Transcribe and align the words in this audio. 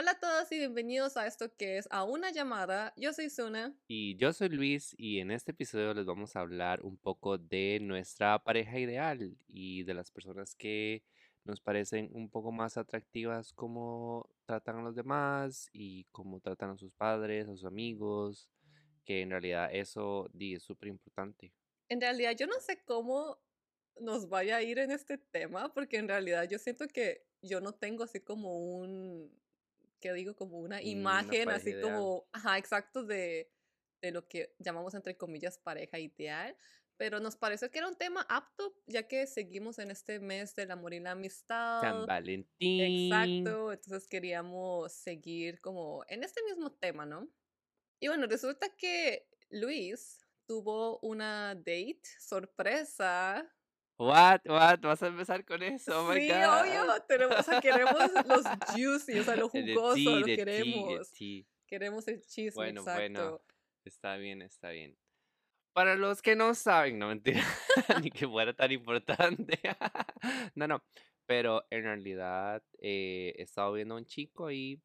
Hola 0.00 0.12
a 0.12 0.20
todos 0.20 0.52
y 0.52 0.58
bienvenidos 0.58 1.16
a 1.16 1.26
esto 1.26 1.52
que 1.56 1.76
es 1.76 1.88
A 1.90 2.04
una 2.04 2.30
llamada. 2.30 2.92
Yo 2.96 3.12
soy 3.12 3.30
Suna. 3.30 3.76
Y 3.88 4.14
yo 4.14 4.32
soy 4.32 4.48
Luis 4.48 4.94
y 4.96 5.18
en 5.18 5.32
este 5.32 5.50
episodio 5.50 5.92
les 5.92 6.06
vamos 6.06 6.36
a 6.36 6.40
hablar 6.40 6.82
un 6.84 6.96
poco 6.96 7.36
de 7.36 7.80
nuestra 7.82 8.38
pareja 8.38 8.78
ideal 8.78 9.36
y 9.48 9.82
de 9.82 9.94
las 9.94 10.12
personas 10.12 10.54
que 10.54 11.02
nos 11.42 11.60
parecen 11.60 12.10
un 12.12 12.30
poco 12.30 12.52
más 12.52 12.76
atractivas, 12.76 13.52
cómo 13.52 14.30
tratan 14.46 14.76
a 14.76 14.82
los 14.82 14.94
demás 14.94 15.68
y 15.72 16.04
cómo 16.12 16.38
tratan 16.38 16.70
a 16.70 16.78
sus 16.78 16.92
padres, 16.92 17.48
a 17.48 17.56
sus 17.56 17.64
amigos, 17.64 18.48
que 19.04 19.22
en 19.22 19.30
realidad 19.30 19.68
eso 19.72 20.30
es 20.38 20.62
súper 20.62 20.90
importante. 20.90 21.52
En 21.88 22.00
realidad 22.00 22.36
yo 22.38 22.46
no 22.46 22.60
sé 22.60 22.84
cómo 22.84 23.40
nos 23.98 24.28
vaya 24.28 24.58
a 24.58 24.62
ir 24.62 24.78
en 24.78 24.92
este 24.92 25.18
tema, 25.18 25.74
porque 25.74 25.96
en 25.96 26.06
realidad 26.06 26.48
yo 26.48 26.60
siento 26.60 26.86
que 26.86 27.26
yo 27.42 27.60
no 27.60 27.74
tengo 27.74 28.04
así 28.04 28.20
como 28.20 28.60
un, 28.60 29.36
¿qué 30.00 30.12
digo? 30.12 30.36
Como 30.36 30.58
una 30.58 30.80
Una 30.82 30.82
imagen 30.82 31.44
pareja 31.44 31.54
así 31.56 31.70
ideal. 31.70 31.80
como, 31.80 32.28
ajá, 32.32 32.58
exacto 32.58 33.04
de, 33.04 33.52
de 34.02 34.10
lo 34.12 34.28
que 34.28 34.54
llamamos 34.58 34.94
entre 34.94 35.16
comillas 35.16 35.58
pareja 35.58 35.98
ideal. 35.98 36.56
Pero 36.96 37.20
nos 37.20 37.36
pareció 37.36 37.70
que 37.70 37.78
era 37.78 37.88
un 37.88 37.96
tema 37.96 38.26
apto, 38.28 38.74
ya 38.86 39.06
que 39.06 39.26
seguimos 39.28 39.78
en 39.78 39.90
este 39.92 40.18
mes 40.18 40.56
del 40.56 40.72
amor 40.72 40.94
y 40.94 41.00
la 41.00 41.12
amistad. 41.12 41.80
San 41.80 42.06
Valentín. 42.06 42.80
Exacto, 42.80 43.72
entonces 43.72 44.08
queríamos 44.08 44.92
seguir 44.92 45.60
como 45.60 46.04
en 46.08 46.24
este 46.24 46.42
mismo 46.42 46.72
tema, 46.72 47.06
¿no? 47.06 47.28
Y 48.00 48.08
bueno, 48.08 48.26
resulta 48.26 48.68
que 48.76 49.28
Luis 49.50 50.20
tuvo 50.46 50.98
una 51.00 51.54
date 51.54 52.00
sorpresa. 52.20 53.48
What? 53.98 54.40
What? 54.46 54.80
¿Vas 54.80 55.02
a 55.02 55.08
empezar 55.08 55.44
con 55.44 55.62
eso? 55.62 56.00
Oh 56.06 56.12
my 56.12 56.20
sí, 56.20 56.28
God. 56.28 56.60
obvio, 56.60 57.02
tenemos, 57.08 57.38
o 57.38 57.42
sea, 57.42 57.60
queremos 57.60 57.94
los 58.28 58.44
juicy, 58.72 59.18
o 59.18 59.24
sea, 59.24 59.36
lo 59.36 59.48
The 59.50 59.62
tea, 59.64 59.74
jugoso, 59.74 59.98
lo 60.10 60.26
the 60.26 60.36
tea, 60.36 60.36
the 60.36 60.36
queremos. 60.36 61.12
Queremos 61.66 62.08
el 62.08 62.20
chisme, 62.22 62.54
Bueno, 62.54 62.80
exacto. 62.82 63.00
bueno. 63.00 63.40
Está 63.84 64.16
bien, 64.16 64.42
está 64.42 64.70
bien. 64.70 64.96
Para 65.72 65.96
los 65.96 66.22
que 66.22 66.34
no 66.36 66.54
saben, 66.54 66.98
no 66.98 67.08
mentira, 67.08 67.42
ni 68.04 68.10
que 68.10 68.26
fuera 68.28 68.52
tan 68.54 68.70
importante. 68.72 69.58
no, 70.54 70.66
no. 70.68 70.82
Pero 71.26 71.64
en 71.70 71.82
realidad 71.82 72.62
eh, 72.80 73.34
he 73.36 73.42
estado 73.42 73.72
viendo 73.72 73.94
a 73.94 73.98
un 73.98 74.06
chico 74.06 74.46
ahí 74.46 74.80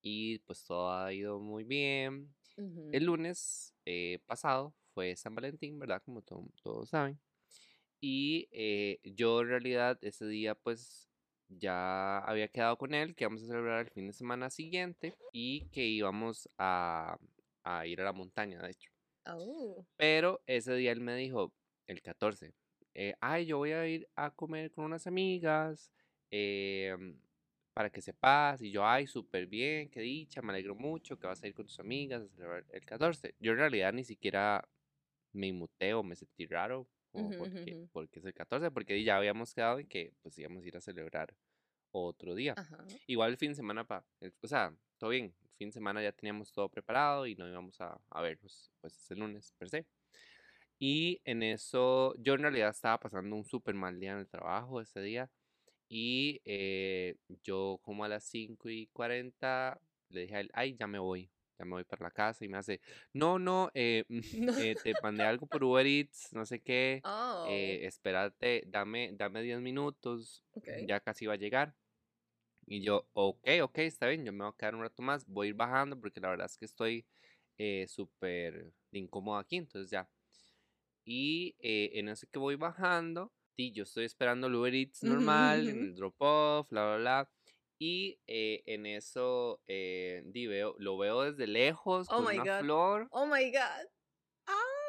y 0.00 0.38
pues 0.40 0.64
todo 0.64 0.92
ha 0.92 1.12
ido 1.12 1.40
muy 1.40 1.64
bien. 1.64 2.32
El 2.92 3.04
lunes 3.04 3.74
eh, 3.84 4.20
pasado 4.26 4.74
fue 4.94 5.14
San 5.16 5.34
Valentín, 5.34 5.78
¿verdad? 5.78 6.00
Como 6.04 6.22
to- 6.22 6.48
todos 6.62 6.88
saben. 6.90 7.18
Y 8.00 8.48
eh, 8.52 9.00
yo 9.04 9.40
en 9.40 9.48
realidad 9.48 9.98
ese 10.02 10.26
día 10.26 10.54
pues 10.54 11.08
ya 11.48 12.18
había 12.18 12.48
quedado 12.48 12.76
con 12.76 12.94
él 12.94 13.14
que 13.14 13.24
íbamos 13.24 13.42
a 13.42 13.46
celebrar 13.46 13.86
el 13.86 13.90
fin 13.90 14.06
de 14.08 14.12
semana 14.12 14.50
siguiente 14.50 15.14
y 15.32 15.68
que 15.70 15.84
íbamos 15.86 16.48
a, 16.58 17.18
a 17.64 17.86
ir 17.86 18.00
a 18.00 18.04
la 18.04 18.12
montaña, 18.12 18.60
de 18.60 18.70
hecho. 18.70 18.90
Oh, 19.26 19.84
Pero 19.96 20.42
ese 20.46 20.74
día 20.74 20.92
él 20.92 21.00
me 21.00 21.16
dijo, 21.16 21.52
el 21.86 22.02
14, 22.02 22.54
eh, 22.94 23.14
ay, 23.20 23.46
yo 23.46 23.58
voy 23.58 23.72
a 23.72 23.86
ir 23.86 24.08
a 24.16 24.30
comer 24.30 24.70
con 24.70 24.84
unas 24.84 25.06
amigas 25.06 25.90
em, 26.30 27.18
para 27.74 27.90
que 27.90 28.00
sepas. 28.02 28.62
Y 28.62 28.70
yo, 28.72 28.86
ay, 28.86 29.06
súper 29.06 29.46
bien, 29.46 29.88
qué 29.90 30.00
dicha, 30.00 30.42
me 30.42 30.52
alegro 30.52 30.74
mucho 30.74 31.18
que 31.18 31.26
vas 31.26 31.42
a 31.42 31.46
ir 31.46 31.54
con 31.54 31.66
tus 31.66 31.78
amigas 31.80 32.22
a 32.22 32.28
celebrar 32.28 32.64
el 32.70 32.84
14. 32.84 33.34
Yo 33.38 33.52
en 33.52 33.58
realidad 33.58 33.92
ni 33.92 34.04
siquiera 34.04 34.68
me 35.32 35.48
inmuté 35.48 35.94
o 35.94 36.02
me 36.02 36.16
sentí 36.16 36.46
raro 36.46 36.88
como 37.16 37.36
porque, 37.36 37.88
porque 37.92 38.18
es 38.20 38.24
el 38.26 38.34
14, 38.34 38.70
porque 38.70 39.02
ya 39.02 39.16
habíamos 39.16 39.54
quedado 39.54 39.78
en 39.78 39.86
que 39.88 40.12
pues 40.22 40.38
íbamos 40.38 40.64
a 40.64 40.66
ir 40.68 40.76
a 40.76 40.80
celebrar 40.80 41.34
otro 41.92 42.34
día. 42.34 42.54
ajá. 42.54 42.84
Igual 43.06 43.32
el 43.32 43.36
fin 43.38 43.50
de 43.50 43.54
semana, 43.56 43.84
pa, 43.86 44.04
el- 44.20 44.34
o 44.42 44.48
sea, 44.48 44.74
todo 44.98 45.10
bien. 45.10 45.34
El 45.44 45.56
fin 45.58 45.68
de 45.68 45.72
semana 45.72 46.02
ya 46.02 46.12
teníamos 46.12 46.52
todo 46.52 46.68
preparado 46.68 47.26
y 47.26 47.34
no 47.34 47.48
íbamos 47.48 47.80
a, 47.80 47.98
a 48.10 48.22
vernos, 48.22 48.70
pues 48.80 48.94
ese 48.96 49.14
lunes 49.16 49.52
per 49.58 49.70
se. 49.70 49.86
Y 50.78 51.20
en 51.24 51.42
eso, 51.42 52.14
yo 52.18 52.34
en 52.34 52.42
realidad 52.42 52.70
estaba 52.70 53.00
pasando 53.00 53.34
un 53.36 53.44
súper 53.44 53.74
mal 53.74 53.98
día 53.98 54.12
en 54.12 54.18
el 54.18 54.28
trabajo 54.28 54.80
ese 54.80 55.00
día. 55.00 55.30
Y 55.88 56.40
eh, 56.44 57.16
yo 57.44 57.78
como 57.82 58.04
a 58.04 58.08
las 58.08 58.24
5 58.24 58.68
y 58.70 58.88
40 58.88 59.80
le 60.10 60.22
dije 60.22 60.36
a 60.36 60.40
él, 60.40 60.50
ay, 60.54 60.76
ya 60.76 60.86
me 60.86 60.98
voy, 60.98 61.30
ya 61.58 61.64
me 61.64 61.72
voy 61.72 61.84
para 61.84 62.04
la 62.04 62.10
casa. 62.10 62.44
Y 62.44 62.48
me 62.48 62.58
hace, 62.58 62.80
no, 63.12 63.38
no, 63.38 63.70
eh, 63.74 64.04
eh, 64.70 64.74
te 64.82 64.94
mandé 65.02 65.22
algo 65.24 65.46
por 65.46 65.62
Uber 65.64 65.86
Eats, 65.86 66.32
no 66.32 66.44
sé 66.46 66.60
qué. 66.60 67.00
Oh, 67.04 67.46
eh, 67.48 67.86
espérate, 67.86 68.64
dame, 68.66 69.10
dame 69.12 69.42
10 69.42 69.60
minutos, 69.60 70.44
ok. 70.54 70.68
ya 70.86 71.00
casi 71.00 71.26
va 71.26 71.34
a 71.34 71.36
llegar. 71.36 71.74
Y 72.66 72.82
yo, 72.82 73.06
ok, 73.12 73.48
ok, 73.62 73.78
está 73.78 74.08
bien, 74.08 74.24
yo 74.24 74.32
me 74.32 74.44
voy 74.44 74.52
a 74.52 74.56
quedar 74.56 74.74
un 74.74 74.82
rato 74.82 75.00
más, 75.00 75.24
voy 75.26 75.46
a 75.46 75.50
ir 75.50 75.54
bajando 75.54 75.98
porque 76.00 76.20
la 76.20 76.30
verdad 76.30 76.46
es 76.46 76.56
que 76.56 76.64
estoy 76.64 77.06
eh, 77.58 77.86
súper 77.88 78.72
incómodo 78.90 79.38
aquí, 79.38 79.56
entonces 79.56 79.90
ya. 79.90 80.08
Y 81.04 81.54
eh, 81.60 81.90
en 81.94 82.08
eso 82.08 82.26
que 82.30 82.40
voy 82.40 82.56
bajando, 82.56 83.32
y 83.56 83.72
yo 83.72 83.84
estoy 83.84 84.04
esperando 84.04 84.48
el 84.48 84.56
Uber 84.56 84.74
Eats 84.74 85.04
normal, 85.04 85.68
en 85.68 85.82
el 85.82 85.94
drop-off, 85.94 86.68
bla, 86.70 86.86
bla, 86.86 86.96
bla. 86.96 87.30
Y 87.78 88.18
eh, 88.26 88.62
en 88.66 88.86
eso 88.86 89.60
eh, 89.68 90.22
di, 90.26 90.46
veo, 90.46 90.74
lo 90.78 90.96
veo 90.96 91.22
desde 91.22 91.46
lejos 91.46 92.08
Oh 92.08 92.16
con 92.16 92.26
my 92.26 92.38
una 92.38 92.44
God. 92.44 92.60
flor. 92.62 93.08
Oh 93.10 93.26
my 93.26 93.50
god. 93.50 93.86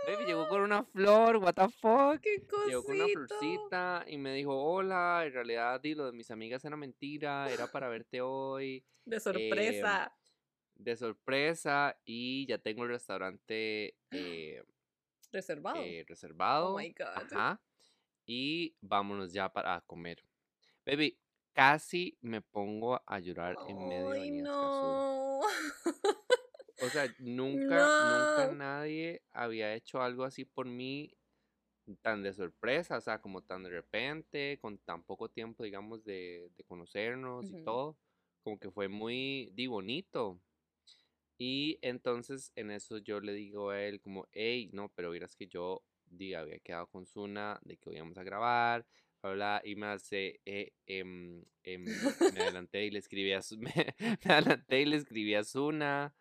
Baby, 0.08 0.26
llegó 0.26 0.44
Ah, 0.44 0.50
con 0.50 0.62
una 0.62 0.84
flor, 0.86 1.36
what 1.38 1.54
the 1.56 1.68
fuck. 1.82 2.22
qué 2.22 2.42
Llegó 2.66 2.84
con 2.84 2.96
una 2.96 3.08
florcita 3.10 4.06
y 4.08 4.18
me 4.18 4.34
dijo, 4.34 4.56
hola, 4.56 5.24
en 5.26 5.34
realidad 5.34 5.82
di, 5.82 5.96
lo 5.96 6.06
de 6.06 6.14
mis 6.14 6.32
amigas 6.32 6.64
era 6.64 6.78
mentira, 6.78 7.52
era 7.52 7.70
para 7.70 7.90
verte 7.90 8.22
hoy, 8.22 8.86
De 9.04 9.18
eh, 9.18 9.20
sorpresa. 9.20 10.16
de 10.76 10.96
sorpresa 10.96 12.00
y 12.06 12.46
ya 12.48 12.58
tengo 12.58 12.84
el 12.84 12.90
restaurante 12.92 13.96
eh, 14.12 14.64
Reservado. 15.34 15.78
eh, 15.84 16.00
Oh 16.02 16.08
reservado. 16.08 16.78
my 16.78 16.90
god. 16.98 17.08
Ajá. 17.34 17.60
Y 18.26 18.76
vámonos 18.80 19.34
ya 19.34 19.52
para 19.52 19.82
comer. 19.82 20.24
Baby, 20.86 21.18
casi 21.58 22.16
me 22.22 22.40
pongo 22.40 23.02
a 23.08 23.20
llorar 23.20 23.56
en 23.68 23.88
medio 23.88 24.10
de 24.12 24.32
no. 24.44 25.40
O 25.40 26.90
sea, 26.92 27.08
nunca, 27.18 27.80
nunca 27.80 28.52
nadie 28.54 29.24
había 29.32 29.74
hecho 29.74 30.00
algo 30.00 30.24
así 30.24 30.46
por 30.46 30.68
mí 30.68 31.18
tan 32.04 32.22
de 32.22 32.32
sorpresa, 32.34 32.98
o 32.98 33.02
sea, 33.02 33.20
como 33.24 33.42
tan 33.42 33.64
de 33.64 33.72
repente, 33.72 34.60
con 34.62 34.78
tan 34.78 35.02
poco 35.02 35.30
tiempo, 35.30 35.64
digamos, 35.64 36.04
de, 36.04 36.52
de 36.56 36.64
conocernos 36.66 37.50
y 37.50 37.64
todo, 37.64 37.98
como 38.44 38.60
que 38.60 38.70
fue 38.70 38.88
muy, 38.88 39.50
di, 39.56 39.66
bonito. 39.66 40.40
Y 41.40 41.80
entonces 41.82 42.52
en 42.56 42.70
eso 42.70 43.00
yo 43.00 43.20
le 43.20 43.34
digo 43.34 43.72
a 43.72 43.82
él 43.82 44.00
como, 44.00 44.28
hey, 44.32 44.70
no, 44.74 44.90
pero 44.94 45.10
verás 45.10 45.36
que 45.36 45.48
yo, 45.48 45.84
di, 46.06 46.36
había 46.36 46.60
quedado 46.60 46.86
con 46.86 47.08
Suna 47.08 47.60
de 47.64 47.78
que 47.78 47.96
íbamos 47.96 48.20
a 48.20 48.24
grabar, 48.24 48.86
bla, 49.22 49.34
bla, 49.34 49.62
y 49.64 49.76
me 49.76 49.88
hace, 49.88 50.40
eh, 50.46 50.74
em, 50.86 51.44
em, 51.64 51.84
me 51.86 52.40
adelanté 52.56 52.86
y 52.86 52.92
le 52.92 53.00
escribí 53.00 53.32
a, 53.34 53.42
me, 53.58 53.96
me 54.26 54.34
adelanté 54.34 54.82
y 54.82 54.86
le 54.86 54.98
escribí 54.98 55.34
a 55.36 55.44
Suna, 55.44 56.14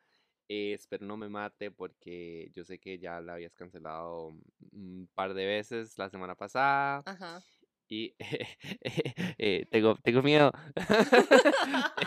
eh, 0.48 0.72
espero 0.74 1.06
no 1.06 1.16
me 1.16 1.28
mate 1.28 1.70
porque 1.70 2.50
yo 2.54 2.64
sé 2.64 2.78
que 2.78 2.98
ya 2.98 3.20
la 3.20 3.34
habías 3.34 3.54
cancelado 3.54 4.32
un 4.72 5.08
par 5.14 5.34
de 5.34 5.44
veces 5.44 5.98
la 5.98 6.08
semana 6.08 6.36
pasada 6.36 7.02
Ajá. 7.04 7.42
y 7.88 8.14
eh, 9.38 9.66
tengo, 9.70 9.96
tengo 9.96 10.22
miedo. 10.22 10.52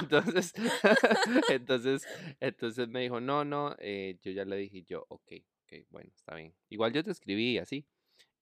entonces, 0.02 0.54
entonces, 1.50 2.08
entonces 2.40 2.88
me 2.88 3.02
dijo, 3.02 3.20
no, 3.20 3.44
no, 3.44 3.76
eh, 3.80 4.18
yo 4.22 4.32
ya 4.32 4.46
le 4.46 4.56
dije 4.56 4.84
yo, 4.84 5.06
ok, 5.10 5.34
ok, 5.64 5.74
bueno, 5.90 6.10
está 6.16 6.36
bien. 6.36 6.54
Igual 6.70 6.94
yo 6.94 7.04
te 7.04 7.12
escribí 7.12 7.58
así. 7.58 7.86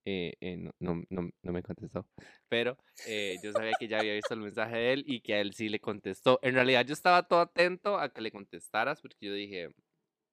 Eh, 0.10 0.34
eh, 0.40 0.58
no, 0.58 0.72
no, 0.80 1.04
no, 1.10 1.30
no 1.42 1.52
me 1.52 1.62
contestó, 1.64 2.08
pero 2.48 2.78
eh, 3.04 3.40
yo 3.42 3.54
sabía 3.54 3.76
que 3.76 3.88
ya 3.90 3.98
había 4.00 4.14
visto 4.14 4.34
el 4.34 4.40
mensaje 4.42 4.76
de 4.78 4.94
él 4.94 5.04
y 5.06 5.22
que 5.22 5.34
a 5.36 5.42
él 5.42 5.54
sí 5.54 5.70
le 5.70 5.80
contestó. 5.80 6.40
En 6.44 6.56
realidad 6.56 6.86
yo 6.86 6.94
estaba 6.94 7.24
todo 7.28 7.42
atento 7.42 8.00
a 8.00 8.10
que 8.14 8.22
le 8.22 8.32
contestaras 8.32 9.02
porque 9.02 9.18
yo 9.28 9.34
dije, 9.34 9.70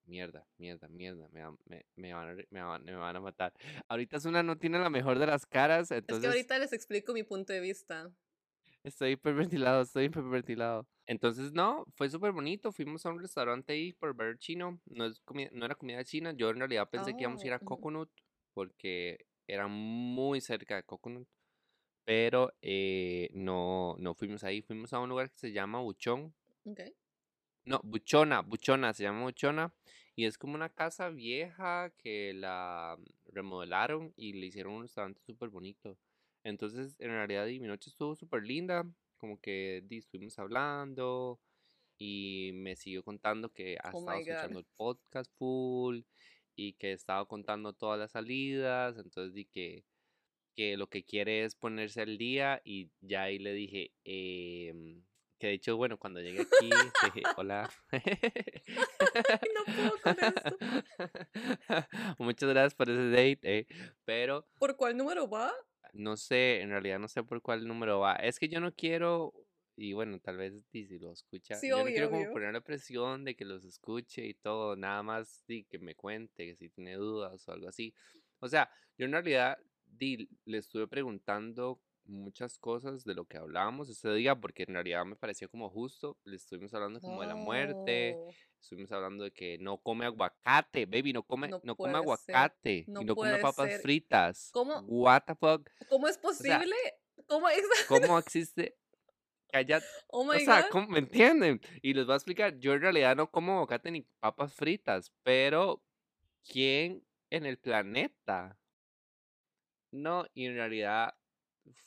mierda, 0.06 0.46
mierda, 0.58 0.88
mierda, 0.88 1.28
me, 1.32 1.42
van- 1.44 1.58
me, 1.66 1.86
me 1.96 2.14
van, 2.14 2.30
a, 2.30 2.34
me, 2.50 2.62
van, 2.62 2.84
me 2.84 2.94
van 2.96 3.16
a 3.16 3.20
matar. 3.20 3.52
Ahorita 3.88 4.20
Zuna 4.20 4.42
no 4.42 4.58
tiene 4.58 4.78
la 4.78 4.90
mejor 4.90 5.18
de 5.18 5.26
las 5.26 5.46
caras, 5.46 5.90
Es 5.90 6.18
que 6.18 6.26
entonces 6.26 6.28
ahorita 6.28 6.58
les 6.58 6.72
explico 6.72 7.12
mi 7.12 7.24
punto 7.24 7.52
de 7.52 7.60
vista. 7.60 8.10
estoy 8.82 9.12
hiperventilado, 9.12 9.82
estoy 9.82 10.04
hiperventilado. 10.06 10.86
Entonces, 11.06 11.52
no, 11.52 11.84
fue 11.96 12.08
súper 12.08 12.32
bonito. 12.32 12.72
Fuimos 12.72 13.04
a 13.06 13.10
un 13.10 13.20
restaurante 13.20 13.72
ahí 13.72 13.92
por 13.92 14.14
ver 14.16 14.38
chino. 14.38 14.80
No, 14.86 15.04
es 15.06 15.22
no 15.52 15.64
era 15.66 15.74
comida 15.74 16.04
china. 16.04 16.32
Yo 16.32 16.50
en 16.50 16.58
realidad 16.58 16.88
pensé 16.90 17.14
que 17.14 17.24
íbamos 17.24 17.44
a 17.44 17.46
ir 17.46 17.52
Oh, 17.52 17.54
a 17.54 17.58
ujú. 17.60 17.66
Coconut 17.66 18.10
porque 18.54 19.26
era 19.46 19.66
muy 19.66 20.40
cerca 20.40 20.76
de 20.76 20.82
Coconut. 20.82 21.28
Pero 22.04 22.52
eh, 22.60 23.30
no, 23.32 23.96
no 23.98 24.14
fuimos 24.14 24.44
ahí. 24.44 24.60
Fuimos 24.62 24.92
a 24.92 25.00
un 25.00 25.08
lugar 25.08 25.30
que 25.30 25.38
se 25.38 25.52
llama 25.52 25.80
Buchón. 25.80 26.34
Ok. 26.64 26.80
No, 27.64 27.80
Buchona, 27.82 28.42
Buchona, 28.42 28.92
se 28.92 29.04
llama 29.04 29.22
Buchona. 29.22 29.72
Y 30.14 30.26
es 30.26 30.36
como 30.36 30.54
una 30.54 30.68
casa 30.68 31.08
vieja 31.08 31.90
que 31.98 32.34
la 32.34 32.98
remodelaron 33.26 34.12
y 34.16 34.34
le 34.34 34.46
hicieron 34.46 34.74
un 34.74 34.82
restaurante 34.82 35.20
súper 35.22 35.48
bonito. 35.48 35.98
Entonces, 36.44 36.94
en 37.00 37.08
realidad, 37.08 37.46
mi 37.46 37.60
noche 37.60 37.90
estuvo 37.90 38.14
súper 38.14 38.42
linda. 38.42 38.86
Como 39.16 39.40
que 39.40 39.82
estuvimos 39.90 40.38
hablando 40.38 41.40
y 41.98 42.50
me 42.54 42.76
siguió 42.76 43.02
contando 43.02 43.50
que 43.52 43.78
ha 43.82 43.90
Oh 43.92 43.98
estado 43.98 44.18
escuchando 44.18 44.58
el 44.58 44.66
podcast 44.76 45.32
full 45.38 46.02
y 46.56 46.74
que 46.74 46.92
estaba 46.92 47.26
contando 47.26 47.72
todas 47.72 47.98
las 47.98 48.12
salidas, 48.12 48.96
entonces 48.98 49.34
di 49.34 49.44
que, 49.46 49.84
que 50.54 50.76
lo 50.76 50.88
que 50.88 51.04
quiere 51.04 51.44
es 51.44 51.54
ponerse 51.54 52.02
al 52.02 52.18
día 52.18 52.60
y 52.64 52.90
ya 53.00 53.22
ahí 53.24 53.38
le 53.38 53.52
dije, 53.52 53.92
em, 54.04 55.02
que 55.38 55.48
de 55.48 55.52
hecho, 55.54 55.76
bueno, 55.76 55.98
cuando 55.98 56.20
llegué 56.20 56.42
aquí, 56.42 56.70
dije, 57.04 57.22
hola. 57.36 57.70
No 59.54 59.74
puedo 59.74 59.92
con 60.02 60.16
esto. 60.20 60.56
Muchas 62.18 62.48
gracias 62.48 62.74
por 62.74 62.88
ese 62.90 63.08
date, 63.10 63.38
eh, 63.42 63.66
pero 64.04 64.46
¿Por 64.58 64.76
cuál 64.76 64.96
número 64.96 65.28
va? 65.28 65.52
no 65.92 66.16
sé, 66.16 66.60
en 66.60 66.70
realidad 66.70 66.98
no 66.98 67.08
sé 67.08 67.22
por 67.22 67.40
cuál 67.40 67.66
número 67.66 68.00
va. 68.00 68.16
Es 68.16 68.38
que 68.38 68.48
yo 68.48 68.60
no 68.60 68.72
quiero, 68.72 69.32
y 69.76 69.92
bueno, 69.92 70.18
tal 70.20 70.36
vez 70.36 70.54
si 70.70 70.86
lo 70.98 71.12
escucha, 71.12 71.54
Sí, 71.56 71.68
yo 71.68 71.76
no 71.76 71.82
obvio, 71.82 71.92
quiero 71.94 72.08
como 72.10 72.22
obvio. 72.22 72.32
ponerle 72.32 72.60
presión 72.60 73.24
de 73.24 73.34
que 73.36 73.44
los 73.44 73.64
escuche 73.64 74.26
y 74.26 74.34
todo, 74.34 74.76
nada 74.76 75.02
más 75.02 75.44
di, 75.46 75.64
que 75.64 75.78
me 75.78 75.94
cuente, 75.94 76.46
que 76.46 76.56
si 76.56 76.68
tiene 76.70 76.94
dudas 76.94 77.46
o 77.48 77.52
algo 77.52 77.68
así. 77.68 77.94
O 78.40 78.48
sea, 78.48 78.70
yo 78.96 79.06
en 79.06 79.12
realidad 79.12 79.58
di, 79.86 80.28
le 80.44 80.58
estuve 80.58 80.86
preguntando 80.86 81.80
muchas 82.06 82.58
cosas 82.58 83.02
de 83.04 83.14
lo 83.14 83.24
que 83.24 83.38
hablábamos 83.38 83.88
ese 83.88 84.12
día, 84.12 84.34
porque 84.36 84.64
en 84.64 84.74
realidad 84.74 85.04
me 85.06 85.16
pareció 85.16 85.48
como 85.48 85.70
justo, 85.70 86.18
le 86.24 86.36
estuvimos 86.36 86.74
hablando 86.74 87.00
como 87.00 87.22
de 87.22 87.28
la 87.28 87.34
muerte, 87.34 88.16
estuvimos 88.60 88.92
hablando 88.92 89.24
de 89.24 89.30
que 89.32 89.56
no 89.58 89.78
come 89.78 90.04
aguacate, 90.04 90.84
baby, 90.86 91.12
no 91.14 91.22
come, 91.22 91.48
No 91.48 91.60
no 91.64 91.74
come 91.76 91.94
aguacate 91.96 92.84
no 92.88 93.00
y 93.00 93.04
no 93.06 93.14
come 93.16 93.38
papas 93.38 93.70
ser. 93.70 93.80
fritas. 93.80 94.50
¿Cómo? 94.52 94.80
What 94.86 95.22
the 95.26 95.34
fuck? 95.34 95.68
¿Cómo 95.88 96.06
es 96.06 96.14
sea, 96.16 96.22
posible? 96.22 96.76
¿Cómo 97.26 97.48
es? 97.48 97.62
¿Cómo 97.88 98.18
existe? 98.18 98.76
Cállate. 99.54 99.86
Oh 100.08 100.22
O 100.22 100.32
my 100.32 100.44
sea, 100.44 100.62
God. 100.62 100.70
¿cómo- 100.72 100.88
¿me 100.88 100.98
entienden? 100.98 101.60
Y 101.80 101.94
les 101.94 102.06
voy 102.06 102.14
a 102.14 102.16
explicar, 102.16 102.58
yo 102.58 102.74
en 102.74 102.80
realidad 102.80 103.14
no 103.14 103.30
como 103.30 103.52
aguacate 103.52 103.90
ni 103.92 104.02
papas 104.18 104.52
fritas, 104.52 105.12
pero 105.22 105.80
¿quién 106.50 107.04
en 107.30 107.46
el 107.46 107.58
planeta? 107.58 108.58
No, 109.92 110.26
y 110.34 110.46
en 110.46 110.54
realidad 110.54 111.14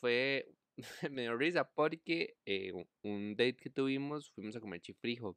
fue, 0.00 0.50
me 1.12 1.22
dio 1.22 1.36
risa 1.36 1.70
porque 1.70 2.36
eh, 2.46 2.72
un- 3.02 3.36
date 3.36 3.56
que 3.56 3.70
tuvimos, 3.70 4.30
fuimos 4.30 4.56
a 4.56 4.60
comer 4.60 4.80
chifrijo. 4.80 5.36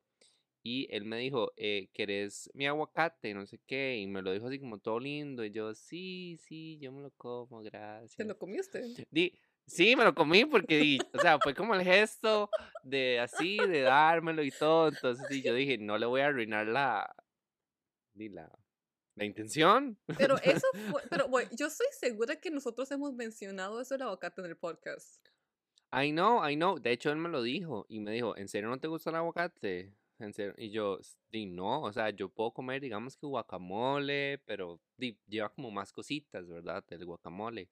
Y 0.64 0.88
él 0.96 1.06
me 1.06 1.18
dijo, 1.18 1.54
eh, 1.58 1.90
¿querés 1.92 2.50
mi 2.54 2.68
aguacate? 2.68 3.34
No 3.34 3.46
sé 3.48 3.60
qué. 3.66 3.98
Y 3.98 4.08
me 4.08 4.22
lo 4.22 4.32
dijo 4.32 4.48
así 4.48 4.60
como 4.60 4.78
todo 4.78 5.00
lindo. 5.00 5.44
Y 5.44 5.52
yo, 5.52 5.74
sí, 5.74 6.38
sí, 6.40 6.78
yo 6.80 6.92
me 6.92 7.02
lo 7.02 7.12
como, 7.12 7.62
¿Te 7.64 7.70
gracias. 7.72 8.28
lo 8.28 8.38
comiste? 8.38 8.84
Di, 9.10 9.34
sí, 9.68 9.96
me 9.96 10.04
lo 10.04 10.14
comí 10.16 10.46
porque, 10.46 10.98
o 11.14 11.20
sea, 11.20 11.40
fue 11.40 11.54
como 11.56 11.76
el 11.76 11.84
gesto 11.84 12.50
de 12.84 13.20
así, 13.20 13.58
de 13.58 13.82
dármelo 13.82 14.44
y 14.44 14.52
todo. 14.52 14.90
Entonces, 14.90 15.28
di, 15.30 15.42
yo 15.42 15.54
dije, 15.54 15.78
no 15.78 15.98
le 15.98 16.06
voy 16.06 16.22
a 16.22 16.28
arruinar 16.28 16.68
la, 16.68 17.14
la, 18.16 18.50
la 19.16 19.26
intención. 19.26 19.98
Pero 20.18 20.36
eso 20.44 20.68
fue, 20.92 21.02
pero 21.10 21.28
bueno, 21.28 21.50
yo 21.58 21.68
estoy 21.68 21.88
segura 22.00 22.36
que 22.40 22.52
nosotros 22.52 22.90
hemos 22.92 23.14
mencionado 23.14 23.80
eso 23.82 23.96
del 23.96 24.04
aguacate 24.04 24.42
en 24.42 24.48
el 24.48 24.58
podcast. 24.58 25.26
I 25.94 26.12
know, 26.12 26.48
I 26.48 26.56
know. 26.56 26.80
De 26.80 26.92
hecho, 26.92 27.10
él 27.12 27.18
me 27.18 27.28
lo 27.30 27.42
dijo 27.42 27.86
y 27.90 28.00
me 28.00 28.12
dijo, 28.12 28.38
¿en 28.38 28.48
serio 28.48 28.70
no 28.70 28.80
te 28.80 28.88
gusta 28.88 29.10
el 29.10 29.18
aguacate? 29.18 29.94
En 30.20 30.34
serio. 30.34 30.54
Y 30.58 30.70
yo, 30.70 31.00
"S- 31.00 31.18
di, 31.32 31.48
no, 31.48 31.82
o 31.82 31.92
sea, 31.92 32.12
yo 32.12 32.30
puedo 32.30 32.52
comer, 32.52 32.80
digamos 32.82 33.18
que 33.18 33.26
guacamole, 33.26 34.38
pero 34.46 34.80
di, 34.96 35.18
lleva 35.28 35.50
como 35.50 35.72
más 35.72 35.92
cositas, 35.92 36.48
¿verdad? 36.48 36.84
El 36.90 37.06
guacamole. 37.06 37.70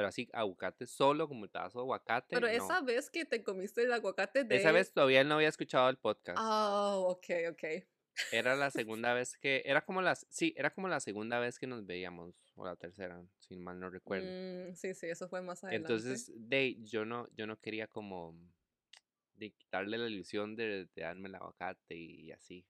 Pero 0.00 0.08
así, 0.08 0.30
aguacate 0.32 0.86
solo, 0.86 1.28
como 1.28 1.44
el 1.44 1.50
pedazo 1.50 1.80
de 1.80 1.82
aguacate, 1.82 2.28
Pero 2.30 2.46
no. 2.46 2.52
esa 2.54 2.80
vez 2.80 3.10
que 3.10 3.26
te 3.26 3.42
comiste 3.44 3.82
el 3.82 3.92
aguacate 3.92 4.44
de... 4.44 4.56
Esa 4.56 4.72
vez 4.72 4.94
todavía 4.94 5.20
él 5.20 5.28
no 5.28 5.34
había 5.34 5.48
escuchado 5.48 5.90
el 5.90 5.98
podcast. 5.98 6.38
Oh, 6.40 7.08
ok, 7.10 7.26
ok. 7.50 7.84
Era 8.32 8.56
la 8.56 8.70
segunda 8.70 9.12
vez 9.12 9.36
que, 9.36 9.62
era 9.66 9.84
como 9.84 10.00
las, 10.00 10.26
sí, 10.30 10.54
era 10.56 10.72
como 10.72 10.88
la 10.88 11.00
segunda 11.00 11.38
vez 11.38 11.58
que 11.58 11.66
nos 11.66 11.84
veíamos, 11.84 12.34
o 12.54 12.64
la 12.64 12.76
tercera, 12.76 13.22
si 13.40 13.58
mal 13.58 13.78
no 13.78 13.90
recuerdo. 13.90 14.26
Mm, 14.26 14.74
sí, 14.74 14.94
sí, 14.94 15.04
eso 15.04 15.28
fue 15.28 15.42
más 15.42 15.62
adelante. 15.64 15.92
Entonces, 15.92 16.32
de, 16.34 16.78
yo 16.80 17.04
no, 17.04 17.28
yo 17.36 17.46
no 17.46 17.60
quería 17.60 17.86
como 17.86 18.34
de 19.34 19.50
quitarle 19.50 19.98
la 19.98 20.08
ilusión 20.08 20.56
de, 20.56 20.86
de 20.94 21.02
darme 21.02 21.28
el 21.28 21.34
aguacate 21.34 21.94
y, 21.94 22.32
así. 22.32 22.64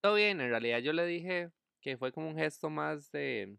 Todo 0.00 0.14
bien, 0.14 0.40
en 0.40 0.50
realidad 0.50 0.78
yo 0.78 0.92
le 0.92 1.04
dije 1.04 1.50
que 1.80 1.98
fue 1.98 2.12
como 2.12 2.28
un 2.28 2.36
gesto 2.36 2.70
más 2.70 3.10
de, 3.10 3.56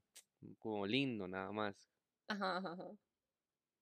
como 0.60 0.88
lindo, 0.88 1.28
nada 1.28 1.52
más. 1.52 1.91
Ajá, 2.32 2.58
ajá, 2.58 2.74
ajá. 2.74 2.92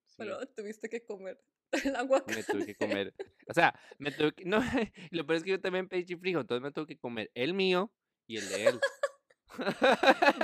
Sí, 0.08 0.16
Pero 0.18 0.40
tuviste 0.48 0.90
que 0.90 1.06
comer 1.06 1.40
el 1.86 1.96
aguacate. 1.96 2.36
me 2.36 2.44
tuve 2.44 2.66
que 2.66 2.76
comer. 2.76 3.14
O 3.48 3.54
sea, 3.54 3.80
me 4.00 4.12
tuve 4.12 4.34
que, 4.34 4.46
no, 4.46 4.60
lo 5.12 5.26
peor 5.26 5.38
es 5.38 5.44
que 5.44 5.52
yo 5.52 5.62
también 5.62 5.88
pedí 5.88 6.06
chifrijo, 6.06 6.40
entonces 6.40 6.64
me 6.64 6.72
tuve 6.72 6.88
que 6.88 6.98
comer 6.98 7.30
el 7.36 7.54
mío 7.54 7.92
y 8.28 8.38
el 8.38 8.50
de 8.50 8.66
él. 8.68 8.80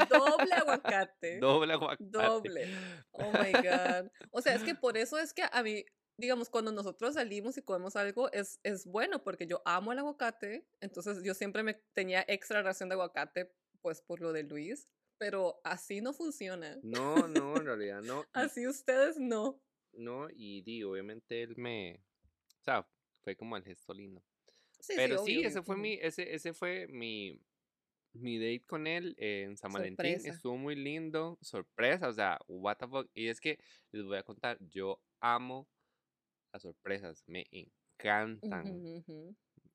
Doble 0.10 0.54
aguacate. 0.54 1.40
Doble 1.40 1.74
aguacate. 1.74 2.06
Doble. 2.06 2.68
Oh 3.12 3.32
my 3.32 3.52
God. 3.54 4.12
O 4.32 4.42
sea, 4.42 4.54
es 4.54 4.64
que 4.64 4.76
por 4.76 4.98
eso 4.98 5.18
es 5.18 5.34
que 5.34 5.44
a 5.52 5.64
mí, 5.64 5.86
digamos, 6.18 6.50
cuando 6.50 6.72
nosotros 6.72 7.16
salimos 7.16 7.58
y 7.58 7.62
comemos 7.62 7.96
algo, 7.96 8.32
es, 8.32 8.60
es 8.64 8.86
bueno 8.86 9.24
porque 9.24 9.48
yo 9.48 9.62
amo 9.66 9.92
el 9.92 10.00
aguacate. 10.00 10.68
Entonces 10.80 11.24
yo 11.24 11.34
siempre 11.34 11.64
me 11.64 11.74
tenía 11.94 12.24
extra 12.28 12.62
ración 12.62 12.90
de 12.90 12.94
aguacate, 12.94 13.52
pues 13.82 14.02
por 14.02 14.22
lo 14.22 14.32
de 14.32 14.44
Luis. 14.44 14.90
Pero 15.18 15.60
así 15.64 16.02
no 16.02 16.14
funciona. 16.14 16.78
No, 16.84 17.28
no, 17.28 17.56
en 17.58 17.66
realidad 17.66 18.02
no. 18.02 18.26
Así 18.34 18.68
ustedes 18.68 19.18
no. 19.18 19.62
No, 19.94 20.28
y 20.30 20.62
di, 20.62 20.84
obviamente 20.84 21.42
él 21.42 21.56
me, 21.58 22.04
o 22.60 22.64
sea, 22.64 22.88
fue 23.24 23.36
como 23.36 23.56
el 23.56 23.64
gesto 23.64 23.94
lindo. 23.94 24.24
Sí, 24.80 24.94
Pero 24.96 25.24
sí, 25.24 25.42
ese 25.44 25.62
fue 25.62 25.78
mi, 25.78 25.94
ese, 25.94 26.34
ese 26.36 26.54
fue 26.54 26.88
mi, 26.88 27.42
mi 28.14 28.38
date 28.38 28.66
con 28.66 28.88
él 28.88 29.16
en 29.18 29.58
San 29.58 29.72
Valentín. 29.72 29.96
Sorpresa. 29.96 30.30
Estuvo 30.30 30.58
muy 30.58 30.76
lindo, 30.76 31.38
sorpresa, 31.42 32.10
o 32.10 32.14
sea, 32.14 32.40
what 32.48 32.78
the 32.78 32.88
fuck. 32.88 33.10
Y 33.14 33.28
es 33.28 33.40
que 33.40 33.60
les 33.92 34.06
voy 34.06 34.18
a 34.18 34.24
contar, 34.24 34.58
yo 34.70 35.02
amo 35.22 35.68
las 36.52 36.62
sorpresas, 36.62 37.24
me 37.28 37.46
encantan. 37.52 39.04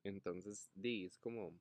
Entonces, 0.04 0.70
di, 0.74 1.06
es 1.06 1.18
como, 1.18 1.58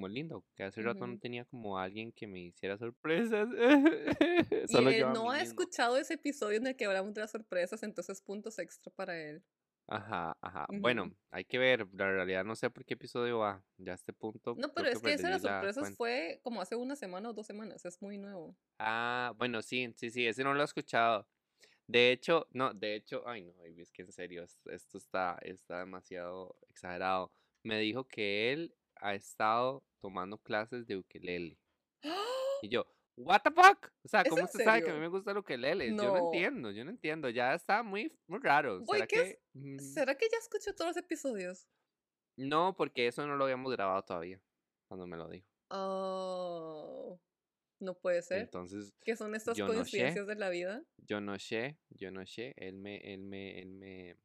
como 0.00 0.08
lindo, 0.08 0.44
que 0.54 0.64
hace 0.64 0.82
rato 0.82 1.06
no 1.06 1.18
tenía 1.18 1.44
como 1.44 1.78
alguien 1.78 2.12
que 2.12 2.26
me 2.26 2.40
hiciera 2.40 2.78
sorpresas. 2.78 3.48
Y 4.68 4.76
él 4.76 5.00
yo 5.00 5.08
a 5.08 5.12
no 5.12 5.30
ha 5.30 5.40
escuchado 5.42 5.96
ese 5.96 6.14
episodio 6.14 6.58
en 6.58 6.66
el 6.68 6.76
que 6.76 6.84
hablamos 6.86 7.14
de 7.14 7.20
las 7.20 7.30
sorpresas, 7.30 7.82
entonces 7.82 8.20
puntos 8.22 8.58
extra 8.58 8.92
para 8.92 9.18
él. 9.18 9.42
Ajá, 9.86 10.36
ajá. 10.40 10.66
Bueno, 10.70 11.10
hay 11.32 11.44
que 11.44 11.58
ver. 11.58 11.88
La 11.92 12.10
realidad 12.10 12.44
no 12.44 12.54
sé 12.54 12.70
por 12.70 12.84
qué 12.84 12.94
episodio 12.94 13.38
va. 13.40 13.64
Ya 13.76 13.92
a 13.92 13.94
este 13.96 14.12
punto. 14.12 14.54
No, 14.56 14.72
pero 14.72 14.88
es 14.88 15.00
que 15.00 15.14
ese 15.14 15.24
de 15.24 15.30
las 15.30 15.42
sorpresas 15.42 15.80
cuenta. 15.80 15.96
fue 15.96 16.40
como 16.44 16.60
hace 16.60 16.76
una 16.76 16.94
semana 16.94 17.30
o 17.30 17.32
dos 17.32 17.46
semanas, 17.46 17.84
es 17.84 18.00
muy 18.00 18.16
nuevo. 18.16 18.56
Ah, 18.78 19.32
bueno, 19.36 19.62
sí, 19.62 19.92
sí, 19.96 20.10
sí. 20.10 20.26
Ese 20.26 20.44
no 20.44 20.54
lo 20.54 20.60
he 20.62 20.64
escuchado. 20.64 21.26
De 21.88 22.12
hecho, 22.12 22.46
no, 22.52 22.72
de 22.72 22.94
hecho, 22.94 23.24
ay 23.26 23.42
no, 23.42 23.52
es 23.64 23.90
que 23.90 24.02
en 24.02 24.12
serio, 24.12 24.44
es- 24.44 24.60
esto 24.66 24.98
está, 24.98 25.38
está 25.42 25.80
demasiado 25.80 26.56
exagerado. 26.68 27.32
Me 27.64 27.78
dijo 27.80 28.06
que 28.06 28.52
él 28.52 28.76
ha 29.00 29.14
estado 29.14 29.82
tomando 30.00 30.38
clases 30.38 30.86
de 30.86 30.96
ukelele. 30.96 31.58
Y 32.62 32.68
yo, 32.68 32.84
what 33.16 33.40
the 33.42 33.50
fuck? 33.50 33.90
O 34.04 34.08
sea, 34.08 34.20
¿Es 34.20 34.28
¿cómo 34.28 34.44
usted 34.44 34.64
sabe 34.64 34.82
que 34.82 34.90
a 34.90 34.94
mí 34.94 35.00
me 35.00 35.08
gusta 35.08 35.30
el 35.30 35.38
ukelele? 35.38 35.88
Yo 35.88 35.94
no 35.94 36.10
No. 36.10 36.26
entiendo, 36.26 36.70
yo 36.70 36.84
no 36.84 36.90
entiendo. 36.90 37.28
Ya 37.30 37.54
está 37.54 37.82
muy, 37.82 38.12
muy 38.26 38.38
raro. 38.40 38.84
¿Será 38.84 39.06
que...? 39.06 39.38
mm, 39.54 39.78
¿Será 39.78 40.14
que 40.14 40.26
ya 40.30 40.38
escuchó 40.38 40.74
todos 40.74 40.90
los 40.90 40.96
episodios? 40.98 41.66
No, 42.36 42.74
porque 42.76 43.06
eso 43.06 43.26
no 43.26 43.36
lo 43.36 43.44
habíamos 43.44 43.72
grabado 43.72 44.02
todavía, 44.02 44.40
cuando 44.88 45.06
me 45.06 45.16
lo 45.16 45.28
dijo. 45.28 45.46
Oh, 45.70 47.18
no 47.80 47.94
puede 47.94 48.22
ser. 48.22 48.42
Entonces, 48.42 48.92
¿Qué 49.02 49.16
son 49.16 49.34
estas 49.34 49.58
no 49.58 49.66
sé. 49.68 49.74
coincidencias 49.74 50.26
de 50.26 50.34
la 50.36 50.50
vida? 50.50 50.82
yo 51.06 51.20
no 51.20 51.38
sé, 51.38 51.78
yo 51.90 52.10
no 52.10 52.26
sé. 52.26 52.54
Él 52.56 52.76
me, 52.76 52.98
él 52.98 53.22
me, 53.22 53.58
él 53.60 53.70
me, 53.70 54.16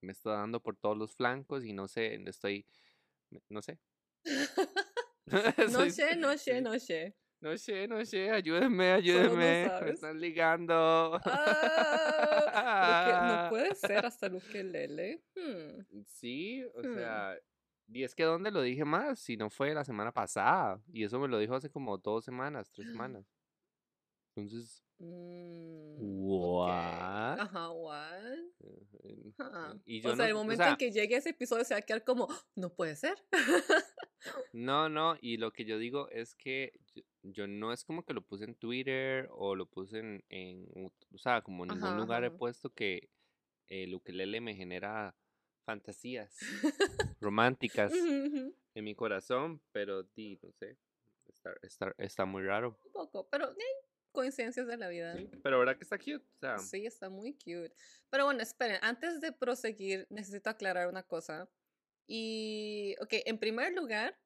me 0.00 0.12
está 0.12 0.30
dando 0.32 0.60
por 0.60 0.76
todos 0.76 0.96
los 0.96 1.14
flancos 1.14 1.64
y 1.64 1.72
no 1.72 1.88
sé, 1.88 2.14
estoy, 2.26 2.66
no 3.48 3.62
sé. 3.62 3.78
No 5.70 5.90
sé, 5.90 6.16
no 6.16 6.36
sé, 6.38 6.60
no 6.60 6.78
sé. 6.78 7.16
No 7.40 7.56
sé, 7.58 7.86
no 7.88 8.04
sé, 8.04 8.30
ayúdenme, 8.30 8.92
ayúdenme. 8.92 9.70
me 9.82 9.90
están 9.90 10.20
ligando. 10.20 11.20
Ah, 11.24 13.42
no 13.44 13.50
puede 13.56 13.74
ser 13.74 14.06
hasta 14.06 14.26
el 14.26 14.36
ukelele. 14.36 15.22
Hmm. 15.34 15.80
Sí, 16.06 16.64
o 16.74 16.80
Hmm. 16.82 16.94
sea, 16.94 17.36
y 17.88 18.02
es 18.04 18.14
que 18.14 18.24
¿dónde 18.24 18.50
lo 18.50 18.62
dije 18.62 18.84
más? 18.84 19.20
Si 19.20 19.36
no 19.36 19.50
fue 19.50 19.74
la 19.74 19.84
semana 19.84 20.12
pasada. 20.12 20.80
Y 20.92 21.04
eso 21.04 21.18
me 21.20 21.28
lo 21.28 21.38
dijo 21.38 21.54
hace 21.54 21.70
como 21.70 21.98
dos 21.98 22.24
semanas, 22.24 22.70
tres 22.70 22.88
semanas. 22.90 23.26
Entonces, 24.36 24.82
Mm. 24.98 25.96
What? 25.98 27.38
Ajá, 27.38 27.70
what? 27.70 28.38
Ajá. 29.38 29.76
y 29.84 30.00
yo 30.00 30.12
O 30.12 30.16
sea, 30.16 30.24
no- 30.24 30.30
el 30.30 30.32
o 30.32 30.36
momento 30.38 30.64
en 30.64 30.76
que 30.78 30.90
llegue 30.90 31.16
ese 31.16 31.30
episodio 31.30 31.64
se 31.66 31.74
va 31.74 31.78
a 31.80 31.82
quedar 31.82 32.02
como, 32.02 32.28
"¡Ah! 32.30 32.42
no 32.54 32.70
puede 32.72 32.96
ser. 32.96 33.14
No, 34.54 34.88
no, 34.88 35.16
y 35.20 35.36
lo 35.36 35.52
que 35.52 35.64
yo 35.66 35.78
digo 35.78 36.08
es 36.08 36.34
que 36.34 36.72
yo, 36.94 37.02
yo 37.22 37.46
no 37.46 37.72
es 37.72 37.84
como 37.84 38.04
que 38.04 38.14
lo 38.14 38.22
puse 38.22 38.44
en 38.44 38.54
Twitter 38.56 39.28
o 39.30 39.54
lo 39.54 39.66
puse 39.66 39.98
en, 40.30 40.68
o 41.12 41.18
sea, 41.18 41.42
como 41.42 41.64
en 41.64 41.68
ningún 41.68 41.88
Ajá, 41.88 41.96
lugar 41.98 42.24
he 42.24 42.30
puesto 42.30 42.70
que 42.70 43.08
el 43.68 43.94
ukelele 43.94 44.40
me 44.40 44.54
genera 44.56 45.14
fantasías 45.64 46.38
románticas 47.20 47.92
en 47.92 48.84
mi 48.84 48.94
corazón, 48.96 49.60
pero 49.72 50.02
di, 50.04 50.38
no 50.42 50.50
sé, 50.52 50.76
está, 51.28 51.52
está, 51.62 51.94
está 51.98 52.24
muy 52.24 52.42
raro. 52.42 52.78
Un 52.86 52.92
poco, 52.92 53.28
pero 53.30 53.52
eh, 53.52 53.85
coincidencias 54.16 54.66
de 54.66 54.78
la 54.78 54.88
vida. 54.88 55.14
Sí, 55.14 55.30
pero 55.42 55.58
verdad 55.58 55.76
que 55.76 55.84
está 55.84 55.98
cute, 55.98 56.16
o 56.16 56.38
sea, 56.40 56.58
Sí, 56.58 56.86
está 56.86 57.10
muy 57.10 57.34
cute. 57.34 57.74
Pero 58.08 58.24
bueno, 58.24 58.42
esperen, 58.42 58.78
antes 58.80 59.20
de 59.20 59.30
proseguir, 59.30 60.06
necesito 60.08 60.48
aclarar 60.48 60.88
una 60.88 61.02
cosa. 61.02 61.50
Y, 62.08 62.96
ok, 63.00 63.12
en 63.26 63.38
primer 63.38 63.74
lugar, 63.74 64.18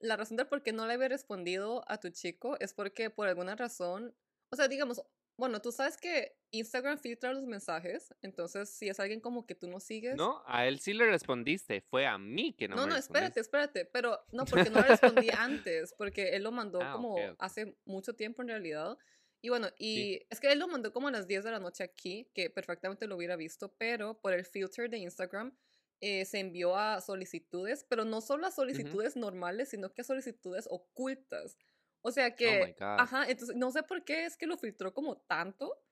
la 0.00 0.16
razón 0.16 0.36
de 0.36 0.46
por 0.46 0.64
qué 0.64 0.72
no 0.72 0.84
le 0.88 0.94
había 0.94 1.08
respondido 1.08 1.84
a 1.86 2.00
tu 2.00 2.10
chico 2.10 2.56
es 2.58 2.74
porque 2.74 3.08
por 3.08 3.28
alguna 3.28 3.54
razón, 3.54 4.16
o 4.50 4.56
sea, 4.56 4.66
digamos, 4.66 5.00
bueno, 5.36 5.60
tú 5.60 5.72
sabes 5.72 5.96
que 5.96 6.36
Instagram 6.52 6.98
filtra 6.98 7.32
los 7.32 7.44
mensajes, 7.46 8.14
entonces 8.22 8.70
si 8.70 8.88
es 8.88 9.00
alguien 9.00 9.20
como 9.20 9.46
que 9.46 9.54
tú 9.54 9.68
no 9.68 9.80
sigues. 9.80 10.30
no, 10.30 10.42
a 10.46 10.66
él 10.66 10.80
sí 10.80 10.92
le 10.94 11.06
respondiste, 11.06 11.80
fue 11.82 12.06
a 12.06 12.18
mí 12.18 12.54
que 12.54 12.68
no, 12.68 12.78
No, 12.78 12.80
me 12.80 12.90
no, 12.90 12.96
espérate, 12.96 13.40
respondiste. 13.40 13.40
espérate, 13.40 13.84
pero 13.84 14.18
no, 14.32 14.48
porque 14.48 14.70
no 14.70 14.80
le 14.80 14.88
respondí 14.88 15.30
antes, 15.30 15.92
porque 15.92 16.30
él 16.30 16.42
lo 16.42 16.50
mandó 16.52 16.80
Ah, 16.80 16.90
como 16.90 17.32
ok, 17.32 17.32
ok. 17.32 17.38
hace 17.38 17.76
mucho 17.84 18.14
tiempo 18.16 18.42
en 18.42 18.48
realidad. 18.48 18.96
Y 19.40 19.50
bueno, 19.50 19.68
y 19.78 20.26
es 20.30 20.40
que 20.40 20.50
él 20.50 20.58
lo 20.58 20.66
mandó 20.68 20.92
como 20.92 21.08
a 21.08 21.10
las 21.10 21.28
10 21.28 21.44
de 21.44 21.50
la 21.52 21.60
noche 21.60 21.84
aquí, 21.84 22.30
que 22.34 22.50
perfectamente 22.50 23.06
lo 23.06 23.16
hubiera 23.16 23.36
visto, 23.36 23.74
pero 23.78 24.20
por 24.20 24.32
el 24.32 24.44
filter 24.44 24.88
de 24.90 24.98
Instagram 24.98 25.56
eh, 26.00 26.24
se 26.24 26.40
envió 26.40 26.76
a 26.76 27.00
solicitudes, 27.00 27.84
pero 27.88 28.04
no 28.04 28.20
solo 28.20 28.46
a 28.46 28.50
solicitudes 28.50 29.14
normales, 29.16 29.68
sino 29.68 29.92
que 29.92 30.00
a 30.00 30.04
solicitudes 30.04 30.66
ocultas. 30.70 31.58
O 32.06 32.10
sea 32.12 32.36
Oh 32.44 32.66
que, 32.66 32.76
God. 32.78 33.08
ajá, 33.08 33.24
entonces 33.30 33.56
no 33.56 33.70
sé 33.72 33.82
por 33.82 34.04
qué 34.04 34.26
es 34.26 34.36
que 34.36 34.46
lo 34.46 34.58
filtró 34.58 34.92
como 34.92 35.16
tanto, 35.22 35.82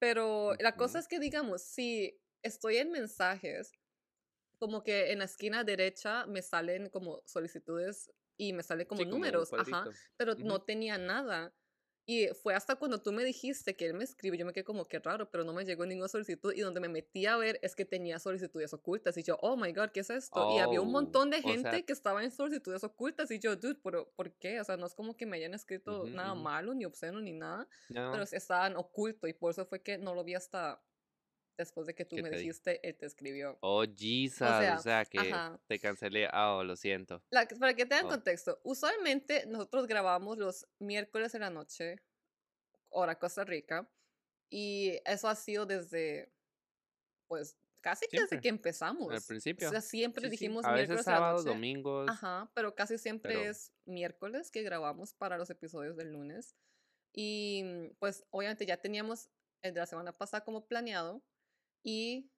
pero 0.00 0.54
la 0.58 0.76
cosa 0.76 0.98
es 0.98 1.06
que, 1.08 1.20
digamos, 1.20 1.62
si 1.62 2.20
estoy 2.42 2.78
en 2.78 2.90
mensajes, 2.90 3.72
como 4.58 4.82
que 4.82 5.12
en 5.12 5.20
la 5.20 5.26
esquina 5.26 5.64
derecha 5.64 6.26
me 6.26 6.42
salen 6.42 6.90
como 6.90 7.22
solicitudes 7.26 8.12
y 8.38 8.52
me 8.52 8.62
salen 8.62 8.86
como 8.86 9.04
Sí, 9.04 9.06
números, 9.06 9.54
ajá, 9.56 9.88
cuadrito. 9.88 9.98
pero 10.16 10.34
Ujú. 10.36 10.42
no 10.42 10.62
tenía 10.62 10.98
nada. 10.98 11.54
Y 12.10 12.28
fue 12.42 12.54
hasta 12.54 12.74
cuando 12.76 13.00
tú 13.02 13.12
me 13.12 13.22
dijiste 13.24 13.76
que 13.76 13.86
él 13.86 13.94
me 13.94 14.02
escribe, 14.04 14.36
yo 14.36 14.44
me 14.46 14.52
quedé 14.52 14.64
como 14.64 14.88
que 14.88 14.98
raro, 14.98 15.30
pero 15.30 15.44
no 15.44 15.52
me 15.52 15.64
llegó 15.64 15.86
ninguna 15.86 16.08
solicitud. 16.08 16.52
Y 16.54 16.60
donde 16.60 16.80
me 16.80 16.88
metí 16.88 17.26
a 17.26 17.36
ver 17.36 17.58
es 17.62 17.76
que 17.76 17.84
tenía 17.84 18.18
solicitudes 18.18 18.72
ocultas. 18.72 19.16
Y 19.16 19.22
yo, 19.22 19.38
oh 19.42 19.56
my 19.56 19.72
god, 19.72 19.90
¿qué 19.90 20.00
es 20.00 20.10
esto? 20.10 20.44
y 20.48 20.58
había 20.58 20.80
un 20.80 20.88
Oh, 20.88 20.90
montón 20.90 21.30
de 21.30 21.42
o 21.42 21.56
sea- 21.56 21.72
gente 21.72 21.84
que 21.84 21.92
estaba 21.92 22.24
en 22.24 22.30
solicitudes 22.32 22.82
ocultas. 22.84 23.30
Y 23.30 23.38
yo, 23.38 23.54
dude, 23.56 23.76
¿pero 23.82 24.10
por 24.16 24.32
qué? 24.38 24.60
O 24.60 24.64
sea, 24.64 24.76
no 24.76 24.86
es 24.86 24.94
como 24.94 25.16
que 25.16 25.26
me 25.26 25.36
hayan 25.36 25.54
escrito 25.54 26.02
Ujú, 26.02 26.06
nada 26.08 26.34
ujú. 26.34 26.42
malo, 26.42 26.74
ni 26.74 26.84
obsceno, 26.84 27.20
ni 27.20 27.32
nada 27.32 27.68
No, 27.90 28.10
pero 28.10 28.24
estaban 28.24 28.76
oculto 28.76 29.26
y 29.28 29.32
por 29.34 29.52
eso 29.52 29.66
fue 29.66 29.82
que 29.82 29.98
no 29.98 30.14
lo 30.14 30.24
vi 30.24 30.34
hasta 30.34 30.82
después 31.60 31.86
de 31.86 31.94
que 31.94 32.04
tú 32.04 32.16
¿Qué 32.16 32.22
me 32.22 32.30
dijiste, 32.30 32.80
él 32.86 32.96
te 32.96 33.06
escribió. 33.06 33.56
Oh, 33.60 33.84
Jesus, 33.84 34.42
o 34.42 34.46
sea, 34.60 34.78
sea, 34.78 35.04
que 35.04 35.18
ajá. 35.18 35.60
te 35.66 35.78
cancelé. 35.78 36.28
Ah, 36.32 36.56
oh, 36.56 36.64
lo 36.64 36.76
siento. 36.76 37.22
La- 37.30 37.46
para 37.46 37.74
que 37.74 37.86
tengan 37.86 38.06
Oh. 38.06 38.10
contexto, 38.10 38.60
usualmente 38.64 39.46
nosotros 39.46 39.86
grabamos 39.86 40.38
los 40.38 40.66
miércoles 40.78 41.34
en 41.34 41.40
la 41.42 41.50
noche, 41.50 41.96
hora 42.88 43.18
Costa 43.18 43.44
Rica, 43.44 43.88
y 44.50 44.98
eso 45.04 45.28
ha 45.28 45.34
sido 45.36 45.64
desde, 45.66 46.32
pues, 47.28 47.56
casi 47.80 48.06
que 48.08 48.16
desde 48.18 48.28
Siempre, 48.28 48.40
que 48.42 48.48
empezamos. 48.48 49.12
Al 49.12 49.22
principio. 49.22 49.68
O 49.68 49.70
sea, 49.70 49.80
siempre 49.80 50.22
Sí, 50.24 50.26
sí. 50.26 50.30
dijimos 50.32 50.64
A 50.64 50.72
veces 50.72 50.88
miércoles 50.88 51.06
la 51.06 51.12
sábados, 51.14 51.44
domingos. 51.44 52.08
Ajá, 52.10 52.50
pero 52.54 52.74
casi 52.74 52.98
siempre 52.98 53.34
pero- 53.34 53.50
es 53.50 53.72
miércoles 53.86 54.50
que 54.50 54.62
grabamos 54.62 55.14
para 55.14 55.38
los 55.38 55.48
episodios 55.50 55.96
del 55.96 56.12
lunes. 56.12 56.56
Y 57.12 57.64
pues 57.98 58.24
obviamente 58.30 58.66
ya 58.66 58.76
teníamos 58.76 59.30
el 59.62 59.74
de 59.74 59.80
la 59.80 59.86
semana 59.86 60.12
pasada 60.16 60.44
como 60.44 60.66
planeado 60.66 61.22
y 61.82 62.30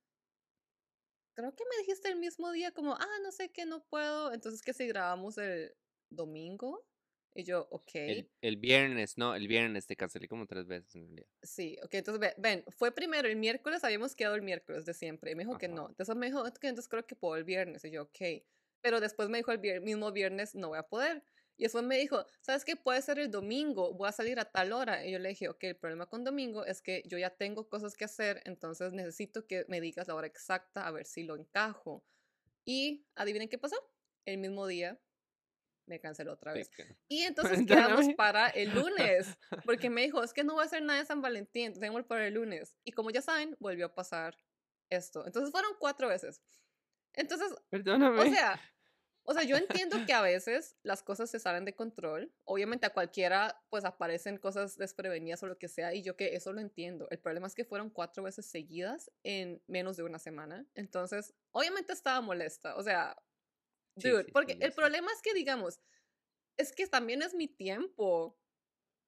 creo 1.34 1.54
que 1.54 1.64
me 1.64 1.76
dijiste 1.80 2.08
el 2.08 2.16
mismo 2.18 2.50
día 2.52 2.72
como, 2.72 2.94
ah, 2.94 3.06
no 3.22 3.32
sé 3.32 3.50
qué, 3.52 3.64
no 3.66 3.84
puedo. 3.84 4.32
Entonces 4.32 4.62
que 4.62 4.72
si 4.74 4.86
grabamos 4.86 5.38
el 5.38 5.74
domingo 6.10 6.86
y 7.34 7.44
yo, 7.44 7.68
ok. 7.70 7.90
El, 8.06 8.30
el 8.42 8.56
viernes, 8.58 9.18
no, 9.18 9.34
el 9.34 9.48
viernes 9.48 9.86
te 9.88 9.96
cancelé 9.96 10.28
como 10.28 10.46
tres 10.46 10.66
veces 10.68 10.94
en 10.94 11.02
realidad. 11.08 11.26
Sí, 11.44 11.76
ok, 11.82 11.94
entonces 11.94 12.20
ve- 12.20 12.34
ven, 12.38 12.64
fue 12.68 12.92
primero 12.94 13.26
el 13.28 13.34
miércoles, 13.36 13.82
habíamos 13.82 14.14
quedado 14.14 14.36
el 14.36 14.42
miércoles 14.42 14.84
de 14.84 14.94
siempre, 14.94 15.32
y 15.32 15.34
me 15.34 15.42
dijo 15.42 15.58
que 15.58 15.66
no, 15.68 15.88
entonces 15.88 16.14
me 16.14 16.26
dijo, 16.26 16.46
"Es 16.46 16.56
que 16.58 16.68
entonces 16.68 16.88
creo 16.88 17.04
que 17.04 17.16
puedo 17.16 17.34
el 17.36 17.42
viernes, 17.44 17.84
y 17.84 17.90
yo, 17.90 18.02
ok, 18.02 18.18
pero 18.80 19.00
después 19.00 19.28
me 19.28 19.38
dijo 19.38 19.50
el 19.50 19.60
vier- 19.60 19.80
mismo 19.82 20.12
viernes, 20.12 20.54
no 20.54 20.68
voy 20.68 20.78
a 20.78 20.84
poder, 20.84 21.24
y 21.62 21.66
después 21.66 21.84
me 21.84 21.96
dijo, 21.96 22.26
¿sabes 22.40 22.64
qué? 22.64 22.74
Puede 22.74 23.00
ser 23.02 23.20
el 23.20 23.30
domingo, 23.30 23.94
voy 23.94 24.08
a 24.08 24.12
salir 24.12 24.40
a 24.40 24.44
tal 24.44 24.72
hora, 24.72 25.06
y 25.06 25.12
yo 25.12 25.20
le 25.20 25.28
dije, 25.28 25.48
ok, 25.48 25.62
el 25.62 25.76
problema 25.76 26.06
con 26.06 26.24
domingo 26.24 26.64
es 26.64 26.82
que 26.82 27.04
yo 27.06 27.18
ya 27.18 27.30
tengo 27.30 27.68
cosas 27.68 27.94
que 27.94 28.04
hacer, 28.04 28.42
entonces 28.46 28.92
necesito 28.92 29.46
que 29.46 29.64
me 29.68 29.80
digas 29.80 30.08
la 30.08 30.16
hora 30.16 30.26
exacta 30.26 30.84
a 30.84 30.90
ver 30.90 31.06
si 31.06 31.22
lo 31.22 31.36
encajo, 31.36 32.04
y 32.64 33.06
adivinen 33.14 33.48
qué 33.48 33.58
pasó, 33.58 33.76
el 34.24 34.38
mismo 34.38 34.66
día 34.66 35.00
me 35.86 36.00
canceló 36.00 36.32
otra 36.32 36.52
vez. 36.52 36.68
Y 37.06 37.22
entonces 37.26 37.64
quedamos 37.64 38.08
para 38.16 38.48
el 38.48 38.74
lunes, 38.74 39.38
porque 39.64 39.88
me 39.88 40.02
dijo, 40.02 40.20
es 40.24 40.32
que 40.32 40.42
no 40.42 40.54
voy 40.54 40.64
a 40.64 40.66
hacer 40.66 40.82
nada 40.82 40.98
de 40.98 41.06
San 41.06 41.22
Valentín, 41.22 41.74
tenemos 41.74 42.02
para 42.06 42.26
el 42.26 42.34
lunes. 42.34 42.74
Y 42.82 42.90
como 42.90 43.10
ya 43.12 43.22
saben, 43.22 43.56
volvió 43.60 43.86
a 43.86 43.94
pasar 43.94 44.36
esto. 44.90 45.24
Entonces 45.26 45.52
fueron 45.52 45.74
cuatro 45.78 46.08
veces. 46.08 46.42
Entonces, 47.12 47.54
Perdóname. 47.70 48.18
o 48.18 48.24
sea, 48.24 48.60
o 49.24 49.34
sea, 49.34 49.44
yo 49.44 49.56
entiendo 49.56 49.96
que 50.06 50.12
a 50.12 50.22
veces 50.22 50.76
las 50.82 51.02
cosas 51.02 51.30
se 51.30 51.38
salen 51.38 51.64
de 51.64 51.74
control. 51.74 52.32
Obviamente 52.44 52.86
a 52.86 52.92
cualquiera 52.92 53.62
pues 53.70 53.84
aparecen 53.84 54.38
cosas 54.38 54.76
desprevenidas 54.76 55.42
o 55.42 55.46
lo 55.46 55.58
que 55.58 55.68
sea 55.68 55.94
y 55.94 56.02
yo 56.02 56.16
que 56.16 56.34
eso 56.34 56.52
lo 56.52 56.60
entiendo. 56.60 57.08
El 57.10 57.18
problema 57.18 57.46
es 57.46 57.54
que 57.54 57.64
fueron 57.64 57.90
cuatro 57.90 58.22
veces 58.22 58.46
seguidas 58.46 59.10
en 59.22 59.62
menos 59.66 59.96
de 59.96 60.02
una 60.02 60.18
semana. 60.18 60.66
Entonces, 60.74 61.34
obviamente 61.52 61.92
estaba 61.92 62.20
molesta. 62.20 62.76
O 62.76 62.82
sea, 62.82 63.16
dude, 63.96 64.18
sí, 64.18 64.24
sí, 64.26 64.32
porque 64.32 64.56
el 64.60 64.72
problema 64.72 65.10
es 65.12 65.22
que 65.22 65.34
digamos, 65.34 65.80
es 66.56 66.72
que 66.72 66.86
también 66.86 67.22
es 67.22 67.34
mi 67.34 67.48
tiempo. 67.48 68.38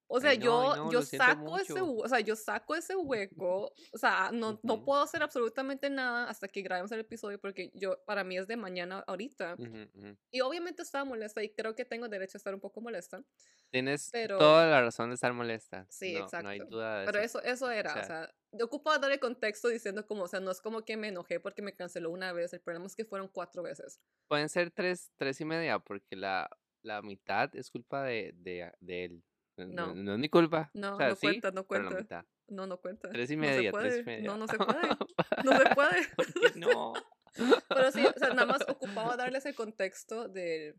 O 0.06 0.20
sea, 0.20 0.30
Ay, 0.30 0.38
no, 0.38 0.44
yo, 0.44 0.76
no, 0.76 0.92
yo 0.92 1.02
saco 1.02 1.56
ese, 1.58 1.72
mucho. 1.80 1.94
o 2.04 2.08
sea, 2.08 2.20
yo 2.20 2.36
saco 2.36 2.74
ese 2.74 2.94
hueco, 2.94 3.72
o 3.92 3.98
sea, 3.98 4.30
no, 4.32 4.60
no 4.62 4.74
Ujú. 4.74 4.84
puedo 4.84 5.02
hacer 5.02 5.22
absolutamente 5.22 5.88
nada 5.90 6.28
hasta 6.28 6.46
que 6.46 6.60
grabemos 6.62 6.92
el 6.92 7.00
episodio 7.00 7.40
porque 7.40 7.70
yo, 7.74 8.02
para 8.04 8.22
mí 8.22 8.36
es 8.36 8.46
de 8.46 8.56
mañana 8.56 9.02
ahorita. 9.06 9.56
Ujú, 9.58 9.88
ujú. 9.94 10.16
Y 10.30 10.40
obviamente 10.42 10.82
estaba 10.82 11.04
molesta 11.04 11.42
y 11.42 11.48
creo 11.54 11.74
que 11.74 11.84
tengo 11.84 12.08
derecho 12.08 12.36
a 12.36 12.38
estar 12.38 12.54
un 12.54 12.60
poco 12.60 12.80
molesta. 12.80 13.22
Tienes 13.70 14.10
Pero- 14.12 14.38
toda 14.38 14.66
la 14.66 14.82
razón 14.82 15.08
de 15.08 15.14
estar 15.14 15.32
molesta. 15.32 15.86
Sí, 15.88 16.12
no, 16.14 16.20
exacto. 16.20 16.44
No 16.44 16.48
hay 16.50 16.58
duda 16.60 17.00
de 17.00 17.06
Pero 17.06 17.18
eso. 17.20 17.40
eso, 17.40 17.48
eso 17.48 17.70
era, 17.70 17.90
o 17.90 17.94
sea- 17.94 18.04
sea, 18.04 18.34
yo 18.52 18.66
ocupaba 18.66 18.98
dar 18.98 19.10
el 19.10 19.18
contexto 19.20 19.68
diciendo 19.68 20.06
como, 20.06 20.24
o 20.24 20.28
sea, 20.28 20.38
no 20.40 20.50
es 20.50 20.60
como 20.60 20.84
que 20.84 20.96
me 20.96 21.08
enojé 21.08 21.40
porque 21.40 21.62
me 21.62 21.74
canceló 21.74 22.10
una 22.10 22.32
vez, 22.32 22.52
el 22.52 22.60
problema 22.60 22.86
es 22.86 22.94
que 22.94 23.04
fueron 23.04 23.28
cuatro 23.28 23.62
veces. 23.62 24.00
Pueden 24.28 24.48
ser 24.48 24.70
tres, 24.70 25.10
tres 25.16 25.40
y 25.40 25.44
media, 25.44 25.78
porque 25.80 26.14
la, 26.14 26.48
la 26.82 27.00
mitad 27.02 27.50
es 27.56 27.70
culpa 27.70 28.04
de, 28.04 28.32
de, 28.36 28.70
de 28.80 29.04
él. 29.06 29.24
No. 29.56 29.66
No. 29.66 29.94
no 29.94 30.12
es 30.14 30.18
mi 30.18 30.28
culpa. 30.28 30.70
No, 30.74 30.94
o 30.94 30.96
sea, 30.98 31.08
no 31.10 31.14
sí, 31.16 31.26
cuenta, 31.26 31.50
no 31.52 31.64
cuenta. 31.66 32.26
No, 32.48 32.66
no 32.66 32.78
cuenta. 32.80 33.08
Tres 33.10 33.30
y 33.30 33.36
No 33.36 33.42
media, 33.42 33.70
puede. 33.70 33.88
tres 33.88 34.00
y 34.00 34.04
media. 34.04 34.26
No, 34.26 34.36
no 34.36 34.46
se 34.48 34.56
puede. 34.58 34.80
No 35.44 35.56
se 35.58 35.74
puede. 35.74 36.08
¿Por 36.16 36.26
qué 36.32 36.58
no? 36.58 36.92
Pero 37.68 37.90
sí, 37.92 38.04
o 38.04 38.12
sea, 38.18 38.28
nada 38.30 38.46
más 38.46 38.62
ocupaba 38.68 39.16
darles 39.16 39.44
el 39.46 39.54
contexto 39.54 40.28
del, 40.28 40.74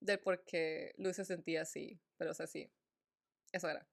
del 0.00 0.18
por 0.20 0.44
qué 0.44 0.92
Luis 0.98 1.16
se 1.16 1.24
sentía 1.24 1.62
así. 1.62 2.00
Pero, 2.18 2.30
o 2.32 2.34
sea, 2.34 2.46
sí. 2.46 2.70
Eso 3.52 3.68
era. 3.68 3.86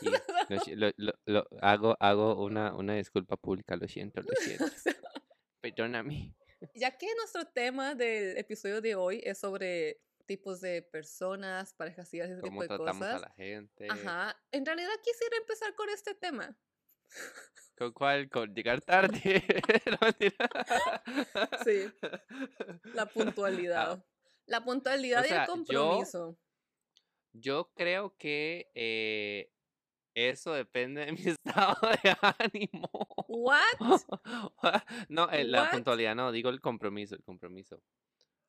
Sí, 0.00 0.10
lo 0.48 0.58
si- 0.60 0.74
lo- 0.76 0.90
lo- 0.96 1.14
lo- 1.26 1.46
hago, 1.60 1.96
hago 2.00 2.42
una, 2.44 2.74
una 2.74 2.94
disculpa 2.94 3.36
pública, 3.36 3.76
lo 3.76 3.86
siento, 3.88 4.20
lo 4.22 4.28
siento. 4.40 4.64
Perdóname. 5.60 6.34
Ya 6.74 6.96
que 6.96 7.06
nuestro 7.16 7.44
tema 7.46 7.94
del 7.94 8.36
episodio 8.38 8.80
de 8.80 8.94
hoy 8.94 9.20
es 9.24 9.38
sobre 9.38 10.00
tipos 10.26 10.60
de 10.60 10.82
personas, 10.82 11.74
parejas 11.74 12.12
y 12.14 12.20
ese 12.20 12.40
tipo 12.40 12.62
de 12.62 12.68
tratamos 12.68 13.02
a 13.02 13.12
cosas. 13.12 13.20
la 13.22 13.30
gente. 13.30 13.86
Ajá. 13.90 14.36
En 14.50 14.64
realidad 14.66 14.90
quisiera 15.02 15.36
empezar 15.36 15.74
con 15.74 15.88
este 15.90 16.14
tema. 16.14 16.56
¿Con 17.76 17.92
cuál? 17.92 18.28
Con 18.28 18.54
llegar 18.54 18.80
tarde. 18.82 19.44
Sí. 21.64 21.90
La 22.94 23.06
puntualidad. 23.06 23.92
Ah, 23.92 24.04
La 24.46 24.64
puntualidad 24.64 25.24
y 25.24 25.28
sea, 25.28 25.42
el 25.42 25.48
compromiso. 25.48 26.38
Yo 27.32 27.72
creo 27.74 28.16
que 28.16 28.70
eh, 28.74 29.50
eso 30.14 30.52
depende 30.52 31.04
de 31.04 31.12
mi 31.12 31.22
estado 31.22 31.76
de 32.02 32.16
ánimo. 32.38 32.88
¿What? 33.28 34.00
No, 35.08 35.28
eh, 35.30 35.44
la 35.44 35.70
puntualidad 35.70 36.14
no, 36.14 36.30
digo 36.30 36.50
el 36.50 36.60
compromiso, 36.60 37.16
el 37.16 37.24
compromiso. 37.24 37.82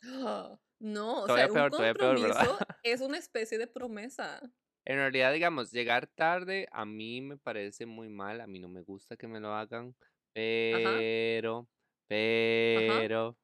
No, 0.80 1.22
o 1.22 1.28
Todavía 1.28 1.46
sea, 1.48 1.54
peor, 1.54 1.66
un 1.66 1.72
todavía 1.72 1.94
peor, 1.94 2.16
compromiso 2.18 2.60
es 2.84 3.02
una 3.02 3.18
especie 3.18 3.58
de 3.58 3.68
promesa. 3.68 4.42
En 4.86 4.98
realidad, 4.98 5.34
digamos, 5.34 5.72
llegar 5.72 6.06
tarde 6.06 6.68
a 6.72 6.86
mí 6.86 7.22
me 7.22 7.38
parece 7.38 7.86
muy 7.86 8.10
mal, 8.10 8.42
a 8.42 8.48
mí 8.48 8.60
no 8.60 8.68
me 8.68 8.82
gusta 8.82 9.16
que 9.16 9.28
me 9.28 9.40
lo 9.40 9.54
hagan, 9.54 9.96
pero, 10.34 11.68
pero, 12.08 13.38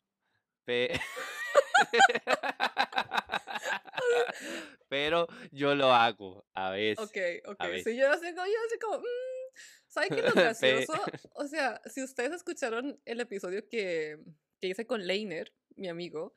pe- 0.65 0.91
pero 4.89 5.27
yo 5.51 5.75
lo 5.75 5.93
hago 5.93 6.45
a 6.53 6.71
veces. 6.71 7.09
Ok, 7.09 7.17
ok. 7.51 7.55
a 7.59 7.65
Sí, 7.67 7.69
veces. 7.69 7.97
yo 7.97 8.09
así 8.11 8.33
como, 8.35 8.45
yo 8.45 8.57
así 8.67 8.79
como, 8.79 8.99
mm, 8.99 9.03
¿saben 9.87 10.09
qué 10.09 10.19
es 10.19 10.25
lo 10.25 10.33
gracioso? 10.35 10.93
O 11.35 11.47
sea, 11.47 11.81
si 11.85 12.03
ustedes 12.03 12.33
escucharon 12.33 13.01
el 13.05 13.19
episodio 13.19 13.67
que, 13.67 14.19
que 14.59 14.67
hice 14.67 14.85
con 14.85 15.05
Leiner, 15.07 15.53
mi 15.75 15.87
amigo, 15.87 16.33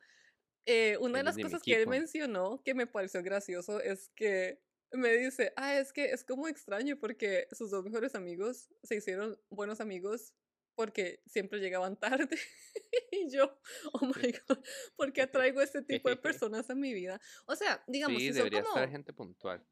eh, 0.65 0.97
una 0.99 1.19
de 1.19 1.23
las 1.23 1.37
cosas 1.37 1.61
que 1.61 1.81
él 1.81 1.87
mencionó 1.87 2.61
que 2.63 2.73
me 2.73 2.87
pareció 2.87 3.21
gracioso 3.21 3.79
es 3.79 4.09
que 4.15 4.61
me 4.91 5.13
dice, 5.13 5.53
ah, 5.57 5.77
es 5.77 5.93
que 5.93 6.05
es 6.11 6.23
como 6.23 6.47
extraño 6.47 6.97
porque 6.99 7.47
sus 7.51 7.69
dos 7.71 7.83
mejores 7.83 8.15
amigos 8.15 8.69
se 8.83 8.95
hicieron 8.95 9.39
buenos 9.49 9.81
amigos 9.81 10.33
porque 10.75 11.21
siempre 11.25 11.59
llegaban 11.59 11.97
tarde. 11.97 12.37
y 13.11 13.29
yo, 13.29 13.59
oh 13.93 14.05
my 14.07 14.33
god, 14.47 14.59
¿por 14.95 15.13
qué 15.13 15.21
atraigo 15.23 15.61
este 15.61 15.81
tipo 15.81 16.09
de 16.09 16.17
personas 16.17 16.69
a 16.69 16.75
mi 16.75 16.93
vida? 16.93 17.19
O 17.45 17.55
sea, 17.55 17.83
digamos, 17.87 18.21
Sí, 18.21 18.33
si 18.33 18.39
son 18.39 18.49
como 18.49 18.67
estar 18.67 18.89
gente 18.89 19.13
puntual. 19.13 19.65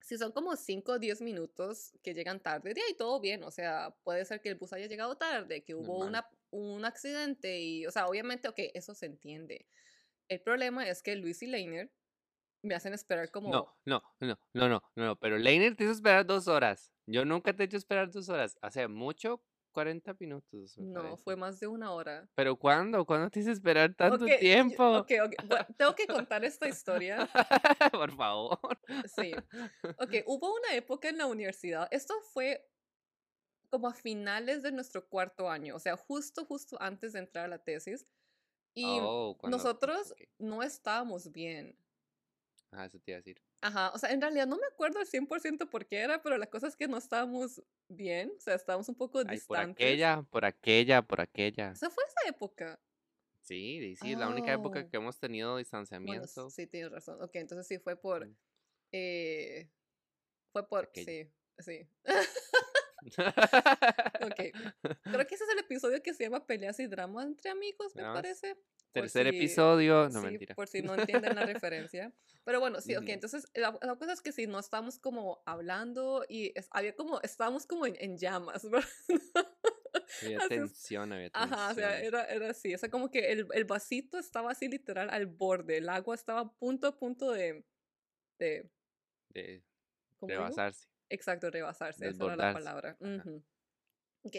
si 0.00 0.16
son 0.18 0.32
como 0.32 0.54
5 0.56 0.92
o 0.92 0.98
10 0.98 1.20
minutos 1.22 1.92
que 2.02 2.14
llegan 2.14 2.40
tarde, 2.40 2.72
de 2.74 2.80
ahí 2.82 2.94
todo 2.94 3.20
bien, 3.20 3.42
o 3.42 3.50
sea, 3.50 3.96
puede 4.04 4.24
ser 4.24 4.40
que 4.40 4.48
el 4.50 4.54
bus 4.56 4.72
haya 4.72 4.86
llegado 4.86 5.16
tarde, 5.16 5.64
que 5.64 5.74
hubo 5.74 6.04
Normal. 6.04 6.08
una, 6.08 6.30
un 6.50 6.84
accidente 6.84 7.58
y, 7.60 7.86
o 7.86 7.90
sea, 7.90 8.06
obviamente, 8.06 8.48
ok, 8.48 8.58
eso 8.74 8.94
se 8.94 9.06
entiende. 9.06 9.66
El 10.28 10.40
problema 10.40 10.88
es 10.88 11.02
que 11.02 11.16
Luis 11.16 11.42
y 11.42 11.46
Leiner 11.46 11.90
me 12.62 12.74
hacen 12.74 12.92
esperar 12.94 13.30
como... 13.30 13.50
No, 13.50 13.76
no, 13.84 14.02
no, 14.20 14.38
no, 14.54 14.68
no, 14.68 14.82
no, 14.96 15.16
pero 15.16 15.38
Leiner 15.38 15.76
te 15.76 15.84
hizo 15.84 15.92
esperar 15.92 16.26
dos 16.26 16.48
horas. 16.48 16.92
Yo 17.06 17.24
nunca 17.24 17.54
te 17.54 17.62
he 17.62 17.66
hecho 17.66 17.76
esperar 17.76 18.10
dos 18.10 18.28
horas. 18.28 18.58
Hace 18.60 18.88
mucho, 18.88 19.40
40 19.70 20.16
minutos. 20.18 20.76
No, 20.78 21.02
parece. 21.02 21.22
fue 21.22 21.36
más 21.36 21.60
de 21.60 21.68
una 21.68 21.92
hora. 21.92 22.28
¿Pero 22.34 22.56
cuándo? 22.56 23.04
¿Cuándo 23.04 23.30
te 23.30 23.40
hice 23.40 23.52
esperar 23.52 23.94
tanto 23.94 24.24
Ok, 24.24 24.30
yo- 24.32 24.38
tiempo? 24.38 24.98
Ok, 24.98 25.12
ok, 25.24 25.34
bueno, 25.46 25.66
tengo 25.76 25.94
que 25.94 26.06
contar 26.08 26.44
esta 26.44 26.66
historia. 26.68 27.28
Por 27.92 28.16
favor. 28.16 28.58
Sí. 29.14 29.32
Ok, 29.98 30.14
hubo 30.26 30.52
una 30.54 30.74
época 30.74 31.08
en 31.08 31.18
la 31.18 31.26
universidad, 31.26 31.86
esto 31.90 32.14
fue 32.32 32.68
como 33.70 33.88
a 33.88 33.94
finales 33.94 34.62
de 34.62 34.72
nuestro 34.72 35.06
cuarto 35.08 35.48
año, 35.50 35.76
o 35.76 35.78
sea, 35.78 35.96
justo, 35.96 36.44
justo 36.44 36.76
antes 36.80 37.12
de 37.12 37.20
entrar 37.20 37.44
a 37.44 37.48
la 37.48 37.58
tesis. 37.62 38.06
Y 38.78 38.84
Oh, 39.00 39.36
nosotros 39.44 40.14
no 40.38 40.62
estábamos 40.62 41.32
bien. 41.32 41.76
Ah, 42.70 42.84
eso 42.84 42.98
te 43.00 43.12
iba 43.12 43.16
a 43.16 43.20
decir. 43.20 43.40
Ajá, 43.62 43.90
o 43.94 43.98
sea, 43.98 44.12
en 44.12 44.20
realidad 44.20 44.46
no 44.46 44.56
me 44.58 44.66
acuerdo 44.66 44.98
al 44.98 45.06
100% 45.06 45.70
por 45.70 45.86
qué 45.86 46.00
era, 46.00 46.22
pero 46.22 46.36
la 46.36 46.46
cosa 46.46 46.66
es 46.68 46.76
que 46.76 46.86
no 46.86 46.98
estábamos 46.98 47.62
bien, 47.88 48.30
o 48.36 48.40
sea, 48.40 48.54
estábamos 48.54 48.88
un 48.90 48.96
poco 48.96 49.18
Ay, 49.20 49.24
por 49.24 49.32
distantes. 49.34 49.76
aquella, 49.86 50.22
por 50.30 50.44
aquella, 50.44 51.00
por 51.02 51.20
aquella. 51.22 51.70
O 51.70 51.74
sea, 51.76 51.88
fue 51.88 52.04
esa 52.04 52.28
época. 52.28 52.78
Sí, 53.40 53.96
sí, 53.96 54.12
es 54.12 54.18
la 54.18 54.28
única 54.28 54.52
época 54.52 54.80
Oh. 54.84 54.90
que 54.90 54.96
hemos 54.98 55.18
tenido 55.18 55.50
Bueno, 55.52 55.58
distanciamiento. 55.58 56.50
sí, 56.50 56.66
tienes 56.66 56.90
razón. 56.92 57.22
Ok, 57.22 57.36
entonces 57.36 57.66
sí 57.66 57.78
fue 57.78 57.96
por... 57.96 58.28
Eh, 58.92 59.70
fue 60.52 60.68
por... 60.68 60.84
Aquella. 60.84 61.04
Sí, 61.04 61.30
sí. 61.60 61.88
Ok. 63.02 64.40
Creo 65.02 65.26
que 65.26 65.34
ese 65.34 65.44
es 65.44 65.50
el 65.52 65.58
episodio 65.60 66.02
que 66.02 66.14
se 66.14 66.24
llama 66.24 66.46
Peleas 66.46 66.78
y 66.80 66.86
Drama 66.86 67.22
entre 67.24 67.50
amigos, 67.50 67.94
me 67.94 68.02
Dramas. 68.02 68.22
parece. 68.22 68.54
por 68.54 69.02
Tercer 69.02 69.30
si- 69.30 69.36
episodio, 69.36 70.08
no 70.08 70.20
sí, 70.20 70.26
mentira. 70.26 70.54
por 70.54 70.68
si 70.68 70.82
no 70.82 70.94
entienden 70.94 71.34
la 71.36 71.44
referencia. 71.44 72.12
Pero 72.44 72.60
bueno, 72.60 72.80
sí, 72.80 72.96
ok, 72.96 73.08
entonces 73.08 73.46
la, 73.54 73.76
la 73.82 73.96
cosa 73.96 74.12
es 74.12 74.22
que 74.22 74.32
sí, 74.32 74.46
no 74.46 74.58
estábamos 74.58 74.98
como 74.98 75.42
hablando 75.46 76.24
y 76.28 76.52
es- 76.58 76.68
había 76.70 76.94
como, 76.94 77.20
estábamos 77.22 77.66
como 77.66 77.86
en, 77.86 77.96
en 78.00 78.16
llamas, 78.16 78.62
¿verdad? 78.70 78.88
Había 80.22 80.38
tensión, 80.48 81.12
había 81.12 81.30
tensión. 81.30 81.52
Ajá, 81.54 81.70
o 81.72 81.74
sea, 81.74 82.00
era, 82.00 82.24
era 82.26 82.50
así, 82.50 82.74
o 82.74 82.78
sea, 82.78 82.88
como 82.90 83.10
que 83.10 83.32
el, 83.32 83.46
el 83.52 83.64
vasito 83.64 84.18
estaba 84.18 84.52
así 84.52 84.68
literal 84.68 85.10
al 85.10 85.26
borde, 85.26 85.78
el 85.78 85.88
agua 85.88 86.14
estaba 86.14 86.40
a 86.40 86.52
punto 86.54 86.86
a 86.86 86.96
punto 86.98 87.32
de, 87.32 87.64
de 88.38 88.70
de 89.30 89.62
¿cómo 90.16 90.28
digo? 90.32 90.44
Exacto, 91.08 91.50
rebasarse, 91.50 92.08
esa 92.08 92.24
era 92.24 92.36
la 92.36 92.52
palabra. 92.52 92.96
Ajá. 93.00 93.16
Ujú. 93.16 93.44
Ok. 94.24 94.36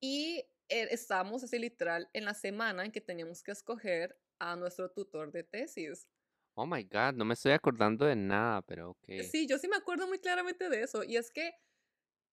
Y 0.00 0.44
eh, 0.68 0.88
estábamos 0.90 1.44
así 1.44 1.58
literal 1.58 2.08
en 2.12 2.24
la 2.24 2.34
semana 2.34 2.84
en 2.84 2.92
que 2.92 3.00
teníamos 3.00 3.42
que 3.42 3.52
escoger 3.52 4.18
a 4.38 4.56
nuestro 4.56 4.90
tutor 4.90 5.32
de 5.32 5.42
tesis. 5.44 6.08
Oh 6.56 6.66
my 6.66 6.82
god, 6.84 7.14
no 7.14 7.24
me 7.24 7.34
estoy 7.34 7.52
acordando 7.52 8.04
de 8.04 8.16
nada, 8.16 8.62
pero 8.62 8.90
ok. 8.90 9.04
Sí, 9.30 9.46
yo 9.46 9.58
sí 9.58 9.68
me 9.68 9.76
acuerdo 9.76 10.06
muy 10.06 10.18
claramente 10.18 10.68
de 10.68 10.82
eso. 10.82 11.04
Y 11.04 11.16
es 11.16 11.30
que, 11.30 11.52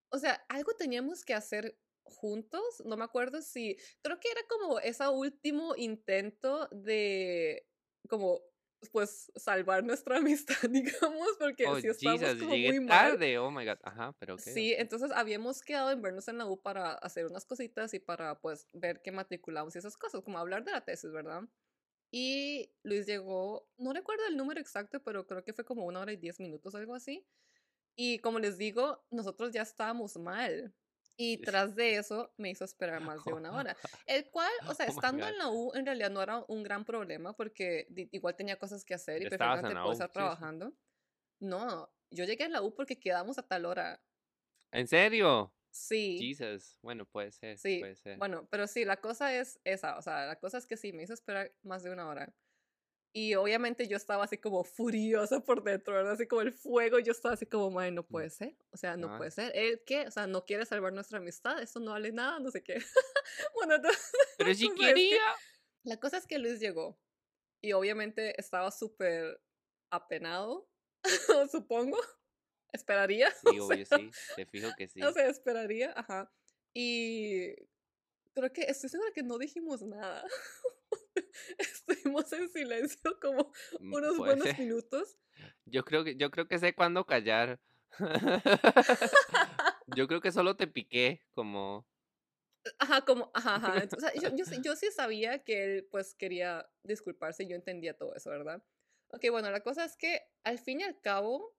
o 0.10 0.18
sea, 0.18 0.34
algo 0.50 0.74
teníamos 0.74 1.26
que 1.26 1.34
hacer 1.34 1.78
juntos. 2.04 2.84
No 2.86 2.98
me 2.98 3.04
acuerdo 3.04 3.42
si, 3.42 3.78
creo 4.02 4.20
que 4.20 4.30
era 4.32 4.42
como 4.50 4.80
ese 4.80 5.08
último 5.08 5.76
intento 5.76 6.68
de, 6.72 7.68
como, 8.10 8.42
pues, 8.90 9.32
salvar 9.36 9.84
nuestra 9.84 10.18
amistad, 10.20 10.70
digamos, 10.70 11.30
porque 11.40 11.66
Oh, 11.68 11.76
si 11.76 11.88
estábamos 11.88 12.22
Jesus, 12.22 12.40
como 12.40 12.56
llegué 12.56 12.74
muy 12.74 12.80
mal. 12.80 13.18
tarde. 13.18 13.38
Oh 13.40 13.52
my 13.52 13.66
god, 13.66 13.80
ajá, 13.84 14.14
pero 14.20 14.36
ok. 14.36 14.42
Sí, 14.42 14.74
ok. 14.74 14.80
entonces 14.80 15.12
habíamos 15.12 15.62
quedado 15.62 15.92
en 15.92 16.02
vernos 16.02 16.28
en 16.28 16.38
la 16.38 16.46
U 16.46 16.62
para 16.62 16.94
hacer 16.94 17.26
unas 17.26 17.46
cositas 17.46 17.94
y 17.94 18.00
para 18.00 18.40
pues 18.40 18.68
ver 18.74 19.02
qué 19.02 19.12
matriculamos 19.12 19.76
y 19.76 19.80
esas 19.80 19.98
cosas, 19.98 20.22
como 20.24 20.38
hablar 20.40 20.64
de 20.66 20.72
la 20.72 20.84
tesis, 20.84 21.12
¿verdad? 21.12 21.44
Y 22.12 22.72
Luis 22.84 23.06
llegó, 23.08 23.70
no 23.78 23.94
recuerdo 23.94 24.26
el 24.28 24.38
número 24.38 24.62
exacto, 24.62 25.04
pero 25.04 25.28
creo 25.28 25.44
que 25.44 25.54
fue 25.54 25.66
como 25.66 25.86
una 25.86 26.02
hora 26.02 26.14
y 26.14 26.18
diez 26.18 26.40
minutos, 26.40 26.76
algo 26.76 26.96
así. 26.96 27.28
Y 27.96 28.20
como 28.20 28.40
les 28.40 28.58
digo, 28.58 29.06
nosotros 29.12 29.52
ya 29.54 29.64
estábamos 29.64 30.18
mal. 30.18 30.76
Y 31.18 31.38
tras 31.40 31.76
de 31.76 31.96
eso 31.98 32.34
me 32.38 32.50
hizo 32.50 32.66
esperar 32.66 33.02
más 33.02 33.24
de 33.24 33.34
una 33.34 33.54
hora. 33.56 33.76
El 34.06 34.30
cual, 34.32 34.52
o 34.68 34.74
sea, 34.74 34.88
Oh 34.88 34.90
estando 34.90 35.26
en 35.28 35.38
la 35.38 35.50
U 35.50 35.72
en 35.74 35.86
realidad 35.86 36.10
no 36.12 36.22
era 36.22 36.44
un 36.48 36.64
gran 36.64 36.84
problema 36.86 37.34
porque 37.36 37.88
igual 38.12 38.36
tenía 38.36 38.58
cosas 38.58 38.84
que 38.84 38.94
hacer 38.96 39.22
y 39.22 39.28
perfectamente 39.28 39.74
U, 39.86 39.92
estar 39.92 40.08
sí, 40.10 40.14
sí. 40.14 40.14
trabajando. 40.14 40.74
No, 41.40 41.94
yo 42.12 42.26
llegué 42.26 42.46
a 42.46 42.50
la 42.50 42.62
U 42.62 42.74
porque 42.76 43.00
quedamos 43.00 43.38
a 43.38 43.48
tal 43.48 43.66
hora. 43.66 44.04
¿En 44.72 44.88
serio? 44.88 45.54
Sí. 45.72 46.18
Jesus. 46.20 46.78
Bueno, 46.82 47.06
puede 47.06 47.32
ser. 47.32 47.58
Sí, 47.58 47.80
Puede 47.80 47.96
ser. 47.96 48.18
bueno, 48.18 48.48
pero 48.50 48.68
sí, 48.68 48.86
la 48.86 48.98
cosa 48.98 49.34
es 49.36 49.60
esa, 49.64 49.98
o 49.98 50.02
sea, 50.02 50.26
la 50.28 50.40
cosa 50.40 50.58
es 50.58 50.66
que 50.68 50.78
sí, 50.78 50.94
me 50.94 51.04
hizo 51.04 51.14
esperar 51.14 51.54
más 51.64 51.84
de 51.84 51.92
una 51.92 52.08
hora. 52.08 52.34
Y 53.18 53.34
obviamente 53.36 53.88
yo 53.88 53.96
estaba 53.96 54.26
así 54.26 54.38
como 54.38 54.66
furiosa 54.66 55.40
por 55.40 55.64
dentro, 55.64 55.94
¿verdad? 55.94 56.14
Así 56.14 56.28
como 56.28 56.42
el 56.42 56.52
fuego, 56.52 57.00
yo 57.00 57.14
estaba 57.14 57.34
así 57.36 57.46
como, 57.46 57.72
madre, 57.72 57.92
no 57.92 58.06
puede 58.06 58.30
ser, 58.30 58.58
o 58.72 58.78
sea, 58.78 58.98
no 58.98 59.14
Ah. 59.14 59.18
puede 59.18 59.32
ser. 59.32 59.54
¿Él 59.56 59.82
qué? 59.86 60.06
O 60.08 60.12
sea, 60.12 60.28
no 60.28 60.46
quiere 60.46 60.66
salvar 60.66 60.92
nuestra 60.92 61.20
amistad, 61.20 61.62
eso 61.62 61.80
no 61.80 61.92
vale 61.92 62.12
nada, 62.12 62.40
no 62.40 62.52
sé 62.52 62.62
qué. 62.62 62.76
bueno, 63.56 63.76
entonces, 63.76 64.12
Pero 64.38 64.50
la 64.50 64.56
si 64.56 64.70
quería. 64.76 65.22
la 65.84 65.98
cosa 65.98 66.18
es 66.18 66.28
que 66.28 66.40
Luis 66.40 66.60
llegó 66.60 67.00
y 67.62 67.72
obviamente 67.72 68.38
estaba 68.38 68.70
súper 68.70 69.42
apenado, 69.92 70.70
supongo, 71.52 71.98
esperaría. 72.74 73.32
Sí, 73.32 73.60
o 73.60 73.68
obvio, 73.68 73.86
sea, 73.86 73.98
sí. 73.98 74.12
Te 74.36 74.46
fijo 74.46 74.70
que 74.78 74.90
sí. 74.90 75.02
o 75.02 75.14
sea, 75.14 75.28
esperaría, 75.30 75.94
ajá. 75.96 76.34
Y 76.74 77.56
creo 78.34 78.52
que 78.52 78.64
estoy 78.64 78.90
segura 78.90 79.12
que 79.14 79.24
no 79.24 79.38
dijimos 79.38 79.82
nada. 79.84 80.28
Estuvimos 81.58 82.32
en 82.34 82.50
silencio 82.50 83.20
como 83.22 83.52
Mm, 83.80 83.92
unos 83.92 84.18
puede 84.18 84.38
buenos 84.38 84.44
ser. 84.44 84.58
minutos. 84.58 85.18
Yo 85.66 85.84
creo 85.84 86.04
que, 86.04 86.16
yo 86.16 86.32
creo 86.32 86.48
que 86.48 86.60
sé 86.60 86.74
cuándo 86.74 87.06
callar. 87.06 87.60
yo 89.88 90.08
creo 90.08 90.22
que 90.22 90.32
solo 90.32 90.56
te 90.56 90.68
piqué, 90.68 91.22
como. 91.34 91.86
Ajá, 92.80 93.02
como, 93.06 93.32
ajá, 93.34 93.56
ajá. 93.56 93.84
Entonces, 93.84 94.10
o 94.10 94.12
sea, 94.22 94.22
yo, 94.32 94.36
yo, 94.36 94.46
sí- 94.46 94.62
yo 94.64 94.76
sí 94.76 94.88
sabía 94.92 95.44
que 95.44 95.64
él 95.64 95.88
pues 95.92 96.16
quería 96.16 96.68
disculparse 96.84 97.44
y 97.44 97.48
yo 97.48 97.56
entendía 97.56 97.96
todo 97.98 98.16
eso, 98.16 98.30
¿verdad? 98.30 98.64
Ok, 99.10 99.26
bueno, 99.32 99.52
la 99.52 99.62
cosa 99.62 99.86
es 99.86 99.96
que 99.98 100.22
al 100.44 100.58
fin 100.60 100.82
y 100.82 100.84
al 100.84 101.00
cabo, 101.00 101.56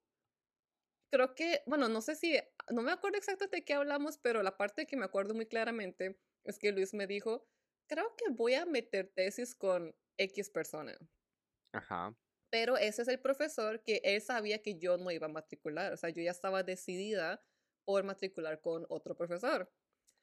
creo 1.11 1.35
que, 1.35 1.63
bueno, 1.67 1.89
no 1.89 2.01
sé 2.01 2.15
si, 2.17 2.37
no 2.71 2.83
me 2.83 2.93
acuerdo 2.93 3.19
exactamente 3.19 3.57
de 3.59 3.65
qué 3.65 3.75
hablamos, 3.75 4.19
pero 4.19 4.43
la 4.43 4.57
parte 4.57 4.87
que 4.87 4.97
me 4.97 5.05
acuerdo 5.05 5.35
muy 5.35 5.47
claramente 5.47 6.19
es 6.45 6.59
que 6.59 6.73
Luis 6.73 6.95
me 6.95 7.07
dijo, 7.07 7.47
creo 7.87 8.15
que 8.17 8.31
voy 8.31 8.55
a 8.55 8.67
meter 8.67 9.13
tesis 9.15 9.55
con 9.55 9.95
X 10.19 10.51
persona. 10.51 10.97
Ajá. 11.73 12.17
Pero 12.51 12.77
ese 12.77 13.03
es 13.03 13.09
el 13.09 13.21
profesor 13.21 13.83
que 13.83 14.01
él 14.05 14.21
sabía 14.23 14.63
que 14.63 14.79
yo 14.79 14.97
no 14.97 15.11
iba 15.11 15.27
a 15.27 15.31
matricular. 15.31 15.93
O 15.93 15.97
sea, 15.97 16.11
yo 16.11 16.23
ya 16.23 16.31
estaba 16.31 16.63
decidida 16.63 17.43
por 17.85 18.05
matricular 18.05 18.61
con 18.61 18.87
otro 18.89 19.17
profesor. 19.17 19.71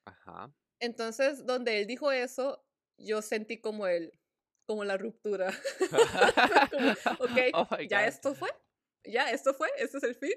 Ajá. 0.05 0.53
Entonces, 0.79 1.45
donde 1.45 1.79
él 1.79 1.87
dijo 1.87 2.11
eso, 2.11 2.65
yo 2.97 3.21
sentí 3.21 3.59
como 3.61 3.87
el, 3.87 4.19
como 4.65 4.83
la 4.83 4.97
ruptura. 4.97 5.51
como, 6.71 6.91
ok, 7.19 7.39
Oh 7.53 7.81
ya 7.89 8.07
esto 8.07 8.33
fue, 8.35 8.49
ya 9.03 9.31
esto 9.31 9.53
fue, 9.53 9.69
este 9.77 9.97
es 9.97 10.03
el 10.03 10.15
fin. 10.15 10.33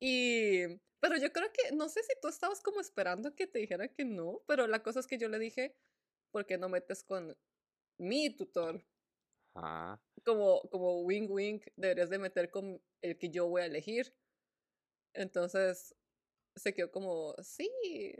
Y, 0.00 0.66
pero 1.00 1.16
yo 1.16 1.32
creo 1.32 1.50
que, 1.52 1.72
no 1.72 1.88
sé 1.88 2.02
si 2.02 2.12
tú 2.20 2.28
estabas 2.28 2.60
como 2.60 2.80
esperando 2.80 3.34
que 3.34 3.46
te 3.46 3.58
dijera 3.58 3.88
que 3.88 4.04
no, 4.04 4.42
pero 4.46 4.66
la 4.66 4.82
cosa 4.82 5.00
es 5.00 5.06
que 5.06 5.18
yo 5.18 5.28
le 5.28 5.38
dije, 5.38 5.76
¿por 6.30 6.46
qué 6.46 6.58
no 6.58 6.68
metes 6.68 7.02
con 7.02 7.36
mi 7.98 8.34
tutor? 8.34 8.84
Ajá. 9.54 10.00
como, 10.24 10.62
como 10.70 11.02
wing 11.02 11.28
wing, 11.28 11.60
deberías 11.76 12.08
de 12.08 12.18
meter 12.18 12.50
con 12.50 12.80
el 13.02 13.18
que 13.18 13.30
yo 13.30 13.48
voy 13.48 13.62
a 13.62 13.66
elegir. 13.66 14.14
Entonces 15.12 15.96
se 16.56 16.74
quedó 16.74 16.90
como, 16.90 17.34
sí, 17.42 17.70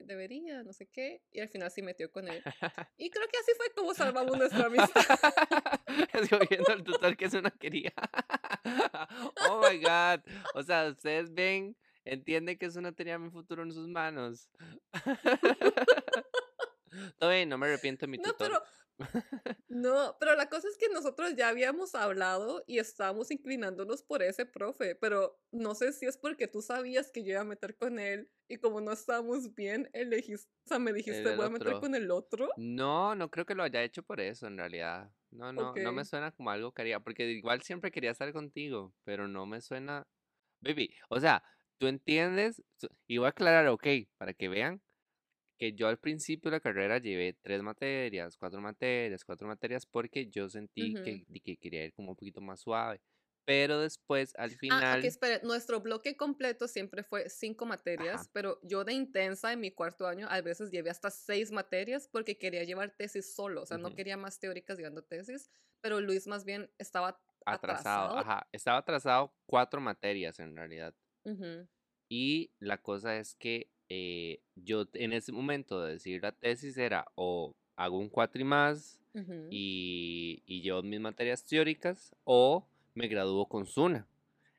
debería, 0.05 0.63
no 0.63 0.73
sé 0.73 0.87
qué. 0.87 1.23
Y 1.31 1.41
al 1.41 1.49
final 1.49 1.71
sí 1.71 1.83
metió 1.83 2.11
con 2.11 2.29
él. 2.29 2.43
Y 2.99 3.11
creo 3.11 3.27
que 3.29 3.39
así 3.39 3.53
fue 3.57 3.71
como 3.75 3.95
salvamos 3.95 4.37
nuestra 4.37 4.67
amistad. 4.67 5.03
Escogiendo 6.15 6.73
el 6.73 6.85
tutor 6.85 7.17
que 7.17 7.27
eso 7.27 7.41
no 7.41 7.51
quería. 7.59 7.93
oh 9.49 9.63
my 9.69 9.79
god. 9.79 10.21
O 10.55 10.63
sea, 10.63 10.89
ustedes 10.89 11.33
ven, 11.33 11.77
entienden 12.05 12.59
que 12.59 12.67
eso 12.67 12.81
no 12.81 12.95
tenía 12.95 13.19
mi 13.19 13.31
futuro 13.31 13.63
en 13.63 13.73
sus 13.73 13.89
manos. 13.89 14.51
No 17.21 17.59
me 17.59 17.67
arrepiento 17.67 18.07
de 18.07 18.11
mi 18.11 18.19
No, 18.19 18.33
tutor. 18.33 18.51
pero, 18.51 18.63
No, 19.69 20.17
pero 20.19 20.35
la 20.35 20.49
cosa 20.49 20.67
es 20.69 20.77
que 20.77 20.89
nosotros 20.89 21.37
ya 21.37 21.49
habíamos 21.49 21.95
hablado 21.95 22.65
y 22.67 22.79
estábamos 22.81 23.31
inclinándonos 23.31 24.03
por 24.03 24.21
ese 24.21 24.45
profe, 24.45 24.97
pero 24.97 25.41
no 25.53 25.77
sé 25.77 25.93
si 25.93 26.07
es 26.07 26.19
porque 26.19 26.49
tú 26.49 26.61
sabías 26.61 27.13
que 27.13 27.23
yo 27.23 27.31
iba 27.31 27.43
a 27.43 27.45
meter 27.45 27.77
con 27.77 28.01
él 28.01 28.33
y 28.49 28.57
como 28.59 28.81
no 28.81 28.91
estábamos 28.91 29.55
bien, 29.55 29.89
elegiste, 29.93 30.51
o 30.65 30.69
sea, 30.69 30.81
me 30.81 30.93
dijiste, 30.93 31.31
voy 31.31 31.47
a 31.47 31.51
meter 31.51 31.79
con 31.79 31.95
el 31.95 32.11
otro. 32.11 32.49
No, 32.57 33.15
no 33.15 33.31
creo 33.31 33.47
que 33.47 33.55
lo 33.55 33.63
haya 33.63 33.85
hecho 33.85 34.03
por 34.03 34.21
eso 34.21 34.49
en 34.49 34.59
realidad. 34.59 35.13
No, 35.31 35.53
no, 35.53 35.77
no 35.77 35.93
me 35.93 36.05
suena 36.05 36.33
como 36.33 36.51
algo 36.51 36.73
que 36.73 36.83
haría, 36.83 36.99
porque 36.99 37.31
igual 37.31 37.63
siempre 37.63 37.93
quería 37.93 38.11
estar 38.11 38.33
contigo, 38.33 38.93
pero 39.05 39.29
no 39.29 39.47
me 39.47 39.61
suena, 39.61 40.09
baby, 40.61 40.93
o 41.09 41.21
sea, 41.21 41.45
tú 41.79 41.87
entiendes, 41.87 42.61
y 43.07 43.19
voy 43.19 43.27
a 43.27 43.31
aclarar, 43.31 43.69
ok, 43.69 43.87
para 44.19 44.35
que 44.35 44.49
vean 44.49 44.83
que 45.61 45.75
yo 45.75 45.89
al 45.89 45.99
principio 45.99 46.51
de 46.51 46.57
la 46.57 46.61
carrera 46.61 46.97
llevé 46.97 47.35
tres 47.43 47.63
materias, 47.63 48.39
cuatro 48.39 48.63
materias, 48.63 49.23
cuatro 49.27 49.47
materias, 49.47 49.85
porque 49.85 50.27
yo 50.31 50.49
sentí 50.49 50.95
que, 50.95 51.23
que, 51.45 51.59
quería 51.59 51.85
ir 51.85 51.93
como 51.93 52.13
un 52.13 52.17
poquito 52.17 52.41
más 52.41 52.61
suave. 52.61 52.99
Pero 53.45 53.79
después, 53.79 54.33
al 54.39 54.53
final... 54.53 54.83
Ah, 54.83 54.93
aquí, 54.95 55.09
espera, 55.09 55.39
nuestro 55.43 55.81
bloque 55.83 56.17
completo 56.17 56.67
siempre 56.67 57.03
fue 57.03 57.29
cinco 57.29 57.67
materias, 57.67 58.31
pero 58.33 58.59
yo 58.63 58.85
de 58.85 58.95
intensa 58.95 59.53
en 59.53 59.61
mi 59.61 59.71
cuarto 59.71 60.07
año 60.07 60.27
a 60.31 60.41
veces 60.41 60.71
llevé 60.71 60.89
hasta 60.89 61.11
seis 61.11 61.53
materias 61.53 62.09
porque 62.11 62.39
quería 62.39 62.65
llevar 62.65 62.97
tesis 62.97 63.35
solo, 63.35 63.61
o 63.63 63.67
sea, 63.67 63.77
no 63.77 63.95
quería 63.95 64.17
más 64.17 64.39
teóricas 64.39 64.79
llevando 64.79 65.03
tesis, 65.03 65.51
pero 65.83 66.01
Luis 66.01 66.27
más 66.27 66.47
bien 66.47 66.71
estaba 66.79 67.21
atrasado. 67.45 68.17
Ajá, 68.17 68.49
estaba 68.51 68.79
atrasado 68.79 69.35
cuatro 69.45 69.83
materias 69.83 70.39
en 70.39 70.57
realidad. 70.57 70.95
Y 72.09 72.51
la 72.61 72.79
cosa 72.79 73.19
es 73.19 73.35
que 73.35 73.71
eh, 73.91 74.41
yo 74.55 74.87
en 74.95 75.13
ese 75.13 75.33
momento 75.33 75.83
de 75.83 75.95
decir 75.95 76.23
la 76.23 76.31
tesis 76.33 76.79
era 76.79 77.07
o 77.17 77.55
hago 77.75 77.99
un 77.99 78.09
cuatri 78.09 78.45
más 78.45 79.01
y, 79.51 80.45
y, 80.47 80.63
llevo 80.63 80.83
mis 80.85 81.01
materias 81.01 81.45
teóricas 81.45 82.15
o 82.23 82.65
me 82.95 83.09
gradúo 83.09 83.49
con 83.49 83.67
SUNA. 83.67 84.07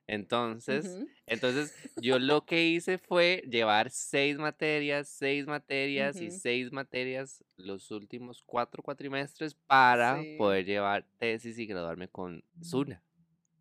Entonces, 0.05 0.97
entonces 1.25 1.73
yo 2.01 2.19
lo 2.19 2.45
que 2.45 2.67
hice 2.67 2.97
fue 2.97 3.45
llevar 3.49 3.89
seis 3.91 4.37
materias, 4.37 5.07
seis 5.07 5.47
materias 5.47 6.19
y 6.19 6.31
seis 6.31 6.73
materias 6.73 7.41
los 7.55 7.89
últimos 7.91 8.43
cuatro 8.45 8.83
cuatrimestres 8.83 9.53
para 9.53 10.21
poder 10.37 10.65
llevar 10.65 11.07
tesis 11.17 11.57
y 11.57 11.65
graduarme 11.65 12.09
con 12.09 12.43
SUNA. 12.61 13.01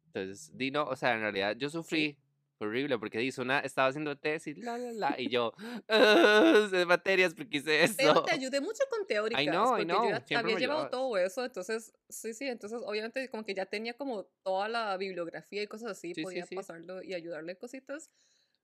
Entonces, 0.06 0.50
Dino, 0.56 0.82
o 0.86 0.96
sea, 0.96 1.14
en 1.14 1.20
realidad 1.20 1.56
yo 1.56 1.70
sufrí 1.70 2.18
horrible 2.60 2.98
porque 2.98 3.18
dice 3.18 3.40
una 3.40 3.60
estaba 3.60 3.88
haciendo 3.88 4.16
tesis 4.16 4.58
la 4.58 4.78
la 4.78 4.92
la 4.92 5.20
y 5.20 5.28
yo 5.28 5.52
de 5.88 6.86
materias 6.86 7.34
porque 7.34 7.58
hice 7.58 7.84
eso 7.84 7.94
pero 7.96 8.22
te 8.22 8.34
ayudé 8.34 8.60
mucho 8.60 8.82
con 8.90 9.06
teóricas 9.06 9.68
porque 9.68 9.86
yo 9.86 10.08
ya 10.26 10.38
había 10.38 10.58
llevado 10.58 10.88
todo 10.90 11.16
eso 11.16 11.44
entonces 11.44 11.92
sí 12.08 12.34
sí 12.34 12.46
entonces 12.46 12.80
obviamente 12.84 13.28
como 13.28 13.44
que 13.44 13.54
ya 13.54 13.66
tenía 13.66 13.94
como 13.94 14.24
toda 14.42 14.68
la 14.68 14.96
bibliografía 14.96 15.62
y 15.62 15.66
cosas 15.66 15.92
así 15.92 16.14
podía 16.14 16.46
pasarlo 16.46 17.02
y 17.02 17.14
ayudarle 17.14 17.56
cositas 17.56 18.10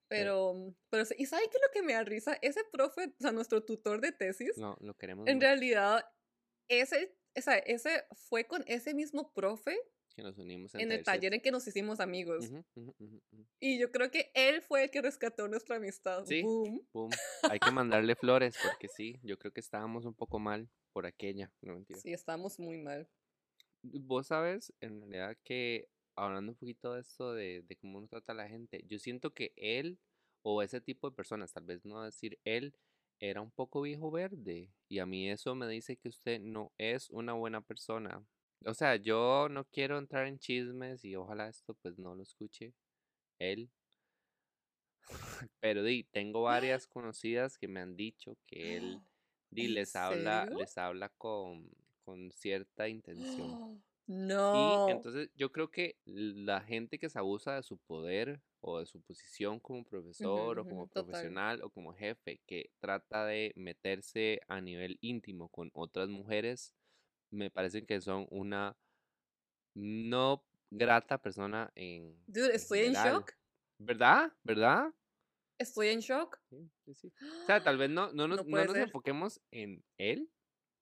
pero, 0.08 0.72
pero, 0.88 1.04
¿y 1.18 1.26
saben 1.26 1.48
qué 1.50 1.56
es 1.56 1.62
lo 1.66 1.72
que 1.72 1.82
me 1.82 1.94
da 1.94 2.04
risa? 2.04 2.38
Ese 2.40 2.62
profe, 2.70 3.06
o 3.06 3.20
sea, 3.20 3.32
nuestro 3.32 3.64
tutor 3.64 4.00
de 4.00 4.12
tesis. 4.12 4.56
No, 4.56 4.76
lo 4.80 4.94
queremos. 4.94 5.26
En 5.26 5.40
realidad, 5.40 6.04
ese, 6.68 7.12
esa, 7.34 7.58
ese 7.58 8.04
fue 8.12 8.46
con 8.46 8.62
ese 8.68 8.94
mismo 8.94 9.32
profe 9.32 9.76
que 10.16 10.22
nos 10.22 10.38
unimos 10.38 10.74
en, 10.74 10.90
el 10.90 11.04
taller 11.04 11.34
en 11.34 11.42
que 11.42 11.50
nos 11.50 11.66
hicimos 11.68 12.00
amigos. 12.00 12.50
Y 13.60 13.78
yo 13.78 13.90
creo 13.90 14.10
que 14.10 14.30
él 14.34 14.62
fue 14.62 14.84
el 14.84 14.90
que 14.90 15.02
rescató 15.02 15.48
nuestra 15.48 15.76
amistad. 15.76 16.24
Sí, 16.24 16.42
boom. 16.92 17.10
Hay 17.56 17.58
que 17.58 17.70
mandarle 17.70 18.14
flores 18.16 18.56
porque 18.62 18.88
sí, 18.88 19.18
yo 19.22 19.38
creo 19.38 19.52
que 19.52 19.60
estábamos 19.60 20.04
un 20.04 20.14
poco 20.14 20.38
mal 20.38 20.68
por 20.92 21.06
aquella. 21.06 21.52
No, 21.62 21.84
sí, 21.94 22.12
estábamos 22.12 22.58
muy 22.58 22.78
mal. 22.78 23.08
Vos 23.82 24.28
sabes, 24.28 24.72
en 24.80 25.00
realidad 25.00 25.36
que 25.44 25.88
hablando 26.16 26.52
un 26.52 26.58
poquito 26.58 26.94
de 26.94 27.00
esto 27.00 27.32
de, 27.32 27.62
de 27.62 27.76
cómo 27.76 28.00
nos 28.00 28.10
trata 28.10 28.34
la 28.34 28.48
gente, 28.48 28.82
yo 28.86 28.98
siento 28.98 29.32
que 29.32 29.52
él 29.56 29.98
o 30.42 30.62
ese 30.62 30.80
tipo 30.80 31.08
de 31.08 31.16
personas, 31.16 31.52
tal 31.52 31.64
vez 31.64 31.84
no 31.84 32.02
decir 32.02 32.38
él, 32.44 32.74
era 33.20 33.40
un 33.40 33.50
poco 33.50 33.82
viejo 33.82 34.10
verde. 34.10 34.70
Y 34.88 34.98
a 34.98 35.06
mí 35.06 35.30
eso 35.30 35.54
me 35.54 35.66
dice 35.68 35.96
que 35.96 36.08
usted 36.08 36.40
no 36.40 36.72
es 36.78 37.10
una 37.10 37.32
buena 37.32 37.60
persona. 37.60 38.24
O 38.64 38.74
sea, 38.74 38.96
yo 38.96 39.48
no 39.48 39.64
quiero 39.64 39.98
entrar 39.98 40.26
en 40.26 40.38
chismes 40.38 41.04
y 41.04 41.16
ojalá 41.16 41.48
esto 41.48 41.74
pues 41.74 41.98
no 41.98 42.14
lo 42.14 42.22
escuche 42.22 42.74
él. 43.38 43.70
Pero 45.60 45.82
di, 45.82 46.04
tengo 46.04 46.42
varias 46.42 46.86
conocidas 46.86 47.58
que 47.58 47.68
me 47.68 47.80
han 47.80 47.96
dicho 47.96 48.36
que 48.46 48.76
él 48.76 49.00
di, 49.50 49.68
les 49.68 49.94
habla, 49.96 50.46
les 50.46 50.76
habla 50.78 51.08
con, 51.10 51.70
con 52.04 52.30
cierta 52.32 52.88
intención. 52.88 53.82
No. 54.08 54.86
Y 54.88 54.92
entonces 54.92 55.30
yo 55.34 55.50
creo 55.50 55.68
que 55.68 55.96
la 56.04 56.60
gente 56.60 56.96
que 56.96 57.10
se 57.10 57.18
abusa 57.18 57.56
de 57.56 57.64
su 57.64 57.76
poder 57.76 58.40
o 58.60 58.78
de 58.78 58.86
su 58.86 59.00
posición 59.00 59.58
como 59.58 59.84
profesor 59.84 60.60
o 60.60 60.64
como 60.64 60.86
profesional 60.86 61.60
o 61.62 61.70
como 61.70 61.92
jefe 61.92 62.40
que 62.46 62.70
trata 62.78 63.26
de 63.26 63.52
meterse 63.56 64.42
a 64.46 64.60
nivel 64.60 64.96
íntimo 65.00 65.48
con 65.48 65.70
otras 65.74 66.08
mujeres, 66.08 66.72
me 67.30 67.50
parece 67.50 67.84
que 67.84 68.00
son 68.00 68.28
una 68.30 68.76
no 69.74 70.44
grata 70.70 71.20
persona 71.20 71.70
en. 71.74 72.16
Dude, 72.26 72.54
estoy 72.54 72.80
en 72.80 72.92
shock. 72.94 73.32
¿Verdad? 73.78 74.32
¿Verdad? 74.42 74.92
Estoy 75.58 75.88
en 75.88 76.00
shock. 76.00 76.38
Sí, 76.50 76.70
sí, 76.84 76.94
sí. 76.94 77.12
O 77.42 77.46
sea, 77.46 77.62
tal 77.62 77.78
vez 77.78 77.90
no, 77.90 78.12
no 78.12 78.28
nos, 78.28 78.46
no 78.46 78.64
nos 78.64 78.76
enfoquemos 78.76 79.40
en 79.50 79.84
él, 79.96 80.30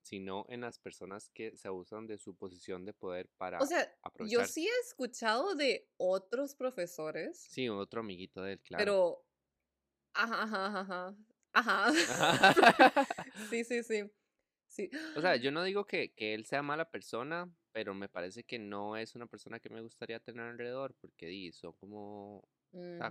sino 0.03 0.47
en 0.49 0.61
las 0.63 0.79
personas 0.79 1.31
que 1.31 1.57
se 1.57 1.69
abusan 1.69 2.07
de 2.07 2.19
su 2.19 2.37
posición 2.37 2.85
de 2.85 2.93
poder 2.93 3.31
para 3.37 3.59
O 3.61 3.67
sea, 3.67 3.93
yo 4.27 4.45
sí 4.47 4.67
he 4.67 4.81
escuchado 4.87 5.55
de 5.55 5.89
otros 5.97 6.55
profesores. 6.55 7.39
Sí, 7.39 7.69
otro 7.69 8.01
amiguito 8.01 8.43
de 8.43 8.55
él, 8.55 8.61
claro. 8.61 8.83
Pero. 8.83 9.27
Ajá, 10.15 10.43
ajá, 10.45 10.81
ajá. 10.81 11.17
Ajá. 11.53 11.93
sí, 13.51 13.65
sí, 13.65 13.83
sí. 13.83 14.11
O 15.17 15.21
sea, 15.21 15.37
yo 15.43 15.51
no 15.51 15.63
digo 15.63 15.87
que, 15.87 16.13
que, 16.13 16.35
él 16.35 16.45
sea 16.47 16.63
mala 16.63 16.91
persona, 16.91 17.51
pero 17.75 17.93
me 17.93 18.09
parece 18.09 18.45
que 18.45 18.57
no 18.57 18.97
es 18.97 19.17
una 19.17 19.27
persona 19.27 19.59
que 19.59 19.69
me 19.69 19.81
gustaría 19.81 20.21
tener 20.21 20.45
alrededor, 20.45 20.95
porque 21.01 21.27
di, 21.27 21.51
son 21.51 21.73
como, 21.73 22.49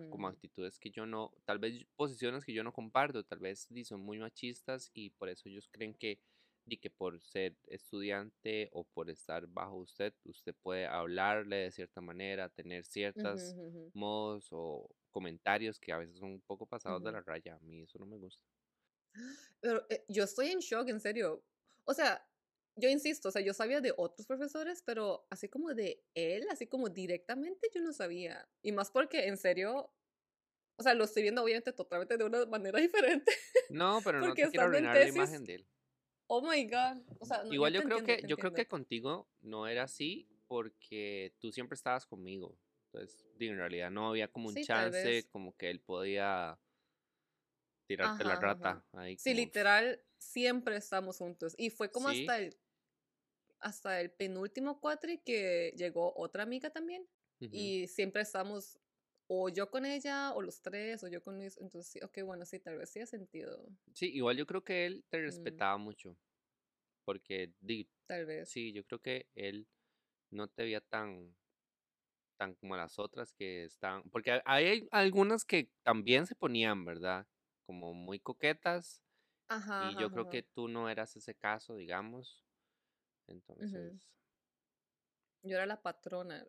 como 0.10 0.30
actitudes 0.30 0.80
que 0.80 0.90
yo 0.90 1.06
no, 1.06 1.34
tal 1.44 1.60
vez 1.60 1.86
posiciones 1.98 2.46
que 2.46 2.54
yo 2.54 2.64
no 2.64 2.72
comparto, 2.72 3.26
tal 3.26 3.40
vez 3.40 3.68
di, 3.70 3.84
son 3.84 4.00
muy 4.00 4.20
machistas 4.20 4.90
y 4.94 5.10
por 5.10 5.28
eso 5.28 5.50
ellos 5.50 5.68
creen 5.70 5.94
que, 5.94 6.22
di, 6.64 6.78
que 6.78 6.90
por 6.90 7.22
ser 7.22 7.58
estudiante 7.68 8.70
o 8.72 8.86
por 8.86 9.10
estar 9.10 9.48
bajo 9.48 9.76
usted, 9.76 10.14
usted 10.24 10.56
puede 10.62 10.86
hablarle 10.88 11.58
de 11.58 11.72
cierta 11.72 12.00
manera, 12.00 12.48
tener 12.48 12.86
ciertos 12.86 13.54
modos 13.94 14.48
o 14.52 14.90
comentarios 15.12 15.78
que 15.78 15.92
a 15.92 15.98
veces 15.98 16.20
son 16.20 16.32
un 16.32 16.42
poco 16.42 16.66
pasados 16.66 17.04
de 17.04 17.12
la 17.12 17.20
raya. 17.20 17.56
A 17.56 17.60
mí 17.60 17.82
eso 17.82 18.00
no 18.00 18.06
me 18.06 18.16
gusta. 18.16 18.42
Pero 19.60 19.86
eh, 19.90 20.06
yo 20.08 20.24
estoy 20.24 20.52
en 20.52 20.60
shock, 20.60 20.88
en 20.88 21.02
serio. 21.02 21.44
O 21.84 21.94
sea, 21.94 22.26
yo 22.76 22.90
insisto, 22.90 23.30
o 23.30 23.32
sea, 23.32 23.42
yo 23.42 23.54
sabía 23.54 23.82
de 23.82 23.94
otros 23.96 24.26
profesores, 24.26 24.84
pero 24.86 25.28
así 25.30 25.48
como 25.48 25.74
de 25.74 26.04
él, 26.16 26.46
así 26.50 26.68
como 26.68 26.90
directamente, 26.90 27.70
yo 27.74 27.82
no 27.82 27.94
sabía. 27.94 28.48
Y 28.62 28.72
más 28.72 28.90
porque, 28.92 29.28
en 29.28 29.38
serio, 29.38 29.94
o 30.76 30.84
sea, 30.84 30.94
lo 30.94 31.04
estoy 31.04 31.24
viendo 31.24 31.44
obviamente 31.44 31.72
totalmente 31.74 32.18
de 32.18 32.24
una 32.24 32.46
manera 32.46 32.80
diferente. 33.22 33.32
No, 33.70 34.00
pero 34.04 34.20
no 34.20 34.34
te 34.34 34.50
quiero 34.50 34.66
arruinar 34.66 34.96
la 34.96 35.08
imagen 35.08 35.44
de 35.46 35.56
él. 35.56 35.68
Oh 36.28 36.42
my 36.42 36.64
god. 36.66 37.02
O 37.20 37.26
sea, 37.26 37.44
Igual 37.52 37.74
yo 37.74 37.84
creo 37.84 38.04
que 38.04 38.22
yo 38.28 38.38
creo 38.38 38.54
que 38.54 38.68
contigo 38.68 39.30
no 39.42 39.68
era 39.68 39.84
así 39.84 40.28
porque 40.48 41.36
tú 41.40 41.52
siempre 41.52 41.76
estabas 41.76 42.06
conmigo. 42.06 42.58
Entonces, 42.92 43.26
en 43.40 43.58
realidad 43.58 43.92
no 43.92 44.10
había 44.10 44.28
como 44.28 44.50
un 44.50 44.56
chance 44.56 45.28
como 45.30 45.56
que 45.58 45.70
él 45.70 45.80
podía 45.80 46.60
tirarte 47.88 48.24
la 48.24 48.40
rata. 48.40 48.86
Ahí 48.94 49.18
sí, 49.18 49.34
literal, 49.34 50.02
siempre 50.18 50.78
estamos 50.78 51.18
juntos. 51.18 51.56
Y 51.58 51.70
fue 51.70 51.92
como 51.92 52.10
hasta 52.10 52.40
el 52.40 52.56
hasta 53.64 54.02
el 54.02 54.12
penúltimo 54.12 54.80
cuatri 54.80 55.20
que 55.20 55.74
llegó 55.78 56.14
otra 56.16 56.44
amiga 56.44 56.70
también. 56.70 57.08
Y 57.40 57.88
siempre 57.88 58.22
estamos 58.22 58.80
o 59.28 59.50
yo 59.50 59.70
con 59.70 59.86
ella, 59.86 60.32
o 60.34 60.42
los 60.42 60.62
tres, 60.62 61.04
o 61.04 61.10
yo 61.10 61.22
con 61.22 61.36
Luis. 61.36 61.58
Entonces, 61.58 62.02
ok, 62.02 62.20
bueno, 62.24 62.46
sí, 62.46 62.60
tal 62.60 62.78
vez 62.78 62.90
sí 62.90 63.02
ha 63.02 63.06
sentido. 63.06 63.68
Sí, 63.94 64.10
igual 64.14 64.38
yo 64.38 64.46
creo 64.46 64.64
que 64.64 64.86
él 64.86 65.04
te 65.10 65.20
mm. 65.20 65.24
respetaba 65.24 65.78
mucho. 65.78 66.16
Porque, 67.04 67.52
di, 67.60 67.90
tal 68.06 68.26
vez. 68.26 68.50
Sí, 68.50 68.72
yo 68.72 68.86
creo 68.86 69.02
que 69.02 69.28
él 69.36 69.68
no 70.30 70.48
te 70.48 70.64
veía 70.64 70.80
tan 70.80 71.36
tan 72.38 72.56
como 72.56 72.78
las 72.78 72.98
otras 72.98 73.34
que 73.34 73.66
están, 73.66 74.04
porque 74.10 74.42
hay 74.46 74.88
algunas 74.92 75.46
que 75.46 75.70
también 75.84 76.26
se 76.26 76.36
ponían, 76.36 76.84
¿verdad? 76.84 77.28
como 77.66 77.94
muy 77.94 78.20
coquetas. 78.20 79.02
Ajá, 79.48 79.92
y 79.92 80.02
yo 80.02 80.10
creo 80.12 80.30
que 80.30 80.44
tú 80.44 80.68
no 80.68 80.90
eras 80.90 81.16
ese 81.16 81.36
caso, 81.36 81.76
digamos. 81.76 82.44
Entonces. 83.28 84.08
Yo 85.44 85.58
era 85.58 85.66
la 85.66 85.82
patrona. 85.82 86.46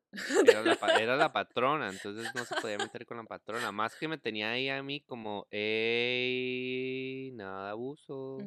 Era 0.46 0.62
la, 0.62 0.78
era 1.02 1.16
la, 1.16 1.28
patrona, 1.32 1.88
entonces 1.90 2.32
no 2.34 2.44
se 2.44 2.54
podía 2.54 2.78
meter 2.78 3.04
con 3.06 3.16
la 3.16 3.24
patrona. 3.24 3.72
Más 3.72 3.96
que 3.96 4.06
me 4.08 4.18
tenía 4.18 4.52
ahí 4.52 4.68
a 4.68 4.82
mí 4.82 5.00
como, 5.00 5.46
¡ey! 5.50 7.32
Nada 7.34 7.64
de 7.64 7.70
abuso. 7.70 8.38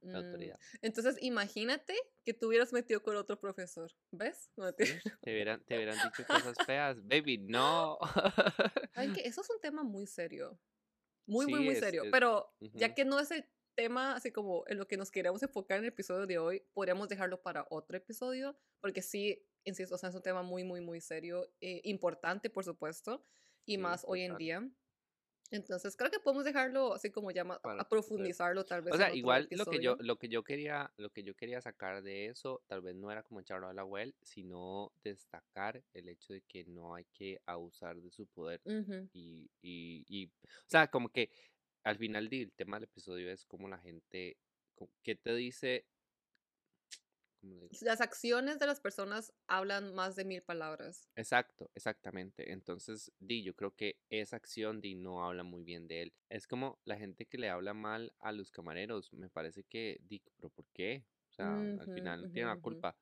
la 0.00 0.18
Mm, 0.18 0.18
autoridad. 0.18 0.58
Entonces, 0.82 1.16
imagínate 1.20 1.94
que 2.24 2.34
tú 2.34 2.48
hubieras 2.48 2.72
metido 2.72 3.02
con 3.02 3.16
otro 3.16 3.38
profesor, 3.38 3.92
¿ves? 4.10 4.50
No, 4.56 4.64
mentira. 4.64 5.00
Sí, 5.00 5.10
Te 5.20 5.30
hubieran, 5.32 5.62
te 5.64 5.76
hubieran 5.76 6.00
dicho 6.00 6.24
cosas 6.28 6.58
feas. 6.66 6.96
Baby, 7.06 7.38
no. 7.38 7.98
Ay, 8.94 9.12
que 9.12 9.20
eso 9.28 9.40
es 9.42 9.50
un 9.50 9.60
tema 9.60 9.84
muy 9.84 10.06
serio. 10.06 10.58
Muy, 11.26 11.46
muy, 11.46 11.60
Sí, 11.60 11.64
muy 11.66 11.76
serio. 11.76 12.02
es- 12.04 12.10
Pero 12.10 12.52
ya 12.74 12.94
que 12.94 13.04
no 13.04 13.20
es 13.20 13.30
el 13.30 13.44
tema 13.74 14.14
así 14.14 14.32
como 14.32 14.64
en 14.66 14.78
lo 14.78 14.86
que 14.88 14.96
nos 14.96 15.10
queremos 15.10 15.42
enfocar 15.42 15.78
en 15.78 15.84
el 15.84 15.88
episodio 15.88 16.26
de 16.26 16.38
hoy, 16.38 16.62
podríamos 16.72 17.08
dejarlo 17.08 17.42
para 17.42 17.66
otro 17.70 17.96
episodio, 17.96 18.56
porque 18.80 19.02
sí, 19.02 19.46
insisto, 19.64 19.94
o 19.94 19.98
sea, 19.98 20.10
es 20.10 20.14
un 20.14 20.22
tema 20.22 20.42
muy, 20.42 20.64
muy, 20.64 20.80
muy 20.80 21.00
serio, 21.00 21.52
eh, 21.60 21.80
importante, 21.84 22.50
por 22.50 22.64
supuesto, 22.64 23.24
y 23.66 23.74
Sí, 23.74 23.82
más 23.82 24.04
hoy 24.06 24.22
en 24.22 24.36
día. 24.36 24.70
Entonces, 25.50 25.96
creo 25.96 26.10
que 26.10 26.18
podemos 26.18 26.44
dejarlo 26.46 26.94
así 26.94 27.10
como 27.10 27.30
ya 27.30 27.44
más, 27.44 27.60
Para 27.60 27.82
a 27.82 27.88
profundizarlo 27.88 28.64
tal 28.64 28.80
vez 28.80 28.94
O 28.94 28.96
sea, 28.96 29.14
igual 29.14 29.48
lo 29.50 29.66
que 29.66 29.82
yo, 29.82 29.96
lo 30.00 30.16
que 30.16 30.28
yo 30.28 30.42
quería, 30.42 30.90
lo 30.96 31.10
que 31.10 31.22
yo 31.22 31.34
quería 31.34 31.60
sacar 31.60 32.02
de 32.02 32.26
eso, 32.26 32.62
tal 32.66 32.80
vez 32.80 32.94
no 32.96 33.10
era 33.10 33.22
como 33.22 33.40
echarlo 33.40 33.68
a 33.68 33.74
la 33.74 33.84
web, 33.84 34.14
sino 34.22 34.92
destacar 35.04 35.84
el 35.92 36.08
hecho 36.08 36.32
de 36.32 36.40
que 36.42 36.64
no 36.64 36.94
hay 36.94 37.04
que 37.12 37.38
abusar 37.44 38.00
de 38.00 38.10
su 38.10 38.26
poder. 38.28 38.62
Ujú. 38.64 39.10
Y, 39.12 39.50
y, 39.60 40.04
y, 40.08 40.26
o 40.26 40.68
sea, 40.68 40.88
como 40.88 41.10
que 41.10 41.30
al 41.84 41.98
final 41.98 42.28
del 42.28 42.52
tema 42.52 42.76
del 42.76 42.84
episodio 42.84 43.30
es 43.30 43.44
como 43.46 43.68
la 43.68 43.78
gente, 43.78 44.38
¿qué 45.02 45.14
te 45.16 45.34
dice? 45.34 45.86
¿Cómo? 47.40 47.70
Las 47.80 48.00
acciones 48.00 48.60
de 48.60 48.68
las 48.68 48.78
personas 48.80 49.32
hablan 49.48 49.94
más 49.96 50.14
de 50.14 50.24
mil 50.24 50.42
palabras. 50.44 51.10
Exacto, 51.14 51.70
exactamente. 51.74 52.52
Entonces, 52.52 53.12
Di, 53.18 53.42
yo 53.42 53.54
creo 53.54 53.74
que 53.76 53.98
esa 54.08 54.36
acción 54.36 54.80
Di 54.80 54.94
no 54.94 55.24
habla 55.26 55.42
muy 55.42 55.62
bien 55.62 55.86
de 55.86 56.02
él. 56.02 56.12
Es 56.30 56.46
como 56.46 56.80
la 56.84 56.96
gente 56.96 57.26
que 57.26 57.36
le 57.38 57.50
habla 57.50 57.74
mal 57.74 58.14
a 58.18 58.32
los 58.32 58.50
camareros. 58.50 59.12
Me 59.12 59.28
parece 59.28 59.62
que 59.64 59.98
Di, 60.02 60.22
pero 60.36 60.48
¿por 60.50 60.66
qué? 60.72 61.04
O 61.30 61.32
sea, 61.34 61.66
al 61.76 61.90
final 61.90 62.28
ujú, 62.28 62.32
tiene 62.32 62.48
la 62.48 62.56
culpa. 62.56 62.96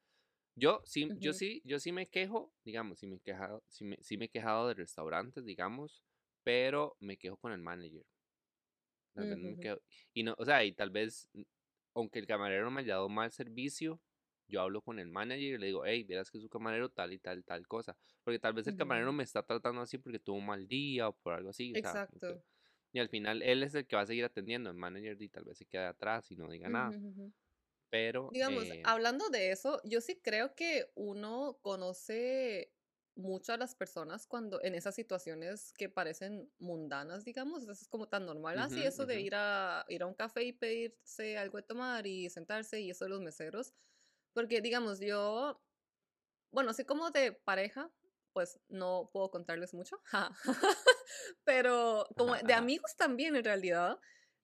Yo 0.56 0.82
sí, 0.84 1.14
yo 1.16 1.32
sí, 1.34 1.62
yo 1.64 1.80
sí 1.80 1.92
me 1.92 2.08
quejo, 2.08 2.52
digamos, 2.64 2.98
sí 3.00 3.06
me 3.06 3.16
he 3.16 3.20
quejado, 3.20 3.64
sí 3.68 3.84
me, 3.84 3.96
sí 4.02 4.18
me 4.18 4.26
he 4.26 4.30
quejado 4.30 4.68
de 4.68 4.74
restaurantes, 4.74 5.44
digamos, 5.44 6.04
pero 6.44 6.96
me 7.00 7.18
quejo 7.18 7.36
con 7.38 7.52
el 7.52 7.60
manager. 7.60 8.04
Tal 9.14 9.26
vez 9.26 9.38
no 9.38 9.48
me 9.50 9.56
Ujú. 9.56 9.58
quejo. 9.58 9.80
Y 10.14 10.22
no, 10.22 10.34
o 10.38 10.44
sea, 10.44 10.64
y 10.64 10.72
tal 10.72 10.90
vez, 10.90 11.28
aunque 11.94 12.18
el 12.18 12.26
camarero 12.26 12.70
me 12.70 12.80
haya 12.82 12.94
dado 12.94 13.08
mal 13.08 13.30
servicio, 13.32 14.00
yo 14.48 14.60
hablo 14.62 14.82
con 14.82 14.98
el 14.98 15.08
manager 15.10 15.54
y 15.54 15.58
le 15.58 15.66
digo, 15.66 15.84
hey, 15.84 16.04
verás 16.04 16.30
que 16.30 16.40
su 16.40 16.48
camarero 16.48 16.90
tal 16.90 17.12
y 17.12 17.18
tal, 17.20 17.44
tal 17.44 17.66
cosa. 17.68 17.96
Porque 18.24 18.38
tal 18.40 18.52
vez 18.54 18.66
el 18.66 18.74
camarero 18.76 19.12
me 19.12 19.22
está 19.24 19.42
tratando 19.44 19.80
así 19.82 19.98
porque 19.98 20.18
tuvo 20.18 20.38
un 20.38 20.46
mal 20.46 20.66
día 20.68 21.08
o 21.08 21.16
por 21.16 21.34
algo 21.34 21.50
así. 21.50 21.74
O 21.74 21.78
sea, 21.78 22.00
Exacto. 22.00 22.44
y 22.92 22.98
al 23.00 23.08
final 23.08 23.42
él 23.42 23.62
es 23.62 23.74
el 23.74 23.86
que 23.86 23.96
va 23.96 24.02
a 24.02 24.06
seguir 24.06 24.24
atendiendo. 24.24 24.70
El 24.70 24.76
manager 24.76 25.20
y 25.22 25.28
tal 25.28 25.44
vez 25.44 25.58
se 25.58 25.66
quede 25.66 25.86
atrás 25.86 26.30
y 26.30 26.36
no 26.36 26.48
diga 26.50 26.70
nada. 26.70 26.96
Pero, 27.90 28.32
Digamos, 28.32 28.72
eh, 28.72 28.84
hablando 28.84 29.28
de 29.28 29.50
eso, 29.50 29.80
yo 29.84 30.00
sí 30.00 30.20
creo 30.22 30.54
que 30.54 30.92
uno 30.94 31.58
conoce 31.62 32.72
mucho 33.16 33.52
a 33.52 33.56
las 33.58 33.74
personas 33.74 34.26
cuando 34.26 34.62
en 34.62 34.74
esas 34.74 34.94
situaciones 34.94 35.72
que 35.74 35.88
parecen 35.88 36.52
mundanas, 36.58 37.24
digamos, 37.24 37.62
eso 37.64 37.72
es 37.72 37.88
como 37.88 38.08
tan 38.08 38.26
normal, 38.26 38.58
así 38.60 38.82
ujú, 38.82 38.84
eso 38.84 39.06
de 39.06 39.20
ujú. 39.20 39.22
ir 39.22 39.34
a 39.36 39.84
ir 39.88 40.02
a 40.02 40.06
un 40.06 40.14
café 40.14 40.44
y 40.44 40.52
pedirse 40.52 41.36
algo 41.38 41.58
de 41.58 41.64
tomar 41.64 42.06
y 42.06 42.30
sentarse 42.30 42.80
y 42.80 42.90
eso 42.90 43.04
de 43.04 43.10
los 43.10 43.20
meseros, 43.20 43.74
porque 44.34 44.60
digamos, 44.62 45.00
yo, 45.00 45.62
bueno, 46.52 46.70
así 46.70 46.84
como 46.84 47.10
de 47.10 47.32
pareja, 47.32 47.92
pues 48.32 48.60
no 48.68 49.10
puedo 49.12 49.30
contarles 49.30 49.74
mucho, 49.74 50.00
pero 51.44 52.06
como 52.16 52.34
de 52.36 52.54
amigos 52.54 52.96
también 52.96 53.36
en 53.36 53.44
realidad, 53.44 53.98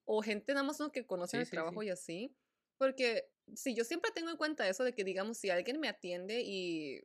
o 0.04 0.22
gente 0.22 0.52
nada 0.54 0.64
más 0.64 0.78
que 0.92 1.06
conocen 1.06 1.40
Sí, 1.40 1.44
el 1.44 1.50
sí, 1.50 1.50
trabajo 1.50 1.82
sí. 1.82 1.82
y 1.82 1.90
así, 1.90 2.36
porque 2.78 3.30
si 3.54 3.74
yo 3.74 3.84
siempre 3.84 4.10
tengo 4.12 4.30
en 4.30 4.36
cuenta 4.36 4.68
eso 4.68 4.84
de 4.84 4.94
que, 4.94 5.04
digamos, 5.04 5.38
si 5.38 5.50
alguien 5.50 5.80
me 5.80 5.88
atiende 5.88 6.42
y 6.44 7.02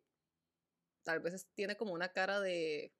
tal 1.03 1.19
vez 1.21 1.47
tiene 1.53 1.75
como 1.77 1.93
una 1.93 2.09
cara 2.13 2.39
de 2.41 2.95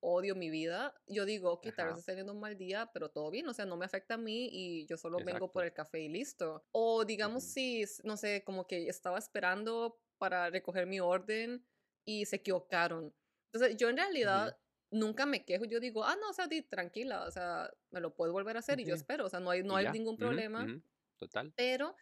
odio 0.00 0.34
mi 0.36 0.50
vida, 0.50 0.94
yo 1.06 1.24
digo, 1.24 1.52
ok, 1.52 1.68
tal 1.76 1.88
vez 1.88 1.98
está 1.98 2.12
teniendo 2.12 2.32
un 2.34 2.40
mal 2.40 2.56
día, 2.56 2.90
pero 2.92 3.10
todo 3.10 3.30
bien, 3.30 3.48
o 3.48 3.54
sea, 3.54 3.66
no 3.66 3.76
me 3.76 3.86
afecta 3.86 4.14
a 4.14 4.18
mí 4.18 4.48
y 4.52 4.86
yo 4.86 4.96
solo 4.96 5.22
vengo 5.22 5.50
por 5.52 5.64
exacto. 5.64 5.64
el 5.64 5.72
café 5.72 6.00
y 6.00 6.08
listo. 6.08 6.66
O 6.72 7.04
digamos, 7.04 7.44
Ujú, 7.44 7.44
si, 7.44 7.82
s- 7.82 8.02
no 8.04 8.16
sé, 8.16 8.44
como 8.44 8.66
que 8.66 8.88
estaba 8.88 9.18
esperando 9.18 10.00
para 10.18 10.50
recoger 10.50 10.86
mi 10.86 11.00
orden 11.00 11.66
y 12.04 12.26
se 12.26 12.36
equivocaron. 12.36 13.14
Entonces, 13.52 13.76
yo 13.76 13.88
en 13.88 13.96
realidad 13.96 14.56
nunca 14.90 15.26
me 15.26 15.44
quejo, 15.44 15.64
yo 15.64 15.80
digo, 15.80 16.04
ah, 16.04 16.16
no, 16.20 16.30
o 16.30 16.32
sea, 16.32 16.46
di, 16.46 16.62
tranquila, 16.62 17.24
o 17.26 17.30
sea, 17.30 17.70
me 17.90 18.00
lo 18.00 18.14
puedo 18.14 18.32
volver 18.32 18.56
a 18.56 18.60
hacer 18.60 18.78
y 18.80 18.84
yo 18.86 18.94
espero, 18.94 19.26
o 19.26 19.28
sea, 19.28 19.40
no 19.40 19.50
hay, 19.50 19.62
no 19.64 19.76
hay 19.76 19.88
ningún 19.88 20.18
problema 20.18 20.72
Total. 21.16 21.52
pero 21.54 21.96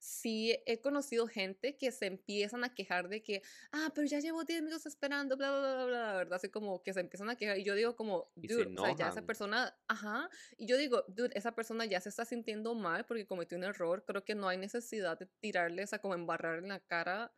sí 0.00 0.58
he 0.66 0.80
conocido 0.80 1.28
gente 1.28 1.76
que 1.76 1.92
se 1.92 2.06
empiezan 2.06 2.64
a 2.64 2.74
quejar 2.74 3.08
de 3.08 3.22
que, 3.22 3.42
ah, 3.70 3.92
pero 3.94 4.06
ya 4.06 4.18
llevo 4.18 4.44
10 4.44 4.62
minutos 4.62 4.86
esperando, 4.86 5.36
bla, 5.36 5.50
bla, 5.50 5.74
bla, 5.74 5.84
bla, 5.84 6.12
¿verdad? 6.14 6.36
Así 6.36 6.48
como 6.48 6.82
que 6.82 6.92
se 6.92 7.00
empiezan 7.00 7.28
a 7.28 7.36
quejar. 7.36 7.58
Y 7.58 7.64
yo 7.64 7.74
digo 7.74 7.94
como, 7.94 8.32
Y 8.34 8.48
dude, 8.48 8.74
o 8.76 8.84
sea, 8.84 8.96
ya 8.96 9.08
esa 9.08 9.22
persona, 9.22 9.78
ajá. 9.86 10.28
Y 10.56 10.66
yo 10.66 10.76
digo, 10.76 11.04
dude, 11.08 11.36
esa 11.36 11.54
persona 11.54 11.84
ya 11.84 12.00
se 12.00 12.08
está 12.08 12.24
sintiendo 12.24 12.74
mal 12.74 13.04
porque 13.04 13.26
cometió 13.26 13.58
un 13.58 13.64
error. 13.64 14.04
Creo 14.06 14.24
que 14.24 14.34
no 14.34 14.48
hay 14.48 14.56
necesidad 14.56 15.18
de 15.18 15.26
tirarle, 15.40 15.84
o 15.84 15.86
sea, 15.86 16.00
como 16.00 16.14
embarrar 16.14 16.58
en 16.58 16.68
la 16.68 16.80
cara 16.80 17.32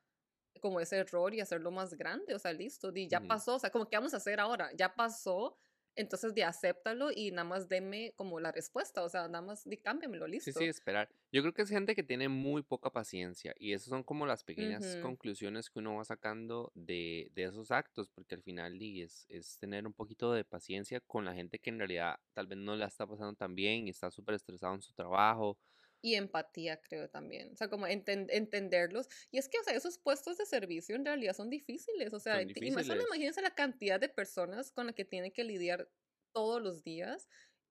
como 0.60 0.80
ese 0.80 0.98
error 0.98 1.34
y 1.34 1.40
hacerlo 1.40 1.70
más 1.70 1.94
grande. 1.94 2.34
O 2.34 2.38
sea, 2.38 2.52
listo, 2.52 2.92
di, 2.92 3.08
ya 3.08 3.20
pasó. 3.20 3.56
O 3.56 3.58
sea, 3.58 3.70
como, 3.70 3.88
¿qué 3.88 3.96
vamos 3.96 4.14
a 4.14 4.18
hacer 4.18 4.38
ahora? 4.38 4.70
Ya 4.74 4.94
pasó. 4.94 5.58
Entonces, 5.94 6.34
de 6.34 6.44
acéptalo 6.44 7.10
y 7.14 7.30
nada 7.30 7.44
más 7.44 7.68
deme 7.68 8.12
como 8.16 8.40
la 8.40 8.52
respuesta. 8.52 9.02
O 9.02 9.08
sea, 9.08 9.28
nada 9.28 9.42
más 9.42 9.68
di, 9.68 9.76
cámbiamelo, 9.76 10.26
Sí, 10.26 10.40
sí, 10.40 10.46
listo. 10.48 10.64
esperar. 10.64 11.08
Yo 11.30 11.42
creo 11.42 11.52
que 11.52 11.62
es 11.62 11.68
gente 11.68 11.94
que 11.94 12.02
tiene 12.02 12.28
muy 12.28 12.62
poca 12.62 12.90
paciencia 12.90 13.54
y 13.58 13.72
esas 13.72 13.88
son 13.88 14.02
como 14.02 14.26
las 14.26 14.44
pequeñas 14.44 14.96
conclusiones 15.02 15.70
que 15.70 15.78
uno 15.78 15.96
va 15.96 16.04
sacando 16.04 16.72
de, 16.74 17.30
de 17.34 17.44
esos 17.44 17.70
actos, 17.70 18.08
porque 18.08 18.34
al 18.34 18.42
final 18.42 18.80
es, 18.80 19.26
es 19.28 19.58
tener 19.58 19.86
un 19.86 19.92
poquito 19.92 20.32
de 20.32 20.44
paciencia 20.44 21.00
con 21.00 21.24
la 21.24 21.34
gente 21.34 21.58
que 21.58 21.70
en 21.70 21.78
realidad 21.78 22.16
tal 22.34 22.46
vez 22.46 22.58
no 22.58 22.74
la 22.76 22.86
está 22.86 23.06
pasando 23.06 23.34
tan 23.34 23.54
bien 23.54 23.86
y 23.86 23.90
está 23.90 24.10
súper 24.10 24.34
estresado 24.34 24.74
en 24.74 24.82
su 24.82 24.92
trabajo. 24.92 25.58
Y 26.04 26.16
empatía, 26.16 26.80
creo 26.82 27.08
también. 27.10 27.52
O 27.52 27.56
sea, 27.56 27.68
como 27.70 27.86
enten- 27.86 28.26
entenderlos. 28.30 29.08
Y 29.30 29.38
es 29.38 29.48
que, 29.48 29.58
o 29.60 29.62
sea, 29.64 29.74
esos 29.74 29.98
puestos 29.98 30.36
de 30.36 30.46
servicio 30.46 30.96
en 30.96 31.04
realidad 31.04 31.34
son 31.34 31.48
difíciles. 31.50 32.12
O 32.12 32.18
sea, 32.20 32.50
ti- 32.50 32.60
y 32.64 32.72
más 32.72 32.86
solo 32.86 33.00
difíciles. 33.00 33.08
imagínense 33.08 33.40
la 33.42 33.54
cantidad 33.54 34.00
de 34.00 34.08
personas 34.08 34.72
con 34.72 34.86
las 34.86 34.94
que 34.96 35.04
tienen 35.04 35.30
que 35.32 35.44
lidiar 35.44 35.90
todos 36.34 36.60
los 36.60 36.82
días. 36.82 37.28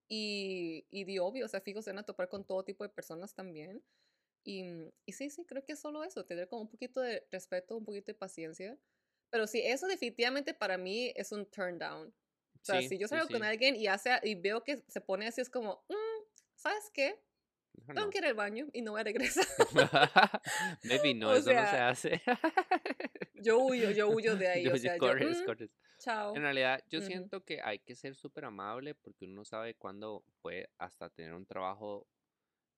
Y, 0.10 0.88
y 0.92 1.04
de 1.06 1.20
obvio, 1.20 1.46
o 1.46 1.50
sea, 1.50 1.62
fijos 1.62 1.86
se 1.86 1.92
van 1.92 2.00
a 2.00 2.04
topar 2.06 2.30
con 2.30 2.46
todo 2.46 2.64
tipo 2.64 2.84
de 2.86 2.90
personas 2.90 3.34
también. 3.36 3.84
Y, 4.44 4.64
y 5.06 5.14
sí, 5.14 5.30
sí, 5.30 5.46
creo 5.46 5.64
que 5.66 5.74
es 5.74 5.80
solo 5.82 6.04
eso, 6.04 6.26
tener 6.26 6.48
como 6.50 6.64
un 6.64 6.70
poquito 6.70 7.02
de 7.02 7.28
respeto, 7.32 7.78
un 7.78 7.86
poquito 7.86 8.08
de 8.12 8.16
paciencia. 8.18 8.80
Pero 9.32 9.48
sí, 9.48 9.62
eso 9.64 9.88
definitivamente 9.88 10.54
para 10.54 10.78
mí 10.78 11.14
es 11.16 11.32
un 11.32 11.50
turn 11.50 11.78
down. 11.80 12.10
O 12.10 12.66
sea, 12.66 12.82
Sí, 12.82 12.84
si 12.84 12.98
yo 12.98 13.08
sí, 13.08 13.20
salgo 13.20 13.30
con 13.30 13.44
sí. 13.44 13.46
alguien 13.46 13.76
y, 13.76 13.88
hace, 13.88 14.12
y 14.24 14.36
veo 14.36 14.64
que 14.64 14.84
se 14.88 15.02
pone 15.02 15.28
así, 15.28 15.42
es 15.42 15.50
como, 15.50 15.86
"Mm, 15.90 15.96
¿sabes 16.56 16.90
qué? 16.94 17.24
Tengo 17.94 18.10
que 18.10 18.18
ir 18.20 18.26
al 18.26 18.34
baño 18.34 18.68
y 18.74 18.82
no 18.82 18.92
voy 18.92 19.02
a 19.02 19.04
regresar. 19.04 19.46
Baby, 20.84 21.14
no, 21.20 21.30
O 21.32 21.36
eso 21.36 21.52
no 21.54 21.60
se 21.68 21.78
hace. 21.78 22.22
yo 23.36 23.60
huyo, 23.60 23.92
yo 23.92 24.10
huyo 24.10 24.36
de 24.36 24.48
ahí. 24.52 24.64
Yo, 24.66 24.74
O 24.74 24.78
sea, 24.78 24.98
yo, 24.98 25.04
"Mm, 25.16 25.46
corres. 25.46 25.70
En 25.70 25.70
chao. 26.00 26.34
realidad, 26.36 26.82
yo 26.90 27.02
siento 27.02 27.44
que 27.44 27.62
hay 27.62 27.80
que 27.80 27.96
ser 27.96 28.16
súper 28.16 28.46
amable 28.46 28.96
porque 28.96 29.26
uno 29.26 29.36
no 29.36 29.46
sabe 29.46 29.76
cuándo 29.76 30.24
puede 30.42 30.70
hasta 30.78 31.10
tener 31.10 31.34
un 31.34 31.46
trabajo 31.46 32.08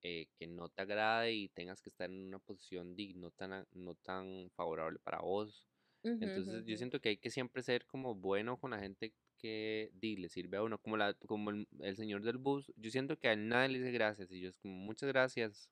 eh, 0.01 0.27
que 0.37 0.47
no 0.47 0.67
te 0.69 0.81
agrade 0.81 1.31
y 1.33 1.49
tengas 1.49 1.81
que 1.81 1.89
estar 1.89 2.09
en 2.09 2.27
una 2.27 2.39
posición 2.39 2.95
di- 2.95 3.13
no 3.13 3.31
tan, 3.31 3.65
no 3.71 3.95
tan 3.95 4.49
favorable 4.55 4.99
para 4.99 5.19
vos. 5.19 5.65
Entonces 6.03 6.65
yo 6.65 6.77
siento 6.77 6.99
que 6.99 7.09
hay 7.09 7.17
que 7.17 7.29
siempre 7.29 7.63
ser 7.63 7.85
como 7.85 8.15
bueno 8.15 8.57
con 8.57 8.71
la 8.71 8.79
gente 8.79 9.13
que 9.37 9.91
di, 9.93 10.17
le 10.17 10.29
sirve 10.29 10.57
a 10.57 10.63
uno, 10.63 10.77
como, 10.77 10.97
la, 10.97 11.13
como 11.13 11.49
el, 11.49 11.67
el 11.81 11.95
señor 11.95 12.23
del 12.23 12.37
bus. 12.37 12.71
Yo 12.75 12.91
siento 12.91 13.17
que 13.17 13.29
a 13.29 13.33
él 13.33 13.47
nadie 13.47 13.69
le 13.69 13.79
dice 13.79 13.91
gracias 13.91 14.31
y 14.31 14.39
yo 14.41 14.49
es 14.49 14.57
como 14.57 14.73
muchas 14.73 15.09
gracias. 15.09 15.69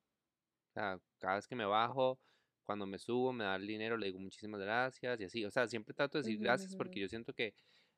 O 0.70 0.74
sea, 0.74 1.00
cada 1.20 1.36
vez 1.36 1.48
que 1.48 1.56
me 1.56 1.66
bajo, 1.66 2.20
cuando 2.64 2.86
me 2.86 2.98
subo, 2.98 3.34
me 3.34 3.44
da 3.44 3.56
el 3.56 3.68
dinero, 3.68 3.98
le 3.98 4.08
digo 4.08 4.20
muchísimas 4.20 4.62
gracias 4.62 5.20
y 5.20 5.24
así. 5.24 5.46
O 5.46 5.52
sea, 5.52 5.68
siempre 5.68 5.94
trato 5.94 6.18
de 6.18 6.24
decir 6.24 6.40
gracias 6.40 6.76
porque 6.76 7.00
yo 7.00 7.08
siento 7.10 7.34
que 7.34 7.54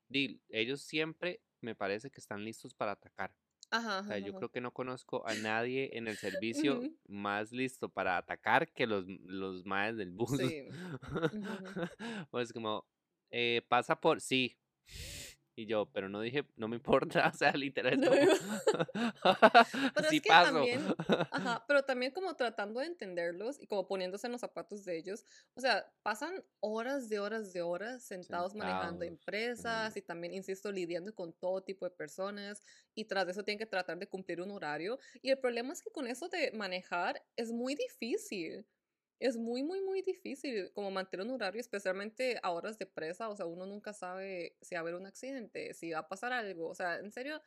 di, 0.08 0.42
ellos 0.50 0.82
siempre 0.82 1.42
me 1.62 1.76
parece 1.76 2.10
que 2.10 2.20
están 2.20 2.44
listos 2.44 2.74
para 2.74 2.94
atacar. 2.94 3.34
Ajá, 3.74 3.98
O 3.98 4.00
ajá, 4.02 4.08
sea, 4.08 4.18
yo 4.20 4.30
ajá. 4.30 4.38
creo 4.38 4.52
que 4.52 4.62
no 4.62 4.72
conozco 4.72 5.28
a 5.28 5.34
nadie 5.34 5.90
en 5.94 6.08
el 6.08 6.16
servicio 6.18 6.80
más 7.08 7.52
listo 7.52 7.90
para 7.90 8.18
atacar 8.18 8.72
que 8.72 8.86
los, 8.86 9.06
los 9.08 9.66
maes 9.66 9.98
del 9.98 10.12
bus. 10.12 10.38
Sí. 10.38 10.68
Pues 12.32 12.54
como, 12.54 12.86
eh, 13.32 13.62
pasa 13.68 14.00
por, 14.00 14.22
sí, 14.22 14.58
Y 15.56 15.68
yo, 15.68 15.86
pero 15.92 16.10
no 16.10 16.20
dije, 16.22 16.46
no 16.56 16.68
me 16.68 16.76
importa, 16.78 17.30
o 17.34 17.38
sea, 17.38 17.52
literal. 17.54 18.00
No, 18.00 18.18
como, 18.20 18.62
Pero 19.94 20.10
sí 20.10 20.20
es 20.20 20.22
que 20.22 20.36
paso. 20.36 20.68
también, 20.74 20.98
ajá, 21.32 21.66
pero 21.68 21.84
también 21.84 22.12
como 22.12 22.36
tratando 22.36 22.80
de 22.80 22.88
entenderlos 22.88 23.60
y 23.62 23.68
como 23.68 23.88
poniéndose 23.88 24.28
en 24.28 24.32
los 24.34 24.42
zapatos 24.42 24.84
de 24.86 24.98
ellos, 24.98 25.26
o 25.56 25.62
sea, 25.62 25.92
pasan 26.04 26.44
horas 26.60 27.10
de 27.10 27.20
horas 27.20 27.54
de 27.54 27.62
horas 27.62 28.04
sentados 28.04 28.56
manejando 28.56 29.04
Sentados, 29.04 29.06
empresas 29.06 29.96
ujú. 29.96 29.98
y 29.98 30.02
también, 30.02 30.34
insisto, 30.34 30.72
lidiando 30.72 31.14
con 31.16 31.34
todo 31.34 31.64
tipo 31.64 31.86
de 31.86 31.92
personas 31.92 32.62
y 32.96 33.06
tras 33.06 33.28
eso 33.30 33.44
tienen 33.44 33.60
que 33.60 33.66
tratar 33.66 33.98
de 34.00 34.08
cumplir 34.10 34.42
un 34.42 34.52
horario. 34.52 35.00
Y 35.22 35.30
el 35.32 35.40
problema 35.40 35.74
es 35.74 35.82
que 35.82 35.92
con 35.92 36.08
eso 36.08 36.30
de 36.30 36.52
manejar 36.54 37.22
es 37.36 37.52
muy 37.52 37.76
difícil. 37.76 38.68
Es 39.24 39.38
muy, 39.38 39.64
muy, 39.64 39.82
muy 39.82 40.02
difícil 40.02 40.72
como 40.74 40.92
mantener 40.92 41.26
un 41.26 41.32
horario, 41.34 41.62
especialmente 41.62 42.40
a 42.44 42.52
horas 42.52 42.78
de 42.78 42.86
presa. 42.88 43.30
O 43.30 43.36
sea, 43.38 43.46
uno 43.46 43.66
nunca 43.66 43.94
sabe 43.94 44.58
si 44.62 44.76
va 44.76 44.80
a 44.80 44.82
haber 44.82 44.96
un 44.96 45.06
accidente, 45.06 45.74
si 45.74 45.92
va 45.92 46.00
a 46.00 46.10
pasar 46.10 46.34
algo. 46.34 46.68
O 46.70 46.76
sea, 46.76 46.98
en 47.00 47.12
serio, 47.14 47.42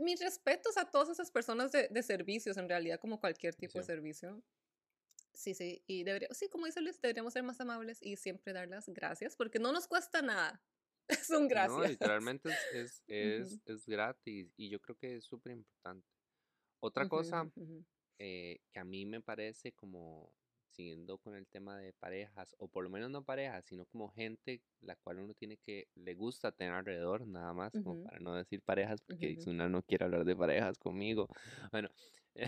mis 0.00 0.20
respetos 0.20 0.76
a 0.78 0.90
todas 0.90 1.10
esas 1.10 1.30
personas 1.30 1.72
de, 1.72 1.88
de 1.90 2.02
servicios, 2.04 2.56
en 2.58 2.68
realidad, 2.68 3.00
como 3.00 3.20
cualquier 3.20 3.54
tipo 3.56 3.78
de 3.80 3.84
Sí. 3.84 3.86
servicio. 3.86 4.44
Sí, 5.34 5.54
sí, 5.54 5.82
y 5.86 6.04
debería, 6.04 6.28
sí, 6.32 6.48
como 6.50 6.66
dice 6.66 6.80
Luis, 6.82 7.00
deberíamos 7.00 7.32
ser 7.32 7.42
más 7.42 7.60
amables 7.60 7.98
y 8.02 8.16
siempre 8.16 8.52
dar 8.52 8.68
las 8.68 8.88
gracias, 8.88 9.36
porque 9.36 9.58
no 9.58 9.72
nos 9.72 9.88
cuesta 9.88 10.22
nada. 10.22 10.64
Es 11.08 11.30
un 11.30 11.48
No, 11.54 11.82
gracias. 11.82 11.84
literalmente 11.84 12.48
es, 12.50 12.66
es, 12.70 13.02
es, 13.06 13.60
Ujú, 13.60 13.60
es 13.64 13.86
gratis 13.86 14.52
y 14.56 14.70
yo 14.70 14.80
creo 14.80 14.96
que 14.96 15.16
es 15.16 15.24
súper 15.24 15.52
importante. 15.52 16.06
Otra 16.80 17.04
ujú, 17.04 17.08
cosa 17.08 17.48
ujú, 17.56 17.60
ujú. 17.60 17.76
eh, 18.18 18.60
que 18.72 18.80
a 18.80 18.84
mí 18.84 19.06
me 19.06 19.20
parece 19.22 19.72
como 19.74 20.34
siguiendo 20.72 21.18
con 21.18 21.34
el 21.36 21.46
tema 21.48 21.78
de 21.78 21.92
parejas, 21.92 22.54
o 22.58 22.68
por 22.68 22.84
lo 22.84 22.90
menos 22.90 23.10
no 23.10 23.24
parejas, 23.24 23.64
sino 23.66 23.86
como 23.86 24.10
gente 24.10 24.62
la 24.80 24.96
cual 24.96 25.20
uno 25.20 25.34
tiene 25.34 25.58
que, 25.58 25.88
le 25.94 26.14
gusta 26.14 26.52
tener 26.52 26.74
alrededor, 26.74 27.26
nada 27.26 27.52
más, 27.54 27.76
como 27.78 27.96
para 27.96 28.18
no 28.20 28.34
decir 28.34 28.62
parejas, 28.62 29.00
porque 29.02 29.36
ujú. 29.36 29.38
si 29.38 29.50
una 29.50 29.68
no 29.68 29.82
quiere 29.82 30.04
hablar 30.06 30.24
de 30.24 30.36
parejas 30.36 30.78
conmigo. 30.78 31.28
Bueno. 31.70 31.90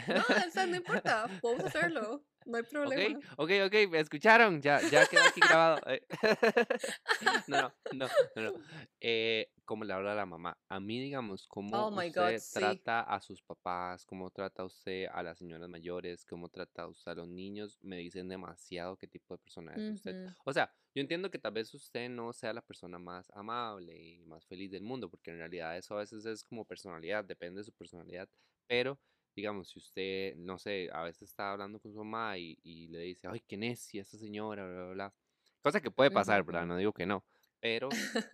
No, 0.07 0.23
o 0.47 0.51
sea, 0.51 0.67
no 0.67 0.77
importa, 0.77 1.37
podemos 1.41 1.65
hacerlo, 1.65 2.27
no 2.45 2.57
hay 2.57 2.63
Ok, 2.87 2.99
problema. 3.03 3.23
ok, 3.39 3.51
ok, 3.67 3.75
me 3.91 4.01
escucharon, 4.01 4.61
ya, 4.61 4.83
ya 4.83 5.07
quedó 5.07 5.25
aquí 5.25 5.41
grabado. 5.41 5.81
eh. 5.87 6.07
No, 7.21 7.33
no, 7.47 7.75
no, 7.91 8.11
no, 8.35 8.43
no. 8.43 8.53
Eh, 9.01 9.53
¿cómo 9.65 9.85
le 9.85 9.95
habla 9.95 10.13
a 10.13 10.15
la 10.15 10.27
mamá? 10.27 10.59
A 10.69 10.81
mí, 10.81 11.01
digamos, 11.01 11.47
cómo 11.47 11.85
Oh 11.85 11.91
my 11.91 12.09
God, 12.09 12.37
usted 12.37 12.41
sí. 12.41 12.83
trata 12.83 13.01
a 13.03 13.21
sus 13.21 13.41
papás, 13.43 14.05
cómo 14.05 14.31
trata 14.31 14.65
usted 14.65 15.07
a 15.11 15.23
las 15.23 15.39
señoras 15.39 15.69
mayores, 15.69 16.25
cómo 16.27 16.49
trata 16.51 16.87
usted 16.87 17.13
a 17.13 17.15
los 17.15 17.29
niños, 17.29 17.79
me 17.83 17.97
dicen 17.99 18.29
demasiado 18.29 18.97
qué 18.99 19.07
tipo 19.09 19.35
de 19.35 19.39
persona 19.39 19.77
es 19.77 19.89
usted. 19.89 20.17
Ujú, 20.17 20.35
O 20.45 20.53
sea, 20.53 20.71
yo 20.95 21.01
entiendo 21.01 21.31
que 21.31 21.39
tal 21.39 21.53
vez 21.53 21.73
usted 21.75 22.09
no 22.11 22.33
sea 22.35 22.53
la 22.53 22.63
persona 22.63 22.99
más 22.99 23.31
amable 23.31 23.97
y 23.99 24.25
más 24.27 24.47
feliz 24.47 24.71
del 24.71 24.83
mundo, 24.83 25.09
porque 25.11 25.31
en 25.31 25.39
realidad 25.39 25.77
eso 25.79 25.95
a 25.97 26.01
veces 26.01 26.27
es 26.27 26.45
como 26.45 26.65
personalidad, 26.67 27.25
depende 27.25 27.61
de 27.61 27.65
su 27.65 27.73
personalidad, 27.73 28.29
pero 28.67 29.01
digamos, 29.35 29.69
si 29.69 29.79
usted, 29.79 30.37
no 30.37 30.59
sé, 30.59 30.89
a 30.93 31.03
veces 31.03 31.31
está 31.31 31.53
hablando 31.53 31.81
con 31.81 31.93
su 31.93 31.99
mamá 31.99 32.39
y, 32.39 32.59
y 32.63 32.89
le 32.89 33.01
dice, 33.01 33.29
ay, 33.29 33.41
qué 33.47 33.57
necia 33.57 34.03
esta 34.03 34.19
señora, 34.19 34.67
bla, 34.67 34.85
bla, 34.85 34.93
bla. 34.93 35.15
Cosa 35.61 35.81
que 35.81 35.91
puede 35.91 36.11
pasar, 36.11 36.45
¿verdad? 36.45 36.67
No 36.67 36.77
digo 36.77 36.93
que 36.93 37.07
no, 37.07 37.25
pero 37.61 37.89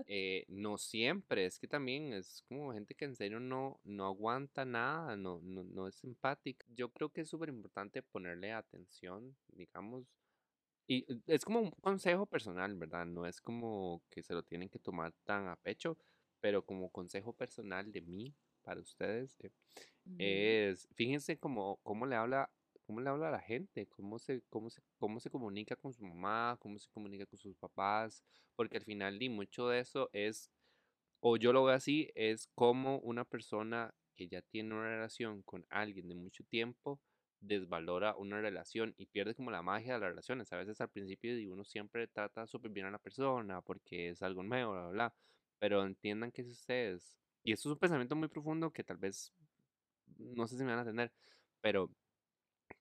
eh, 0.06 0.44
no 0.48 0.76
siempre, 0.76 1.46
es 1.46 1.58
que 1.58 1.68
también 1.68 2.12
es 2.12 2.42
como 2.48 2.72
gente 2.72 2.94
que 2.94 3.04
en 3.04 3.14
serio 3.14 3.38
no, 3.38 3.80
no 3.84 4.06
aguanta 4.06 4.64
nada, 4.64 5.16
no, 5.16 5.40
no, 5.42 5.62
no 5.62 5.86
es 5.86 6.02
empática. 6.02 6.66
Yo 6.74 6.88
creo 6.90 7.10
que 7.10 7.20
es 7.20 7.28
súper 7.28 7.48
importante 7.48 8.02
ponerle 8.02 8.52
atención, 8.52 9.36
digamos, 9.48 10.06
y 10.88 11.04
eh, 11.12 11.20
es 11.28 11.44
como 11.44 11.60
un 11.60 11.70
consejo 11.70 12.26
personal, 12.26 12.74
¿verdad? 12.74 13.06
No 13.06 13.24
es 13.24 13.40
como 13.40 14.02
que 14.10 14.24
se 14.24 14.34
lo 14.34 14.42
tienen 14.42 14.68
que 14.68 14.80
tomar 14.80 15.12
tan 15.22 15.46
a 15.46 15.54
pecho, 15.54 15.96
pero 16.40 16.64
como 16.66 16.90
consejo 16.90 17.32
personal 17.32 17.92
de 17.92 18.00
mí 18.00 18.34
para 18.70 18.80
ustedes, 18.82 19.36
eh, 19.40 19.50
es, 20.70 20.88
fíjense 20.94 21.36
cómo, 21.36 21.80
cómo 21.82 22.06
le 22.06 22.14
habla, 22.14 22.48
cómo 22.86 23.00
le 23.00 23.10
habla 23.10 23.26
a 23.26 23.32
la 23.32 23.40
gente, 23.40 23.88
cómo 23.88 24.20
se, 24.20 24.42
cómo 24.48 24.70
se, 24.70 24.80
cómo 24.96 25.18
se 25.18 25.28
comunica 25.28 25.74
con 25.74 25.92
su 25.92 26.04
mamá, 26.04 26.56
cómo 26.60 26.78
se 26.78 26.88
comunica 26.90 27.26
con 27.26 27.36
sus 27.36 27.56
papás, 27.56 28.22
porque 28.54 28.76
al 28.76 28.84
final 28.84 29.18
di 29.18 29.28
mucho 29.28 29.66
de 29.66 29.80
eso 29.80 30.08
es, 30.12 30.52
o 31.18 31.36
yo 31.36 31.52
lo 31.52 31.64
veo 31.64 31.74
así, 31.74 32.12
es 32.14 32.46
como 32.54 33.00
una 33.00 33.24
persona 33.24 33.92
que 34.14 34.28
ya 34.28 34.40
tiene 34.40 34.72
una 34.72 34.88
relación 34.88 35.42
con 35.42 35.66
alguien 35.68 36.06
de 36.06 36.14
mucho 36.14 36.44
tiempo 36.44 37.00
desvalora 37.40 38.14
una 38.16 38.40
relación 38.40 38.94
y 38.98 39.06
pierde 39.06 39.34
como 39.34 39.50
la 39.50 39.62
magia 39.62 39.94
de 39.94 40.00
las 40.00 40.10
relaciones. 40.10 40.52
A 40.52 40.58
veces 40.58 40.80
al 40.80 40.90
principio 40.90 41.32
uno 41.52 41.64
siempre 41.64 42.06
trata 42.06 42.46
súper 42.46 42.70
bien 42.70 42.86
a 42.86 42.92
la 42.92 42.98
persona 42.98 43.62
porque 43.62 44.10
es 44.10 44.22
algo 44.22 44.44
nuevo, 44.44 44.72
bla, 44.72 44.82
bla, 44.82 44.90
bla, 44.90 45.14
pero 45.58 45.84
entiendan 45.84 46.30
que 46.30 46.44
si 46.44 46.52
ustedes, 46.52 47.18
y 47.42 47.52
esto 47.52 47.68
es 47.68 47.72
un 47.72 47.78
pensamiento 47.78 48.16
muy 48.16 48.28
profundo 48.28 48.72
que 48.72 48.84
tal 48.84 48.96
vez 48.96 49.32
no 50.18 50.46
sé 50.46 50.56
si 50.56 50.64
me 50.64 50.70
van 50.70 50.78
a 50.78 50.82
entender, 50.82 51.12
pero 51.60 51.90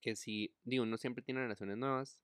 que 0.02 0.16
si, 0.16 0.54
digo, 0.64 0.84
uno 0.84 0.98
siempre 0.98 1.24
tiene 1.24 1.42
relaciones 1.42 1.78
nuevas 1.78 2.22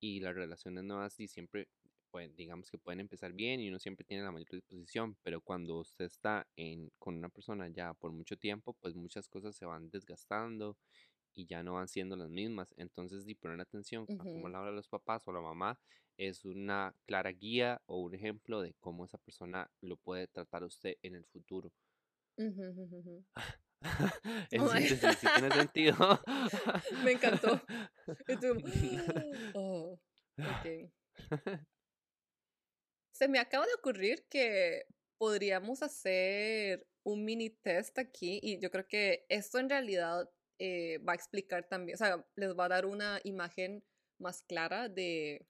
y 0.00 0.20
las 0.20 0.34
relaciones 0.34 0.84
nuevas 0.84 1.18
y 1.20 1.28
siempre, 1.28 1.68
pueden, 2.10 2.34
digamos 2.36 2.70
que 2.70 2.78
pueden 2.78 3.00
empezar 3.00 3.32
bien 3.32 3.60
y 3.60 3.68
uno 3.68 3.78
siempre 3.78 4.04
tiene 4.04 4.22
la 4.22 4.32
mayor 4.32 4.50
disposición, 4.50 5.16
pero 5.22 5.40
cuando 5.40 5.78
usted 5.78 6.06
está 6.06 6.46
en, 6.56 6.90
con 6.98 7.16
una 7.16 7.28
persona 7.28 7.68
ya 7.68 7.94
por 7.94 8.12
mucho 8.12 8.36
tiempo, 8.36 8.74
pues 8.74 8.94
muchas 8.94 9.28
cosas 9.28 9.56
se 9.56 9.66
van 9.66 9.90
desgastando 9.90 10.76
y 11.38 11.46
ya 11.46 11.62
no 11.62 11.74
van 11.74 11.88
siendo 11.88 12.16
las 12.16 12.30
mismas. 12.30 12.74
Entonces, 12.76 13.24
di 13.24 13.34
poner 13.34 13.60
atención 13.60 14.08
a 14.18 14.24
cómo 14.24 14.48
ujú, 14.48 14.48
le 14.48 14.56
habla 14.56 14.70
a 14.70 14.72
los 14.72 14.88
papás 14.88 15.22
o 15.26 15.32
la 15.32 15.40
mamá 15.40 15.78
es 16.16 16.44
una 16.44 16.94
clara 17.06 17.30
guía 17.30 17.80
o 17.86 18.00
un 18.00 18.14
ejemplo 18.14 18.60
de 18.60 18.74
cómo 18.80 19.04
esa 19.04 19.18
persona 19.18 19.70
lo 19.80 19.96
puede 19.96 20.26
tratar 20.26 20.64
a 20.64 20.66
usted 20.66 20.96
en 21.02 21.14
el 21.14 21.24
futuro. 21.26 21.72
En 24.50 24.60
Oh 24.60 24.68
síntesis, 24.68 25.20
tiene 25.20 25.50
sentido. 25.52 26.20
Me 27.04 27.12
encantó. 27.12 27.60
Oh. 29.54 29.98
Se 33.12 33.28
me 33.28 33.38
acaba 33.38 33.66
de 33.66 33.74
ocurrir 33.74 34.26
que 34.28 34.84
podríamos 35.18 35.82
hacer 35.82 36.86
un 37.02 37.24
mini 37.24 37.50
test 37.50 37.98
aquí 37.98 38.38
y 38.42 38.60
yo 38.60 38.70
creo 38.70 38.86
que 38.86 39.26
esto 39.28 39.58
en 39.58 39.68
realidad 39.68 40.28
eh, 40.58 40.98
va 40.98 41.12
a 41.12 41.16
explicar 41.16 41.68
también, 41.68 41.94
o 41.94 41.98
sea, 41.98 42.24
les 42.36 42.56
va 42.56 42.66
a 42.66 42.68
dar 42.68 42.86
una 42.86 43.20
imagen 43.24 43.84
más 44.18 44.42
clara 44.42 44.88
de 44.88 45.46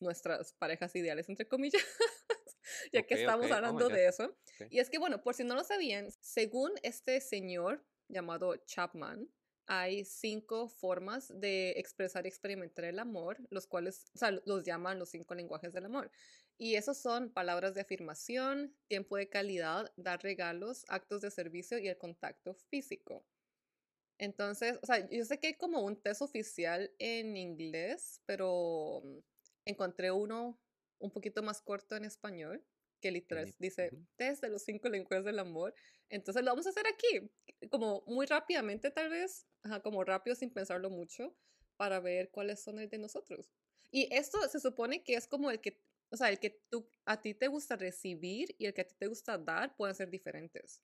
nuestras 0.00 0.52
parejas 0.54 0.94
ideales, 0.96 1.28
entre 1.28 1.46
comillas, 1.46 1.82
ya 2.92 3.02
que 3.02 3.14
estamos 3.14 3.50
Oh 3.50 3.54
hablando 3.54 3.88
de 3.88 4.06
eso. 4.06 4.36
Y 4.70 4.80
es 4.80 4.90
que, 4.90 4.98
bueno, 4.98 5.22
por 5.22 5.34
si 5.34 5.44
no 5.44 5.54
lo 5.54 5.64
sabían, 5.64 6.08
según 6.20 6.72
este 6.82 7.20
señor 7.20 7.84
llamado 8.08 8.56
Chapman, 8.56 9.28
hay 9.66 10.04
cinco 10.04 10.68
formas 10.68 11.32
de 11.40 11.70
expresar 11.72 12.24
y 12.24 12.28
experimentar 12.28 12.84
el 12.84 12.98
amor, 12.98 13.38
los 13.50 13.66
cuales, 13.66 14.10
o 14.14 14.18
sea, 14.18 14.32
los 14.44 14.64
llaman 14.64 14.98
los 14.98 15.10
cinco 15.10 15.34
lenguajes 15.34 15.72
del 15.72 15.86
amor. 15.86 16.10
Y 16.58 16.74
esos 16.74 16.98
son 16.98 17.32
palabras 17.32 17.74
de 17.74 17.80
afirmación, 17.80 18.76
tiempo 18.88 19.16
de 19.16 19.28
calidad, 19.28 19.92
dar 19.96 20.22
regalos, 20.22 20.84
actos 20.88 21.22
de 21.22 21.30
servicio 21.30 21.78
y 21.78 21.88
el 21.88 21.96
contacto 21.96 22.54
físico. 22.54 23.24
Entonces, 24.18 24.78
o 24.82 24.86
sea, 24.86 25.08
yo 25.10 25.24
sé 25.24 25.38
que 25.40 25.48
hay 25.48 25.54
como 25.54 25.80
un 25.82 26.00
test 26.00 26.22
oficial 26.22 26.90
en 26.98 27.36
inglés, 27.36 28.20
pero 28.26 29.02
mm, 29.04 29.18
encontré 29.66 30.10
uno 30.10 30.60
un 30.98 31.10
poquito 31.10 31.42
más 31.42 31.60
corto 31.60 31.96
en 31.96 32.04
español, 32.04 32.64
que 33.00 33.10
literal 33.10 33.52
dice 33.58 33.90
test 34.16 34.42
de 34.42 34.48
los 34.48 34.62
cinco 34.62 34.88
lenguajes 34.88 35.24
del 35.24 35.38
amor. 35.40 35.74
Entonces 36.08 36.44
lo 36.44 36.50
vamos 36.52 36.66
a 36.66 36.70
hacer 36.70 36.84
aquí, 36.86 37.30
como 37.70 38.04
muy 38.06 38.26
rápidamente 38.26 38.90
tal 38.90 39.10
vez, 39.10 39.46
ajá, 39.62 39.80
como 39.82 40.04
rápido 40.04 40.36
sin 40.36 40.50
pensarlo 40.52 40.90
mucho, 40.90 41.34
para 41.76 42.00
ver 42.00 42.30
cuáles 42.30 42.62
son 42.62 42.78
el 42.78 42.88
de 42.88 42.98
nosotros. 42.98 43.50
Y 43.90 44.08
esto 44.14 44.38
se 44.48 44.60
supone 44.60 45.02
que 45.02 45.14
es 45.14 45.26
como 45.26 45.50
el 45.50 45.60
que, 45.60 45.80
o 46.10 46.16
sea, 46.16 46.30
el 46.30 46.38
que 46.38 46.62
tú, 46.70 46.88
a 47.04 47.20
ti 47.20 47.34
te 47.34 47.48
gusta 47.48 47.76
recibir 47.76 48.54
y 48.58 48.66
el 48.66 48.74
que 48.74 48.82
a 48.82 48.86
ti 48.86 48.94
te 48.96 49.08
gusta 49.08 49.36
dar 49.36 49.76
pueden 49.76 49.94
ser 49.94 50.08
diferentes. 50.10 50.80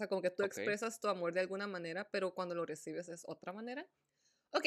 O 0.00 0.02
sea, 0.02 0.08
como 0.08 0.22
que 0.22 0.30
tú 0.30 0.42
Ok. 0.44 0.46
expresas 0.46 0.98
tu 0.98 1.08
amor 1.08 1.34
de 1.34 1.40
alguna 1.40 1.66
manera, 1.66 2.08
pero 2.10 2.32
cuando 2.32 2.54
lo 2.54 2.64
recibes 2.64 3.10
es 3.10 3.22
otra 3.28 3.52
manera. 3.52 3.86
Ok, 4.52 4.64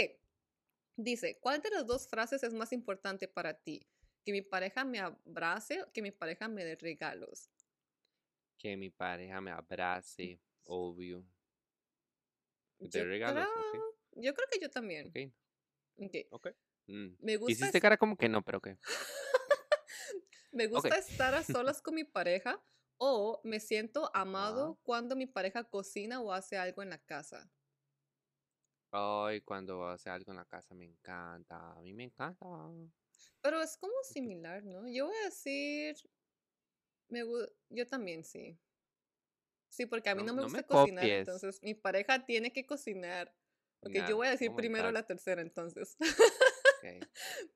dice, 0.96 1.40
¿cuál 1.40 1.60
de 1.60 1.72
las 1.72 1.88
dos 1.88 2.08
frases 2.08 2.44
es 2.44 2.54
más 2.54 2.72
importante 2.72 3.28
para 3.28 3.56
ti? 3.56 3.90
¿Que 4.24 4.32
mi 4.32 4.44
pareja 4.44 4.86
me 4.86 5.00
abrace 5.00 5.82
o 5.82 5.92
que 5.92 6.04
mi 6.04 6.12
pareja 6.12 6.48
me 6.48 6.64
dé 6.64 6.76
regalos? 6.76 7.50
Que 8.60 8.78
mi 8.78 8.92
pareja 8.92 9.42
me 9.42 9.50
abrace, 9.50 10.40
obvio. 10.66 11.26
Dé 12.78 13.04
regalos, 13.04 13.48
creo, 13.72 13.98
yo 14.18 14.36
creo 14.36 14.48
que 14.52 14.60
yo 14.60 14.70
también. 14.70 15.08
Ok, 15.08 15.34
Ok, 15.98 16.16
ok. 16.30 16.48
Mm. 16.86 17.16
me 17.18 17.38
gusta, 17.38 17.54
Hiciste 17.54 17.82
cara 17.82 17.98
como 17.98 18.16
que 18.18 18.30
no, 18.30 18.44
pero 18.44 18.60
ok. 18.60 18.68
me 20.52 20.68
gusta 20.68 20.96
estar 20.96 21.34
a 21.34 21.42
solas 21.42 21.82
con 21.82 21.96
mi 21.96 22.04
pareja 22.04 22.64
o 22.98 23.42
me 23.44 23.60
siento 23.60 24.12
amado 24.16 24.80
cuando 24.84 25.16
mi 25.16 25.26
pareja 25.28 25.66
cocina 25.66 26.22
o 26.22 26.32
hace 26.34 26.58
algo 26.58 26.82
en 26.84 26.90
la 26.92 27.00
casa. 27.00 27.52
Ay, 28.92 29.42
cuando 29.42 29.86
hace 29.88 30.10
algo 30.10 30.32
en 30.32 30.38
la 30.38 30.46
casa 30.46 30.74
me 30.76 30.86
encanta. 30.86 31.74
A 31.74 31.82
mí 31.82 31.94
me 31.94 32.04
encanta. 32.06 32.46
Pero 33.42 33.62
es 33.62 33.78
como 33.78 33.94
similar, 34.04 34.64
¿no? 34.64 34.88
Yo 34.88 35.06
voy 35.08 35.16
a 35.18 35.26
decir, 35.26 35.96
me, 37.10 37.22
Yo 37.70 37.88
también 37.88 38.24
sí. 38.24 38.60
Sí, 39.70 39.86
porque 39.88 40.10
a 40.10 40.16
mí 40.16 40.22
No, 40.22 40.24
no 40.24 40.34
me 40.34 40.42
no 40.42 40.44
gusta 40.44 40.64
me 40.64 40.64
cocinar, 40.64 41.12
copies. 41.12 41.12
entonces 41.12 41.60
mi 41.64 41.74
pareja 41.74 42.26
tiene 42.26 42.54
que 42.54 42.66
cocinar. 42.66 43.36
Ok, 43.82 43.96
Nah, 43.96 44.06
yo 44.06 44.16
voy 44.18 44.28
a 44.28 44.32
decir 44.32 44.54
oh 44.54 44.56
primero 44.56 44.92
la 44.92 45.04
tercera 45.08 45.42
entonces. 45.42 45.98
Ok, 46.84 47.08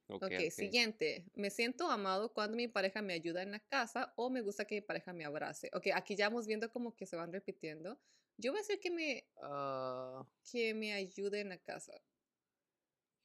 ok, 0.07 0.23
Ok, 0.23 0.31
ok. 0.47 0.51
siguiente. 0.51 1.25
Me 1.35 1.49
siento 1.49 1.89
amado 1.89 2.33
cuando 2.33 2.55
mi 2.57 2.67
pareja 2.67 3.01
me 3.01 3.13
ayuda 3.13 3.41
en 3.41 3.51
la 3.51 3.59
casa 3.59 4.13
o 4.15 4.29
me 4.29 4.41
gusta 4.41 4.65
que 4.65 4.75
mi 4.75 4.81
pareja 4.81 5.13
me 5.13 5.25
abrace. 5.25 5.69
Ok, 5.73 5.87
aquí 5.93 6.15
ya 6.15 6.29
vamos 6.29 6.47
viendo 6.47 6.71
como 6.71 6.95
que 6.95 7.05
se 7.05 7.15
van 7.15 7.31
repitiendo. 7.31 7.99
Yo 8.37 8.51
voy 8.51 8.59
a 8.59 8.61
decir 8.61 8.79
que 8.79 8.91
me, 8.91 9.27
Ah, 9.41 10.23
que 10.51 10.73
me 10.73 10.93
ayude 10.93 11.41
en 11.41 11.49
la 11.49 11.57
casa. 11.57 11.93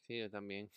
sí, 0.07 0.19
yo 0.19 0.31
también. 0.31 0.71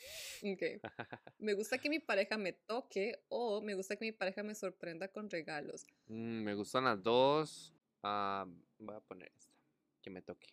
Ok. 0.43 0.81
Me 1.37 1.53
gusta 1.53 1.77
que 1.79 1.89
mi 1.89 1.99
pareja 1.99 2.37
me 2.37 2.53
toque 2.53 3.25
o 3.27 3.61
me 3.61 3.73
gusta 3.75 3.97
que 3.97 4.05
mi 4.05 4.11
pareja 4.13 4.41
me 4.43 4.55
sorprenda 4.55 5.09
con 5.09 5.29
regalos. 5.29 5.85
Mm, 6.07 6.43
me 6.43 6.53
gustan 6.55 6.85
las 6.85 7.01
dos. 7.01 7.73
Ah, 8.03 8.45
voy 8.79 8.95
a 8.95 8.99
poner 9.01 9.31
esta. 9.35 9.53
Que 10.01 10.09
me 10.09 10.21
toque. 10.21 10.47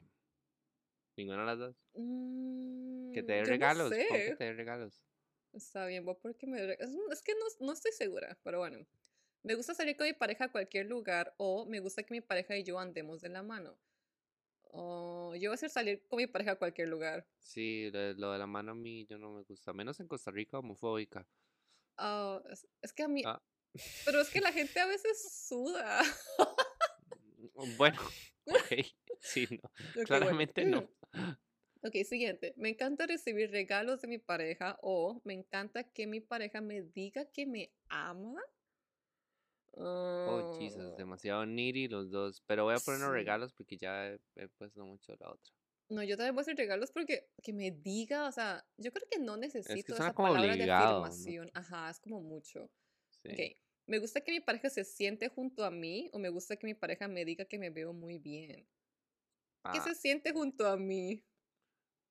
Ninguna 1.16 1.40
de 1.40 1.46
las 1.46 1.58
dos. 1.58 1.76
Mm, 1.94 3.12
Que 3.12 3.22
te 3.22 3.32
dé 3.32 3.38
yo 3.40 3.44
no 3.44 3.50
regalos. 3.50 3.90
que 3.92 4.34
te 4.38 4.44
dé 4.44 4.52
regalos. 4.54 5.02
Está 5.52 5.84
bien, 5.86 6.04
porque 6.04 6.46
me... 6.46 6.72
Es, 6.74 6.90
es 7.10 7.22
que 7.22 7.32
no, 7.34 7.66
no 7.66 7.72
estoy 7.72 7.92
segura, 7.92 8.38
pero 8.42 8.58
bueno. 8.58 8.86
Me 9.42 9.54
gusta 9.54 9.74
salir 9.74 9.96
con 9.96 10.06
mi 10.06 10.12
pareja 10.12 10.44
a 10.44 10.52
cualquier 10.52 10.86
lugar 10.86 11.34
o 11.36 11.66
me 11.66 11.80
gusta 11.80 12.02
que 12.04 12.14
mi 12.14 12.20
pareja 12.20 12.56
y 12.56 12.62
yo 12.64 12.78
andemos 12.78 13.20
de 13.20 13.28
la 13.28 13.42
mano. 13.42 13.76
O 14.74 15.34
yo 15.34 15.50
voy 15.50 15.54
a 15.54 15.58
decir 15.58 15.68
salir 15.68 16.06
con 16.08 16.16
mi 16.18 16.26
pareja 16.26 16.52
a 16.52 16.56
cualquier 16.56 16.88
lugar. 16.88 17.26
Sí, 17.40 17.90
lo 17.90 17.98
de, 17.98 18.14
lo 18.14 18.32
de 18.32 18.38
la 18.38 18.46
mano 18.46 18.72
a 18.72 18.74
mí 18.74 19.04
yo 19.06 19.18
no 19.18 19.30
me 19.32 19.42
gusta. 19.42 19.72
Menos 19.74 20.00
en 20.00 20.08
Costa 20.08 20.30
Rica, 20.30 20.58
homofóbica. 20.58 21.26
Ah, 21.98 22.40
es, 22.50 22.66
es 22.80 22.92
que 22.92 23.02
a 23.02 23.08
mí... 23.08 23.22
Ah. 23.26 23.42
Pero 24.04 24.20
es 24.20 24.30
que 24.30 24.40
la 24.40 24.52
gente 24.52 24.80
a 24.80 24.86
veces 24.86 25.44
suda. 25.46 26.02
Mm, 27.54 27.76
Bueno, 27.76 28.00
ok. 28.46 28.56
Sí, 29.24 29.46
no. 29.50 29.70
Bueno. 29.94 30.06
Claramente 30.06 30.64
no. 30.64 30.88
Ok, 31.84 31.94
siguiente. 32.04 32.54
Me 32.56 32.68
encanta 32.70 33.06
recibir 33.06 33.50
regalos 33.50 34.00
de 34.00 34.08
mi 34.08 34.18
pareja 34.18 34.78
o 34.82 35.20
me 35.24 35.34
encanta 35.34 35.84
que 35.84 36.06
mi 36.06 36.20
pareja 36.20 36.60
me 36.60 36.82
diga 36.82 37.24
que 37.26 37.46
me 37.46 37.72
ama. 37.88 38.40
Oh, 39.74 40.42
Jesus, 40.58 40.94
Ah, 40.94 40.96
demasiado 40.96 41.44
needy 41.46 41.88
los 41.88 42.10
dos. 42.10 42.42
Pero 42.46 42.64
voy 42.64 42.74
a 42.74 42.80
poner 42.80 43.00
los 43.00 43.10
regalos 43.10 43.52
porque 43.52 43.76
ya 43.76 44.08
he, 44.08 44.20
he 44.36 44.48
puesto 44.48 44.84
mucho 44.84 45.14
la 45.18 45.30
otra. 45.30 45.52
No, 45.88 46.02
yo 46.02 46.16
también 46.16 46.34
voy 46.34 46.40
a 46.40 46.42
hacer 46.42 46.56
regalos 46.56 46.90
porque 46.90 47.28
que 47.42 47.52
me 47.52 47.70
diga, 47.70 48.26
o 48.26 48.32
sea, 48.32 48.66
yo 48.78 48.92
creo 48.92 49.06
que 49.10 49.18
no 49.18 49.36
necesito 49.36 49.94
suena 49.94 50.10
esa 50.10 50.14
como 50.14 50.28
palabra 50.28 50.56
obligado, 50.56 51.00
de 51.00 51.14
¿no? 51.16 51.34
afirmación. 51.34 51.50
Ajá, 51.54 51.90
es 51.90 52.00
como 52.00 52.20
mucho. 52.22 52.70
Sí. 53.10 53.30
Ok. 53.32 53.56
Me 53.86 53.98
gusta 53.98 54.22
que 54.22 54.32
mi 54.32 54.40
pareja 54.40 54.70
se 54.70 54.84
siente 54.84 55.28
junto 55.28 55.64
a 55.64 55.70
mí 55.70 56.10
o 56.12 56.18
me 56.18 56.30
gusta 56.30 56.56
que 56.56 56.66
mi 56.66 56.74
pareja 56.74 57.08
me 57.08 57.24
diga 57.24 57.44
que 57.46 57.58
me 57.58 57.70
veo 57.70 57.92
muy 57.92 58.18
bien. 58.18 58.68
Que 59.70 59.78
Ah, 59.78 59.84
se 59.84 59.94
siente 59.94 60.32
junto 60.32 60.66
a 60.66 60.76
mí. 60.76 61.24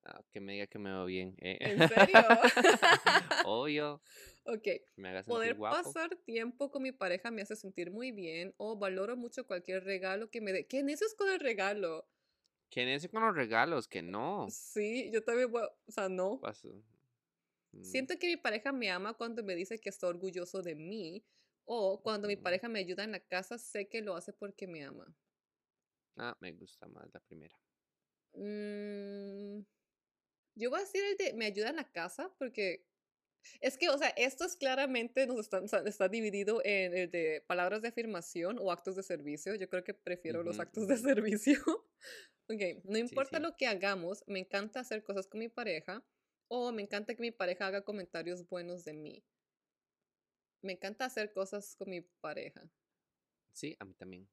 ah, 0.04 0.22
que 0.32 0.40
me 0.40 0.54
diga 0.54 0.68
que 0.68 0.80
me 0.80 0.90
veo 0.90 1.06
bien. 1.06 1.36
eh. 1.40 1.58
¿En 1.60 1.88
serio? 1.90 2.14
Obvio. 3.46 4.02
ok. 4.46 4.68
Me 4.96 5.10
haga 5.10 5.24
Poder 5.24 5.56
guapo. 5.56 5.76
pasar 5.84 6.16
tiempo 6.18 6.72
con 6.72 6.84
mi 6.84 6.92
pareja 6.92 7.30
me 7.32 7.42
hace 7.42 7.56
sentir 7.56 7.92
muy 7.92 8.12
bien 8.12 8.54
o 8.58 8.78
valoro 8.78 9.18
mucho 9.18 9.46
cualquier 9.46 9.84
regalo 9.84 10.30
que 10.30 10.42
me 10.42 10.54
dé. 10.54 10.66
¿Qué 10.68 10.80
es 10.80 11.16
con 11.16 11.30
el 11.30 11.40
regalo? 11.40 12.08
¿Quién 12.70 12.88
es 12.88 13.08
con 13.10 13.22
los 13.24 13.36
regalos? 13.36 13.88
Que 13.88 14.02
no. 14.02 14.48
Sí, 14.50 15.12
yo 15.12 15.24
también 15.24 15.52
voy, 15.52 15.64
o 15.64 15.92
sea, 15.92 16.08
no. 16.08 16.40
Paso. 16.40 16.82
Mm, 17.74 17.84
Siento 17.84 18.18
que 18.18 18.28
mi 18.28 18.38
pareja 18.38 18.72
me 18.72 18.90
ama 18.90 19.14
cuando 19.14 19.44
me 19.44 19.56
dice 19.56 19.78
que 19.78 19.90
está 19.90 20.08
orgulloso 20.08 20.62
de 20.62 20.76
mí 20.76 21.24
o 21.66 22.02
cuando 22.02 22.28
mi 22.30 22.38
pareja 22.38 22.70
me 22.70 22.80
ayuda 22.80 23.04
en 23.04 23.12
la 23.12 23.20
casa, 23.20 23.58
sé 23.58 23.88
que 23.90 24.02
lo 24.02 24.16
hace 24.16 24.32
porque 24.34 24.68
me 24.68 24.84
ama. 24.86 25.14
Ah, 26.18 26.36
me 26.40 26.52
gusta 26.54 26.88
más 26.88 27.10
la 27.14 27.20
primera. 27.22 27.56
Mm, 28.34 29.66
yo 30.56 30.70
voy 30.70 30.80
a 30.80 30.84
decir 30.84 31.04
el 31.04 31.18
de 31.18 31.34
me 31.34 31.46
ayuda 31.46 31.70
en 31.70 31.78
la 31.78 31.92
casa 31.92 32.34
porque 32.38 32.86
es 33.60 33.78
que, 33.78 33.90
o 33.90 33.98
sea, 33.98 34.10
esto 34.10 34.46
es 34.46 34.56
claramente, 34.56 35.26
nos 35.28 35.40
está, 35.40 35.60
está 35.86 36.10
dividido 36.10 36.62
en 36.64 36.96
el 36.96 37.10
de 37.10 37.44
palabras 37.48 37.82
de 37.82 37.90
afirmación 37.90 38.58
o 38.60 38.72
actos 38.72 38.96
de 38.96 39.04
servicio. 39.04 39.56
Yo 39.56 39.70
creo 39.70 39.84
que 39.84 39.94
prefiero 39.94 40.44
los 40.44 40.60
actos 40.60 40.88
de 40.88 40.98
servicio. 40.98 41.60
ok, 42.48 42.84
no 42.84 42.98
importa 42.98 43.38
sí. 43.38 43.44
lo 43.44 43.56
que 43.58 43.68
hagamos, 43.68 44.24
me 44.28 44.40
encanta 44.40 44.80
hacer 44.80 45.04
cosas 45.04 45.28
con 45.28 45.40
mi 45.40 45.50
pareja 45.50 46.04
o 46.48 46.72
me 46.72 46.82
encanta 46.82 47.16
que 47.16 47.22
mi 47.22 47.32
pareja 47.32 47.68
haga 47.68 47.84
comentarios 47.84 48.48
buenos 48.48 48.84
de 48.84 48.94
mí. 48.94 49.24
Me 50.62 50.74
encanta 50.74 51.06
hacer 51.06 51.32
cosas 51.34 51.76
con 51.76 51.90
mi 51.90 52.02
pareja. 52.02 52.70
Sí, 53.54 53.76
a 53.80 53.86
mí 53.86 53.94
también. 53.96 54.30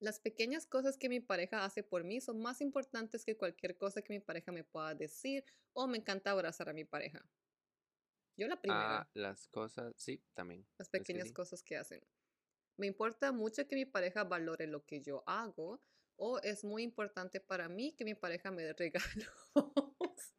Las 0.00 0.20
pequeñas 0.20 0.66
cosas 0.66 0.96
que 0.96 1.08
mi 1.08 1.20
pareja 1.20 1.64
hace 1.64 1.82
por 1.82 2.04
mí 2.04 2.20
son 2.20 2.40
más 2.40 2.60
importantes 2.60 3.24
que 3.24 3.36
cualquier 3.36 3.76
cosa 3.76 4.02
que 4.02 4.12
mi 4.12 4.20
pareja 4.20 4.52
me 4.52 4.62
pueda 4.64 4.94
decir 4.94 5.44
o 5.72 5.86
me 5.88 5.98
encanta 5.98 6.30
abrazar 6.30 6.68
a 6.68 6.72
mi 6.72 6.84
pareja. 6.84 7.24
Yo 8.36 8.46
la 8.46 8.60
primera, 8.60 9.00
Ah, 9.00 9.10
las 9.14 9.48
cosas, 9.48 9.92
sí, 9.96 10.22
también. 10.34 10.64
las 10.78 10.86
es 10.86 10.92
que 10.92 10.98
pequeñas 11.00 11.28
sí. 11.28 11.34
cosas 11.34 11.62
que 11.64 11.76
hacen. 11.76 12.00
Me 12.76 12.86
importa 12.86 13.32
mucho 13.32 13.66
que 13.66 13.74
mi 13.74 13.84
pareja 13.86 14.22
valore 14.22 14.68
lo 14.68 14.84
que 14.84 15.00
yo 15.02 15.24
hago 15.26 15.82
o 16.16 16.38
es 16.40 16.62
muy 16.64 16.84
importante 16.84 17.40
para 17.40 17.68
mí 17.68 17.92
que 17.96 18.04
mi 18.04 18.14
pareja 18.14 18.52
me 18.52 18.62
dé 18.62 18.72
regalos. 18.74 19.32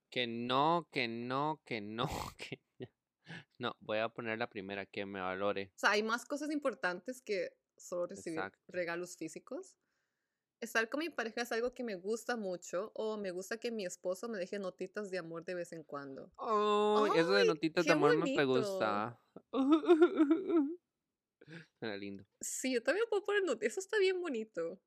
Que 0.10 0.26
no, 0.26 0.88
que 0.91 1.07
no, 1.07 1.62
que 1.66 1.82
no, 1.82 2.07
que 2.38 2.60
no. 2.80 2.88
No, 3.60 3.76
voy 3.80 3.99
a 3.99 4.10
poner 4.10 4.39
la 4.39 4.49
primera, 4.49 4.86
que 4.88 5.05
me 5.05 5.20
valore. 5.22 5.72
o 5.76 5.80
sea, 5.80 5.91
hay 5.91 6.01
más 6.01 6.26
cosas 6.26 6.49
importantes 6.51 7.22
que 7.22 7.51
solo 7.80 8.07
recibir 8.07 8.39
Exacto. 8.39 8.59
regalos 8.67 9.15
físicos. 9.17 9.75
Estar 10.61 10.89
con 10.89 10.99
mi 10.99 11.09
pareja 11.09 11.41
es 11.41 11.51
algo 11.53 11.73
que 11.73 11.84
me 11.84 11.95
gusta 11.95 12.36
mucho 12.36 12.91
o 12.93 13.17
me 13.17 13.32
gusta 13.32 13.57
que 13.57 13.71
mi 13.71 13.86
esposo 13.86 14.27
me 14.27 14.38
deje 14.38 14.59
notitas 14.59 15.09
de 15.09 15.17
amor 15.17 15.45
de 15.45 15.55
vez 15.55 15.71
en 15.71 15.84
cuando. 15.84 16.34
Ay, 16.38 17.11
eso 17.15 17.32
de 17.32 17.45
notitas 17.45 17.86
de 17.86 17.93
amor 17.93 18.11
me 18.17 18.19
bonito. 18.25 18.45
gusta. 18.45 19.19
Suena 21.80 21.95
lindo. 21.97 22.25
Sí, 22.41 22.73
yo 22.73 22.84
también 22.84 23.05
puedo 23.09 23.23
poner 23.25 23.43
not- 23.43 23.63
Eso 23.63 23.80
está 23.80 23.97
bien 23.97 24.19
bonito. 24.21 24.82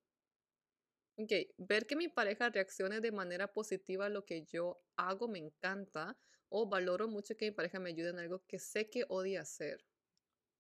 Ok, 1.19 1.33
ver 1.59 1.87
que 1.87 1.97
mi 1.97 2.09
pareja 2.09 2.51
reaccione 2.51 3.01
de 3.01 3.13
manera 3.13 3.53
positiva 3.53 4.07
a 4.07 4.09
lo 4.09 4.25
que 4.25 4.45
yo 4.45 4.83
hago 4.97 5.29
me 5.29 5.39
encanta 5.39 6.19
o 6.49 6.69
valoro 6.69 7.09
mucho 7.09 7.37
que 7.37 7.47
mi 7.47 7.51
pareja 7.51 7.79
me 7.81 7.91
ayude 7.91 8.11
en 8.11 8.19
algo 8.19 8.45
que 8.47 8.59
sé 8.59 8.91
que 8.91 9.05
odia 9.09 9.43
hacer. 9.43 9.85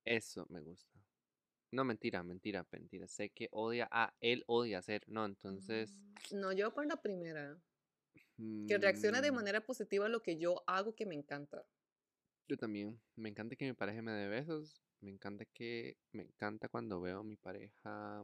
Eso 0.05 0.47
me 0.49 0.61
gusta. 0.61 0.91
No, 1.73 1.85
mentira, 1.85 2.23
mentira, 2.23 2.66
mentira. 2.70 3.09
Sé 3.09 3.31
que 3.31 3.49
odia, 3.51 3.89
ah, 3.91 4.14
él 4.20 4.45
odia 4.47 4.79
hacer. 4.79 5.03
No, 5.07 5.25
entonces. 5.25 5.91
Mm, 6.31 6.41
No, 6.41 6.53
yo 6.53 6.66
voy 6.66 6.70
a 6.70 6.75
poner 6.75 6.91
la 6.91 7.03
primera. 7.03 7.59
Que 8.68 8.77
reaccione 8.79 9.23
de 9.23 9.33
mm, 9.33 9.35
manera 9.35 9.64
positiva 9.64 10.07
a 10.07 10.09
lo 10.09 10.23
que 10.23 10.37
yo 10.37 10.62
hago 10.66 10.95
que 10.95 11.07
me 11.07 11.14
encanta. 11.14 11.64
Yo 12.47 12.59
también. 12.59 13.01
Me 13.16 13.31
encanta 13.31 13.57
que 13.57 13.64
mi 13.64 13.73
pareja 13.73 14.03
me 14.03 14.12
dé 14.12 14.29
besos. 14.29 14.83
Me 15.01 15.11
encanta 15.11 15.47
que. 15.47 15.97
Me 16.12 16.25
encanta 16.25 16.68
cuando 16.68 17.01
veo 17.01 17.20
a 17.20 17.25
mi 17.25 17.37
pareja. 17.37 18.23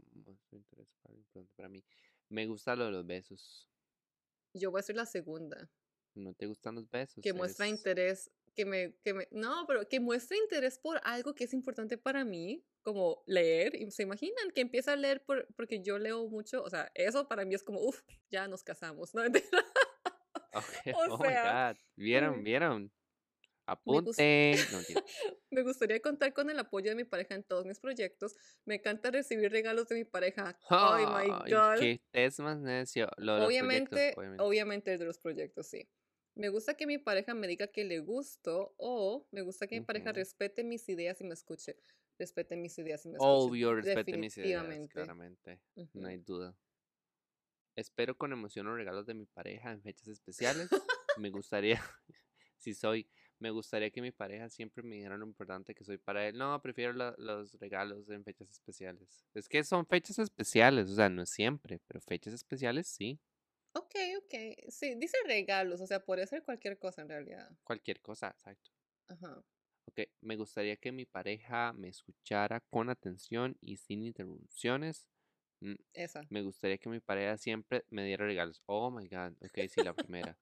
para, 1.56 1.68
mí. 1.70 1.82
Me 2.28 2.46
gusta 2.46 2.76
lo 2.76 2.84
de 2.84 2.90
los 2.90 3.06
besos. 3.06 3.66
Yo 4.52 4.70
voy 4.70 4.80
a 4.80 4.82
ser 4.82 4.96
la 4.96 5.06
segunda. 5.06 5.70
¿No 6.14 6.34
te 6.34 6.46
gustan 6.46 6.74
los 6.74 6.90
besos? 6.90 7.22
Que 7.22 7.32
muestra 7.32 7.66
interés, 7.66 8.30
que 8.54 8.66
me, 8.66 8.94
que 9.04 9.14
me, 9.14 9.28
no, 9.30 9.64
pero 9.66 9.88
que 9.88 10.00
muestra 10.00 10.36
interés 10.36 10.78
por 10.78 11.00
algo 11.04 11.34
que 11.34 11.44
es 11.44 11.54
importante 11.54 11.96
para 11.96 12.24
mí, 12.24 12.64
como 12.82 13.22
leer, 13.26 13.74
y 13.74 13.90
se 13.90 14.02
imaginan 14.02 14.50
que 14.54 14.60
empieza 14.60 14.92
a 14.92 14.96
leer 14.96 15.24
por, 15.24 15.46
porque 15.56 15.82
yo 15.82 15.98
leo 15.98 16.28
mucho, 16.28 16.62
o 16.62 16.70
sea, 16.70 16.90
eso 16.94 17.28
para 17.28 17.44
mí 17.44 17.54
es 17.54 17.62
como, 17.62 17.80
uff, 17.80 18.02
ya 18.30 18.48
nos 18.48 18.62
casamos, 18.62 19.14
¿no? 19.14 19.22
Mentira. 19.30 19.64
Ok, 20.54 20.64
O 20.94 21.14
oh 21.14 21.18
sea, 21.22 21.28
my 21.28 21.74
god. 21.76 21.84
¿Vieron? 21.96 22.44
¿Vieron? 22.44 22.82
Me 23.84 24.00
gusta- 24.00 24.22
Apunten. 24.22 24.56
No. 24.72 24.78
Me 25.50 25.62
gustaría 25.62 26.00
contar 26.00 26.32
con 26.32 26.48
el 26.48 26.58
apoyo 26.58 26.90
de 26.90 26.96
mi 26.96 27.04
pareja 27.04 27.34
en 27.34 27.42
todos 27.42 27.66
mis 27.66 27.80
proyectos. 27.80 28.34
Me 28.64 28.76
encanta 28.76 29.10
recibir 29.10 29.50
regalos 29.50 29.88
de 29.88 29.96
mi 29.96 30.04
pareja. 30.04 30.58
Ay, 30.68 31.04
my 31.04 31.52
God. 31.52 31.98
es 32.12 32.40
más 32.40 32.58
necio. 32.58 33.08
Lo 33.18 33.36
de 33.36 33.46
obviamente, 33.46 34.14
obviamente. 34.16 34.42
obviamente 34.42 34.92
el 34.94 34.98
de 34.98 35.04
los 35.04 35.18
proyectos, 35.18 35.66
sí. 35.66 35.86
Me 36.34 36.48
gusta 36.50 36.74
que 36.74 36.86
mi 36.86 36.98
pareja 36.98 37.34
me 37.34 37.48
diga 37.48 37.66
que 37.66 37.84
le 37.84 37.98
gusto 37.98 38.74
o 38.78 39.26
me 39.32 39.42
gusta 39.42 39.66
que 39.66 39.80
mi 39.80 39.84
pareja 39.84 40.10
Ujú. 40.10 40.16
respete 40.16 40.64
mis 40.64 40.88
ideas 40.88 41.20
y 41.20 41.24
me 41.24 41.34
escuche. 41.34 41.76
Respete 42.18 42.56
mis 42.56 42.76
ideas 42.78 43.04
y 43.06 43.10
me. 43.10 43.16
Obvio, 43.20 43.74
respete 43.74 44.16
mis 44.16 44.36
ideas, 44.38 44.88
claramente. 44.88 45.60
No 45.92 46.08
hay 46.08 46.18
duda. 46.18 46.54
Espero 47.76 48.16
con 48.16 48.32
emoción 48.32 48.66
los 48.66 48.76
regalos 48.76 49.06
de 49.06 49.14
mi 49.14 49.24
pareja 49.26 49.70
en 49.70 49.80
fechas 49.82 50.08
especiales. 50.08 50.68
me 51.16 51.30
gustaría, 51.30 51.80
si 52.58 52.74
soy, 52.74 53.08
me 53.38 53.50
gustaría 53.50 53.90
que 53.90 54.02
mi 54.02 54.10
pareja 54.10 54.48
siempre 54.48 54.82
me 54.82 54.96
dijera 54.96 55.16
lo 55.16 55.24
importante 55.26 55.74
que 55.74 55.84
soy 55.84 55.98
para 55.98 56.26
él. 56.26 56.36
No, 56.36 56.60
prefiero 56.60 56.92
la- 56.92 57.14
los 57.18 57.54
regalos 57.60 58.08
en 58.10 58.24
fechas 58.24 58.50
especiales. 58.50 59.24
Es 59.34 59.48
que 59.48 59.62
son 59.62 59.86
fechas 59.86 60.18
especiales, 60.18 60.90
o 60.90 60.94
sea, 60.96 61.08
no 61.08 61.22
es 61.22 61.30
siempre, 61.30 61.78
pero 61.86 62.00
fechas 62.00 62.34
especiales 62.34 62.88
sí. 62.88 63.20
Ok, 63.74 63.94
ok. 64.24 64.34
Sí, 64.70 64.96
dice 64.96 65.16
regalos, 65.26 65.80
o 65.80 65.86
sea, 65.86 66.04
puede 66.04 66.26
ser 66.26 66.42
cualquier 66.42 66.80
cosa 66.80 67.02
en 67.02 67.08
realidad. 67.10 67.48
Cualquier 67.62 68.00
cosa, 68.00 68.28
exacto. 68.30 68.72
Ajá. 69.06 69.44
Ok, 69.88 70.00
me 70.20 70.36
gustaría 70.36 70.76
que 70.76 70.92
mi 70.92 71.06
pareja 71.06 71.72
me 71.72 71.88
escuchara 71.88 72.60
con 72.68 72.90
atención 72.90 73.56
y 73.62 73.78
sin 73.78 74.02
interrupciones. 74.02 75.08
Mm, 75.60 75.76
Esa. 75.94 76.26
Me 76.28 76.42
gustaría 76.42 76.76
que 76.76 76.90
mi 76.90 77.00
pareja 77.00 77.38
siempre 77.38 77.86
me 77.88 78.04
diera 78.04 78.26
regalos. 78.26 78.62
Oh 78.66 78.90
my 78.90 79.08
God. 79.08 79.32
Ok, 79.40 79.66
sí, 79.70 79.82
la 79.82 79.94
primera. 79.94 80.36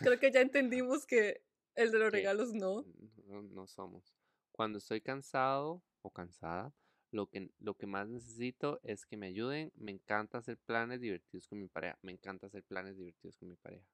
Creo 0.00 0.18
que 0.18 0.32
ya 0.32 0.40
entendimos 0.40 1.06
que 1.06 1.44
el 1.76 1.92
de 1.92 2.00
los 2.00 2.10
regalos 2.10 2.52
no. 2.52 2.84
no, 3.26 3.42
no 3.42 3.68
somos. 3.68 4.12
Cuando 4.50 4.78
estoy 4.78 5.00
cansado 5.00 5.80
o 6.02 6.10
cansada, 6.10 6.74
lo 7.12 7.28
que, 7.28 7.52
lo 7.60 7.74
que 7.74 7.86
más 7.86 8.08
necesito 8.08 8.80
es 8.82 9.06
que 9.06 9.16
me 9.16 9.28
ayuden. 9.28 9.70
Me 9.76 9.92
encanta 9.92 10.38
hacer 10.38 10.58
planes 10.58 11.00
divertidos 11.00 11.46
con 11.46 11.60
mi 11.60 11.68
pareja. 11.68 11.96
Me 12.02 12.10
encanta 12.10 12.48
hacer 12.48 12.64
planes 12.64 12.96
divertidos 12.96 13.36
con 13.36 13.50
mi 13.50 13.54
pareja. 13.54 13.86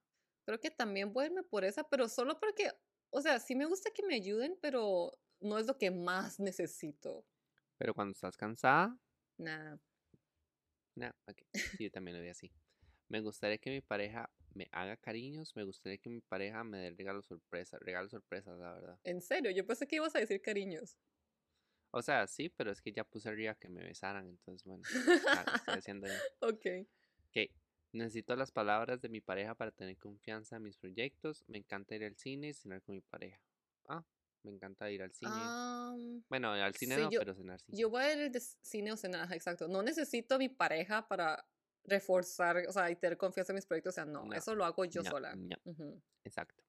Creo 0.47 0.59
que 0.59 0.71
también 0.71 1.13
voy 1.13 1.25
a 1.25 1.27
irme 1.27 1.43
por 1.43 1.67
esa, 1.67 1.85
pero 1.85 2.09
solo 2.09 2.41
porque, 2.41 2.73
o 3.11 3.21
sea, 3.21 3.39
sí 3.39 3.55
me 3.55 3.67
gusta 3.67 3.91
que 3.91 4.03
me 4.05 4.15
ayuden, 4.15 4.57
pero 4.61 5.19
no 5.41 5.59
es 5.59 5.67
lo 5.67 5.77
que 5.79 5.91
más 5.91 6.41
necesito. 6.41 7.25
Pero 7.79 7.95
cuando 7.95 8.13
estás 8.13 8.37
cansada, 8.37 8.99
Nah. 9.39 9.79
no, 10.97 11.09
ok. 11.27 11.43
Sí, 11.77 11.85
yo 11.85 11.91
también 11.91 12.17
lo 12.17 12.23
veo 12.23 12.33
así. 12.33 12.53
Me 13.09 13.21
gustaría 13.21 13.59
que 13.59 13.71
mi 13.71 13.81
pareja 13.81 14.31
me 14.55 14.69
haga 14.71 14.97
cariños. 14.97 15.57
Me 15.57 15.65
gustaría 15.65 15.99
que 15.99 16.11
mi 16.11 16.21
pareja 16.21 16.63
me 16.63 16.79
dé 16.79 16.91
regalos 16.91 17.27
sorpresa. 17.27 17.79
Regalos 17.81 18.11
sorpresas, 18.11 18.59
la 18.59 18.73
verdad. 18.73 19.01
En 19.05 19.21
serio, 19.21 19.51
yo 19.51 19.67
pensé 19.67 19.87
que 19.87 19.97
ibas 19.97 20.15
a 20.15 20.21
decir 20.21 20.41
cariños. 20.43 20.99
O 21.93 22.03
sea, 22.03 22.27
sí, 22.27 22.49
pero 22.51 22.71
es 22.71 22.81
que 22.81 22.93
ya 22.93 23.03
puse 23.05 23.29
arriba 23.29 23.55
que 23.55 23.69
me 23.69 23.83
besaran. 23.83 24.29
Entonces, 24.29 24.65
bueno, 24.65 24.83
ah, 25.27 25.45
estoy 25.57 25.75
haciendo 25.79 26.07
ok. 26.41 26.67
Ok, 27.31 27.51
necesito 27.93 28.37
las 28.37 28.51
palabras 28.53 29.01
de 29.01 29.09
mi 29.09 29.21
pareja 29.21 29.55
para 29.55 29.71
tener 29.71 29.97
confianza 29.99 30.57
en 30.57 30.63
mis 30.65 30.77
proyectos. 30.77 31.45
Me 31.49 31.59
encanta 31.59 31.95
ir 31.95 32.05
al 32.05 32.17
cine 32.17 32.49
y 32.49 32.55
cenar 32.55 32.83
con 32.83 32.95
mi 32.95 33.01
pareja. 33.01 33.41
Ah, 33.89 34.05
me 34.43 34.53
encanta 34.53 34.91
ir 34.91 35.03
al 35.03 35.13
cine. 35.13 35.33
Am, 35.35 36.23
Bueno, 36.29 36.53
al 36.53 36.75
cine 36.75 36.97
sí, 36.97 37.03
no, 37.03 37.11
yo- 37.11 37.19
pero 37.21 37.35
cenar 37.35 37.61
sí. 37.61 37.73
yo 37.77 37.91
voy 37.91 38.03
a 38.03 38.15
ir 38.25 38.31
de 38.31 38.41
cine 38.41 38.93
o 38.93 38.97
cenar, 38.97 39.33
exacto. 39.33 39.69
No 39.69 39.83
necesito 39.83 40.35
a 40.37 40.39
mi 40.39 40.49
pareja 40.49 41.07
para 41.09 41.45
reforzar, 41.85 42.59
o 42.69 42.73
sea, 42.73 42.91
y 42.91 42.97
tener 42.97 43.17
confianza 43.19 43.53
en 43.53 43.57
mis 43.57 43.67
proyectos. 43.67 43.95
O 43.95 43.97
sea, 43.97 44.05
no, 44.05 44.25
No, 44.27 44.33
eso 44.35 44.55
lo 44.55 44.65
hago 44.65 44.85
yo 44.85 45.03
no, 45.03 45.11
sola. 45.11 45.35
no. 45.35 45.57
Exacto. 46.25 46.63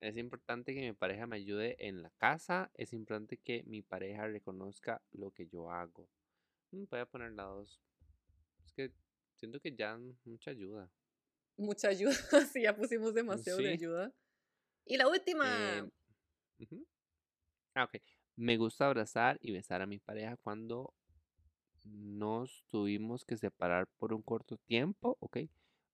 Es 0.00 0.16
importante 0.16 0.72
que 0.74 0.80
mi 0.80 0.92
pareja 0.94 1.26
me 1.26 1.36
ayude 1.36 1.76
en 1.86 2.02
la 2.02 2.10
casa. 2.10 2.70
Es 2.74 2.92
importante 2.94 3.36
que 3.36 3.62
mi 3.64 3.82
pareja 3.82 4.26
reconozca 4.28 5.02
lo 5.12 5.30
que 5.30 5.46
yo 5.46 5.70
hago. 5.70 6.08
Mm, 6.70 6.84
Voy 6.88 7.00
a 7.00 7.06
poner 7.06 7.32
la 7.32 7.42
dos. 7.44 7.82
Es 8.64 8.72
que 8.72 8.92
siento 9.40 9.58
que 9.60 9.74
ya 9.74 9.98
mucha 10.24 10.50
ayuda. 10.50 10.88
Mucha 11.56 11.88
ayuda, 11.88 12.12
sí, 12.52 12.62
ya 12.62 12.76
pusimos 12.76 13.14
demasiado 13.14 13.58
de 13.58 13.70
ayuda. 13.70 14.12
Y 14.86 14.96
la 14.96 15.08
última, 15.08 15.88
ujú. 16.58 16.86
Ah, 17.74 17.84
ok. 17.84 17.96
Me 18.36 18.56
gusta 18.56 18.86
abrazar 18.86 19.38
y 19.42 19.52
besar 19.52 19.82
a 19.82 19.86
mi 19.86 19.98
pareja 19.98 20.36
cuando 20.36 20.94
nos 21.84 22.64
tuvimos 22.70 23.24
que 23.24 23.36
separar 23.36 23.86
por 23.98 24.12
un 24.12 24.22
corto 24.22 24.56
tiempo, 24.58 25.16
¿ok? 25.20 25.38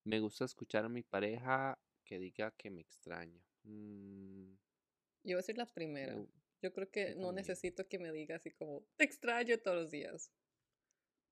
Me 0.04 0.20
gusta 0.20 0.44
escuchar 0.44 0.84
a 0.84 0.88
mi 0.88 1.02
pareja 1.02 1.78
que 2.04 2.18
diga 2.18 2.52
que 2.52 2.70
me 2.70 2.80
extraña. 2.80 3.40
Mm, 3.64 4.52
yo 5.24 5.30
voy 5.30 5.34
a 5.34 5.36
decir 5.38 5.58
la 5.58 5.66
me 5.66 5.72
primera. 5.72 6.14
Yo 6.62 6.72
creo 6.72 6.90
que 6.90 7.14
no 7.16 7.26
también. 7.26 7.34
necesito 7.36 7.86
que 7.88 7.98
me 7.98 8.12
diga 8.12 8.36
así 8.36 8.50
como, 8.50 8.86
te 8.96 9.04
extraño 9.04 9.58
todos 9.58 9.76
los 9.76 9.90
días. 9.90 10.30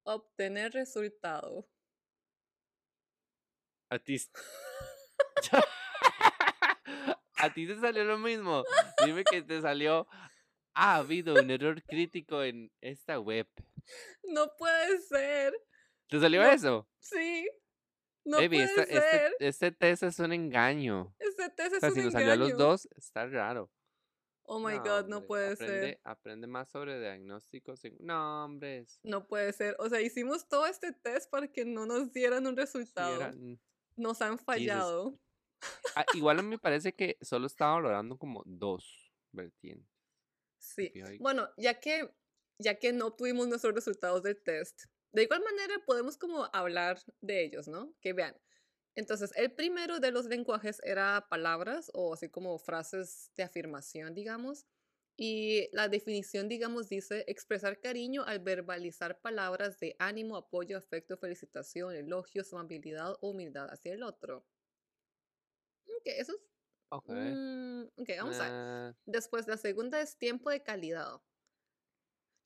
Obtener 0.05 0.73
resultado. 0.73 1.69
A 3.95 3.99
ti. 4.01 4.17
A 7.37 7.53
ti 7.53 7.67
te 7.67 7.79
salió 7.79 8.05
lo 8.05 8.19
mismo. 8.19 8.65
Dime 9.05 9.23
que 9.25 9.43
te 9.43 9.61
salió. 9.61 10.07
Ha 10.75 10.97
habido 10.97 11.35
un 11.35 11.51
error 11.51 11.83
crítico 11.85 12.43
en 12.43 12.73
esta 12.81 13.21
web. 13.21 13.47
No 14.25 14.51
puede 14.57 14.99
ser. 15.03 15.55
¿Te 16.09 16.19
salió 16.19 16.43
No, 16.43 16.51
eso? 16.51 16.89
Sí. 16.99 17.49
No 18.25 18.39
Baby, 18.39 18.49
puede 18.57 18.65
esta- 18.65 18.83
este, 18.83 19.01
ser. 19.11 19.37
este 19.41 19.73
test 19.73 20.03
es 20.05 20.19
un 20.19 20.33
engaño. 20.33 21.15
Este 21.19 21.51
test 21.51 21.73
O 21.75 21.77
es 21.77 21.81
sea, 21.81 21.89
un 21.91 21.95
si 21.95 22.03
nos 22.03 22.13
salió 22.15 22.33
a 22.33 22.37
los 22.37 22.49
engaño. 22.51 22.65
dos, 22.67 22.89
está 22.97 23.27
raro. 23.27 23.71
Oh 24.47 24.59
my 24.59 24.77
No, 24.79 24.83
god, 24.83 25.07
no 25.09 25.25
puede 25.27 25.53
aprende, 25.53 25.81
ser. 25.81 26.01
aprende 26.05 26.47
más 26.47 26.69
sobre 26.71 26.99
diagnósticos. 27.01 27.81
No, 28.01 28.45
hombres. 28.47 28.99
No 29.03 29.27
puede 29.27 29.53
ser. 29.53 29.77
O 29.79 29.89
sea, 29.89 30.01
hicimos 30.01 30.49
todo 30.49 30.67
este 30.67 30.93
test 30.93 31.31
para 31.31 31.49
que 31.49 31.65
no 31.65 31.87
nos 31.87 32.13
dieran 32.13 32.47
un 32.47 32.57
resultado. 32.57 33.17
era- 33.17 33.33
mm. 33.33 33.59
Nos 33.97 34.21
han 34.23 34.39
fallado. 34.39 35.19
Ah, 35.97 36.05
igual 36.15 36.39
a 36.39 36.43
mí 36.43 36.49
me 36.49 36.59
parece 36.59 36.95
que 36.95 37.17
solo 37.21 37.47
estaba 37.47 37.75
valorando 37.75 38.19
como 38.19 38.43
dos 38.45 39.13
vertientes. 39.33 39.89
Sí. 40.59 40.93
Bueno, 41.21 41.49
ya 41.57 41.81
que, 41.81 42.11
ya 42.59 42.79
que 42.79 42.93
no 42.93 43.09
obtuvimos 43.09 43.49
nuestros 43.49 43.75
resultados 43.75 44.23
del 44.23 44.43
test, 44.43 44.85
de 45.13 45.23
igual 45.23 45.43
manera 45.43 45.75
podemos 45.87 46.17
como 46.17 46.49
hablar 46.53 46.99
de 47.21 47.45
ellos, 47.45 47.69
¿no? 47.69 47.95
Que 48.01 48.13
vean. 48.13 48.37
Entonces, 48.97 49.33
el 49.37 49.53
primero 49.53 50.01
de 50.01 50.11
los 50.11 50.27
lenguajes 50.27 50.81
era 50.85 51.27
palabras 51.29 51.91
o 51.95 52.15
así 52.15 52.29
como 52.29 52.59
frases 52.59 53.31
de 53.37 53.43
afirmación, 53.43 54.15
digamos. 54.15 54.67
Y 55.17 55.69
la 55.73 55.89
definición, 55.89 56.49
digamos, 56.49 56.89
dice 56.89 57.25
expresar 57.29 57.81
cariño 57.81 58.25
al 58.25 58.41
verbalizar 58.41 59.21
palabras 59.21 59.79
de 59.79 59.95
ánimo, 60.01 60.37
apoyo, 60.37 60.77
afecto, 60.77 61.17
felicitación, 61.17 61.95
elogios, 61.95 62.53
amabilidad 62.53 63.13
o 63.21 63.31
humildad 63.31 63.71
hacia 63.71 63.93
el 63.93 64.03
otro. 64.03 64.45
Ok, 65.87 66.07
eso 66.07 66.33
es... 66.33 66.41
Ok. 66.89 67.09
mm, 67.09 67.83
ok, 67.97 68.09
vamos 68.19 68.41
a 68.41 68.43
ver. 68.43 68.53
Ah, 68.53 68.95
Después, 69.07 69.47
la 69.47 69.57
segunda 69.57 70.01
es 70.01 70.17
tiempo 70.17 70.51
de 70.51 70.63
calidad. 70.63 71.21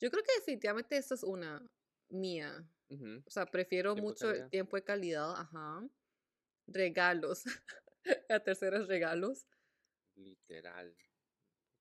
Yo 0.01 0.11
creo 0.11 0.23
que 0.23 0.35
definitivamente 0.37 0.97
esta 0.97 1.15
es 1.15 1.23
una 1.23 1.67
mía. 2.11 2.69
O 3.27 3.31
sea, 3.31 3.47
prefiero 3.47 3.95
Tiempo 3.95 4.11
mucho 4.11 4.31
el 4.31 4.49
tiempo 4.49 4.77
de 4.77 4.85
calidad. 4.85 5.33
Ajá. 5.37 5.87
Regalos. 6.67 7.45
la 8.29 8.43
tercera 8.43 8.79
es 8.79 8.87
regalos. 8.87 9.47
Literal. 10.15 10.97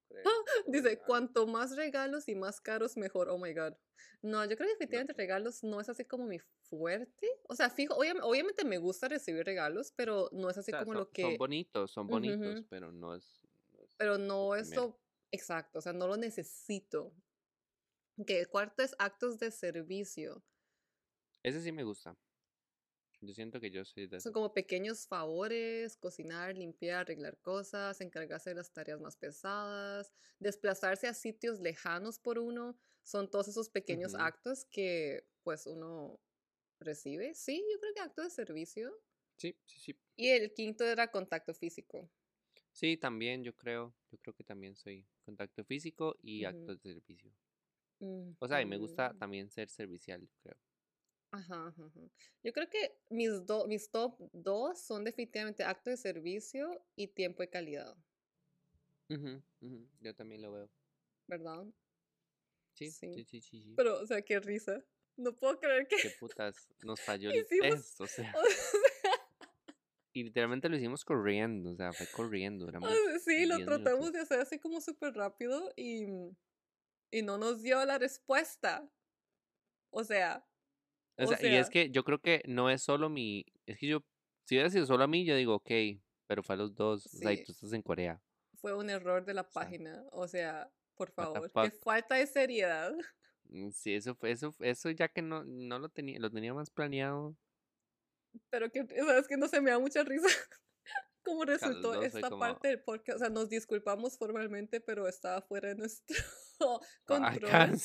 No 0.10 0.16
creo, 0.22 0.34
Dice, 0.68 0.99
cuanto 0.99 1.47
más 1.47 1.76
regalos 1.76 2.28
y 2.28 2.36
más 2.36 2.62
caros, 2.62 2.97
mejor. 2.97 3.30
Oh 3.30 3.38
my 3.38 3.53
God. 3.53 3.74
No, 4.22 4.43
yo 4.45 4.55
creo 4.55 4.68
que 4.68 4.74
definitivamente 4.74 5.14
regalos 5.14 5.64
no 5.64 5.80
es 5.80 5.89
así 5.89 6.05
como 6.05 6.26
mi 6.26 6.39
fuerte. 6.39 7.28
O 7.43 7.55
sea, 7.55 7.70
fijo, 7.70 7.95
obvia- 7.95 8.16
obviamente 8.22 8.66
me 8.66 8.78
gusta 8.78 9.08
recibir 9.08 9.45
regalos, 9.45 9.91
pero 9.95 10.30
no 10.32 10.49
es 10.49 10.58
O 10.58 10.60
así 10.60 10.72
sea, 10.72 10.80
como 10.80 10.93
son, 10.93 10.99
lo 10.99 11.12
que... 11.12 11.22
son 11.22 11.38
bonitos, 11.38 11.91
son 11.91 12.08
bonitos, 12.08 12.66
pero 12.70 12.91
no 12.91 13.16
es. 13.16 13.41
no 13.74 13.84
es 13.84 13.95
pero 13.97 14.18
no 14.18 14.55
eso, 14.55 14.99
exacto, 15.32 15.80
o 15.80 15.82
sea, 15.82 15.93
no 15.93 16.08
lo 16.08 16.18
necesito. 16.18 17.14
Que 18.26 18.39
el 18.39 18.47
cuarto 18.47 18.82
es 18.82 18.95
actos 18.97 19.38
de 19.38 19.51
servicio. 19.51 20.43
Ese 21.43 21.62
sí 21.62 21.72
me 21.72 21.84
gusta. 21.84 22.18
Yo 23.22 23.34
siento 23.34 23.59
que 23.59 23.72
yo 23.72 23.84
soy 23.86 24.07
de 24.07 24.18
Son 24.20 24.34
como 24.34 24.53
pequeños 24.53 25.07
favores, 25.07 25.95
cocinar, 25.97 26.57
limpiar, 26.57 27.01
arreglar 27.01 27.39
cosas, 27.39 28.01
encargarse 28.01 28.49
de 28.49 28.55
las 28.55 28.72
tareas 28.74 28.99
más 28.99 29.15
pesadas, 29.15 30.11
desplazarse 30.39 31.07
a 31.07 31.13
sitios 31.13 31.59
lejanos 31.59 32.20
por 32.20 32.39
uno. 32.39 32.78
Son 33.03 33.30
todos 33.30 33.47
esos 33.47 33.70
pequeños 33.70 34.15
actos 34.15 34.65
que 34.65 35.28
pues 35.43 35.68
uno 35.68 36.20
recibe. 36.80 37.36
Sí, 37.36 37.63
yo 37.74 37.80
creo 37.80 37.93
que 37.95 38.01
acto 38.01 38.24
de 38.24 38.30
servicio. 38.32 38.93
Sí, 39.38 39.57
sí, 39.65 39.80
sí. 39.80 39.97
Y 40.15 40.28
el 40.30 40.53
quinto 40.53 40.84
era 40.84 41.09
contacto 41.09 41.53
físico. 41.55 42.11
Sí, 42.72 42.95
también 42.95 43.43
yo 43.43 43.53
creo. 43.57 43.93
Yo 44.09 44.18
creo 44.20 44.34
que 44.34 44.45
también 44.45 44.74
soy 44.78 45.05
contacto 45.20 45.65
físico 45.65 46.15
y 46.22 46.45
Ujú. 46.45 46.45
actos 46.45 46.82
de 46.82 46.93
servicio. 46.93 47.34
O 48.39 48.47
sea, 48.47 48.61
y 48.61 48.65
me 48.65 48.78
gusta 48.78 49.13
Ujú. 49.13 49.20
también 49.20 49.49
ser 49.51 49.70
servicial, 49.70 50.22
yo 50.28 50.36
creo. 50.41 50.57
Ajá, 51.32 51.67
ajá, 51.67 51.84
ajá. 51.86 51.99
Yo 52.43 52.53
creo 52.53 52.69
que 52.69 52.97
mis, 53.09 53.45
do- 53.45 53.67
mis 53.67 53.89
top 53.91 54.17
dos 54.34 54.80
son 54.82 55.03
definitivamente 55.03 55.63
acto 55.63 55.89
de 55.89 55.97
servicio 55.97 56.82
y 56.95 57.07
tiempo 57.07 57.43
de 57.43 57.49
calidad, 57.49 57.95
Ujú, 59.09 59.41
ujú, 59.61 59.88
Yo 60.01 60.13
también 60.15 60.41
lo 60.41 60.51
veo. 60.51 60.69
¿verdad? 61.28 61.65
Sí, 62.73 62.91
Sí. 62.91 63.13
sí, 63.13 63.23
sí, 63.25 63.41
sí. 63.41 63.61
sí. 63.61 63.73
Pero, 63.75 63.99
o 64.01 64.05
sea, 64.05 64.21
qué 64.21 64.39
risa. 64.39 64.84
No 65.15 65.34
puedo 65.36 65.59
creer 65.59 65.88
que... 65.88 65.95
Qué 65.97 66.09
putas, 66.19 66.67
nos 66.84 66.99
falló 67.05 67.32
el 67.32 67.45
test, 67.47 67.99
o 68.01 68.07
sea. 68.07 68.34
o 68.36 68.45
sea, 68.45 68.63
Y 70.13 70.23
literalmente 70.23 70.67
lo 70.67 70.75
hicimos 70.78 71.05
corriendo, 71.05 71.71
o 71.71 71.75
sea, 71.75 71.93
fue 71.93 72.07
corriendo. 72.07 72.65
Duramos 72.65 72.89
sí, 73.23 73.45
lo 73.45 73.57
10 73.57 73.67
tratamos 73.67 73.99
minutos. 73.99 74.13
de 74.13 74.19
hacer 74.21 74.39
así 74.39 74.57
como 74.59 74.82
súper 74.82 75.13
rápido 75.13 75.71
y, 75.75 76.07
y 77.11 77.21
no 77.21 77.38
nos 77.38 77.61
dio 77.61 77.84
la 77.86 77.99
respuesta. 77.99 78.89
O 79.91 80.03
sea, 80.03 80.46
O 81.18 81.24
o 81.24 81.28
sea, 81.28 81.49
y 81.51 81.55
es 81.55 81.70
que 81.70 81.89
yo 81.89 82.03
creo 82.03 82.20
que 82.20 82.43
no 82.45 82.70
es 82.70 82.84
solo 82.84 83.09
mi. 83.09 83.45
Es 83.65 83.78
que 83.78 83.88
yo. 83.88 84.03
Si 84.45 84.55
hubiera 84.55 84.70
sido 84.70 84.86
solo 84.86 85.03
a 85.03 85.07
mí, 85.07 85.26
yo 85.26 85.36
digo, 85.36 85.55
ok, 85.55 85.72
pero 86.28 86.43
fue 86.43 86.55
a 86.55 86.57
los 86.57 86.76
dos. 86.76 87.05
O 87.07 87.09
sea, 87.09 87.34
y 87.34 87.38
Sí. 87.38 87.43
tú 87.45 87.51
estás 87.51 87.74
en 87.74 87.82
Corea. 87.82 88.22
fue 88.59 88.74
un 88.74 88.89
error 88.89 89.24
de 89.26 89.34
la 89.34 89.43
sea, 89.43 89.51
página. 89.51 90.03
O 90.11 90.28
sea, 90.28 90.72
por 90.95 91.11
favor, 91.11 91.51
qué 91.51 91.72
falta 91.72 92.15
de 92.15 92.26
seriedad. 92.28 92.91
Mm, 93.49 93.70
Sí, 93.70 93.93
eso 93.93 94.15
fue, 94.15 94.32
eso, 94.32 94.53
eso 94.59 94.89
ya 94.91 95.07
que 95.09 95.22
no, 95.22 95.43
no 95.43 95.80
lo 95.80 95.89
tenía, 95.89 96.20
lo 96.20 96.32
tenía 96.32 96.53
más 96.53 96.70
planeado. 96.72 97.38
Pero 98.49 98.70
que, 98.72 98.86
sabes 98.88 99.28
que 99.28 99.38
no 99.38 99.47
se 99.47 99.61
me 99.61 99.72
da 99.72 99.80
mucha 99.80 100.03
risa 100.03 100.28
cómo 101.24 101.45
resultó 101.45 102.01
esta 102.01 102.30
parte 102.30 102.70
del 102.70 102.82
podcast. 102.82 103.18
O 103.18 103.20
sea, 103.20 103.30
nos 103.30 103.49
disculpamos 103.49 104.18
formalmente, 104.18 104.82
pero 104.82 105.07
estaba 105.07 105.41
fuera 105.41 105.70
de 105.70 105.76
nuestro 105.76 106.15
control. 107.05 107.78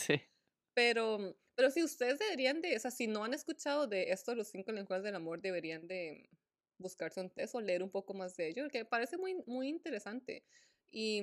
Pero, 0.75 1.37
pero 1.55 1.71
si 1.71 1.83
ustedes 1.83 2.19
deberían 2.19 2.61
de, 2.63 2.77
o 2.77 2.81
sea, 2.81 2.91
si 2.91 3.07
no 3.07 3.25
han 3.25 3.35
escuchado 3.35 3.87
de 3.87 4.11
esto, 4.13 4.35
los 4.35 4.49
cinco 4.49 4.73
lenguajes 4.73 5.05
del 5.05 5.15
amor, 5.15 5.41
deberían 5.41 5.87
de 5.89 6.31
buscarse 6.79 7.21
un 7.21 7.31
test 7.31 7.55
o 7.55 7.61
leer 7.61 7.83
un 7.83 7.91
poco 7.91 8.15
más 8.15 8.37
de 8.37 8.49
ello, 8.49 8.69
que 8.69 8.85
parece 8.85 9.17
muy, 9.19 9.35
muy 9.47 9.69
interesante. 9.69 10.45
Y, 10.91 11.23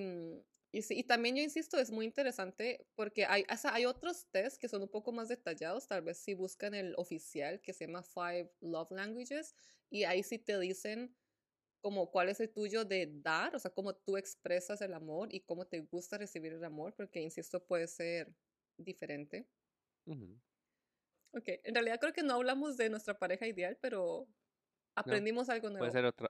y, 0.71 0.81
y 0.99 1.03
también 1.03 1.35
yo 1.35 1.41
insisto, 1.43 1.77
es 1.79 1.91
muy 1.91 2.05
interesante 2.05 2.87
porque 2.95 3.25
hay, 3.25 3.45
o 3.51 3.57
sea, 3.57 3.73
hay 3.73 3.85
otros 3.85 4.27
tests 4.31 4.59
que 4.59 4.69
son 4.69 4.83
un 4.83 4.89
poco 4.89 5.11
más 5.11 5.27
detallados, 5.27 5.87
tal 5.87 6.01
vez 6.03 6.17
si 6.19 6.33
buscan 6.33 6.73
el 6.75 6.93
oficial 6.97 7.61
que 7.61 7.73
se 7.73 7.87
llama 7.87 8.03
Five 8.03 8.51
Love 8.61 8.91
Languages, 8.91 9.55
y 9.89 10.03
ahí 10.03 10.23
sí 10.23 10.37
te 10.39 10.59
dicen 10.59 11.15
como 11.81 12.11
cuál 12.11 12.29
es 12.29 12.39
el 12.39 12.51
tuyo 12.51 12.85
de 12.85 13.07
dar, 13.21 13.55
o 13.55 13.59
sea, 13.59 13.71
cómo 13.71 13.95
tú 13.95 14.17
expresas 14.17 14.81
el 14.81 14.93
amor 14.93 15.33
y 15.33 15.41
cómo 15.41 15.65
te 15.67 15.79
gusta 15.81 16.17
recibir 16.17 16.53
el 16.53 16.63
amor, 16.65 16.93
porque, 16.95 17.21
insisto, 17.21 17.65
puede 17.65 17.87
ser 17.87 18.35
diferente. 18.77 19.47
Ok, 20.05 21.47
en 21.63 21.75
realidad 21.75 21.99
creo 21.99 22.13
que 22.13 22.23
no 22.23 22.33
hablamos 22.33 22.77
de 22.77 22.89
nuestra 22.89 23.17
pareja 23.17 23.47
ideal, 23.47 23.77
pero 23.81 24.27
aprendimos 24.95 25.49
algo 25.49 25.69
nuevo. 25.69 25.79
Puede 25.79 25.91
ser 25.91 26.05
otra. 26.05 26.29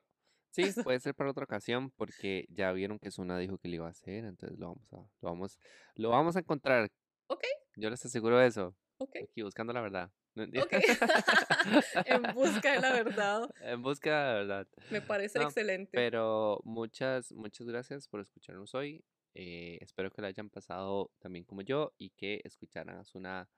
Sí, 0.52 0.64
puede 0.92 1.00
ser 1.00 1.16
para 1.16 1.30
otra 1.30 1.46
ocasión, 1.46 1.92
porque 1.92 2.46
ya 2.50 2.72
vieron 2.72 3.00
que 3.00 3.12
Suna 3.12 3.38
dijo 3.38 3.58
que 3.58 3.70
lo 3.70 3.76
iba 3.76 3.88
a 3.88 3.92
hacer, 3.92 4.26
entonces 4.26 4.58
lo 4.58 4.68
vamos 4.68 4.94
a, 4.94 4.98
lo 4.98 5.30
vamos, 5.30 5.60
lo 5.96 6.10
vamos 6.10 6.36
a 6.36 6.40
encontrar. 6.40 6.90
Ok. 7.28 7.44
Yo 7.76 7.90
les 7.90 8.04
aseguro 8.06 8.42
eso. 8.42 8.76
Ok. 8.98 9.16
Aquí 9.24 9.42
buscando 9.42 9.72
la 9.74 9.82
verdad. 9.82 10.12
Okay. 10.36 10.82
en 12.06 12.34
busca 12.34 12.74
de 12.74 12.80
la 12.80 12.94
verdad. 12.94 13.50
En 13.62 13.82
busca 13.82 14.10
de 14.10 14.26
la 14.26 14.34
verdad. 14.34 14.68
Me 14.90 15.02
parece 15.02 15.42
excelente. 15.42 15.92
Pero 15.94 16.62
muchas, 16.64 17.32
muchas 17.34 17.68
gracias 17.68 18.08
por 18.08 18.22
escucharnos 18.22 18.74
hoy. 18.76 19.04
Eh, 19.34 19.78
espero 19.82 20.12
que 20.12 20.22
lo 20.22 20.28
hayan 20.28 20.50
pasado 20.50 21.12
también 21.20 21.46
como 21.46 21.62
yo 21.62 21.94
y 21.98 22.12
que 22.12 22.42
escucharan 22.44 22.98
a 22.98 23.06
Zuna 23.06 23.50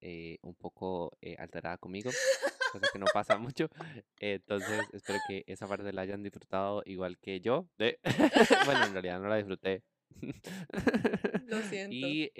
eh, 0.00 0.38
un 0.42 0.54
poco 0.54 1.16
eh, 1.20 1.36
alterada 1.38 1.78
conmigo, 1.78 2.10
cosa 2.72 2.86
que 2.92 2.98
no 2.98 3.06
pasa 3.12 3.38
mucho. 3.38 3.68
entonces, 4.18 4.80
espero 4.92 5.18
que 5.28 5.44
esa 5.46 5.66
parte 5.66 5.92
la 5.92 6.02
hayan 6.02 6.22
disfrutado 6.22 6.82
igual 6.86 7.18
que 7.18 7.40
yo. 7.40 7.68
bueno, 7.78 8.86
en 8.86 8.92
realidad 8.92 9.20
no 9.20 9.28
la 9.28 9.36
disfruté. 9.36 9.82
Lo 11.46 11.60
siento. 11.62 11.94
Y 11.94 12.30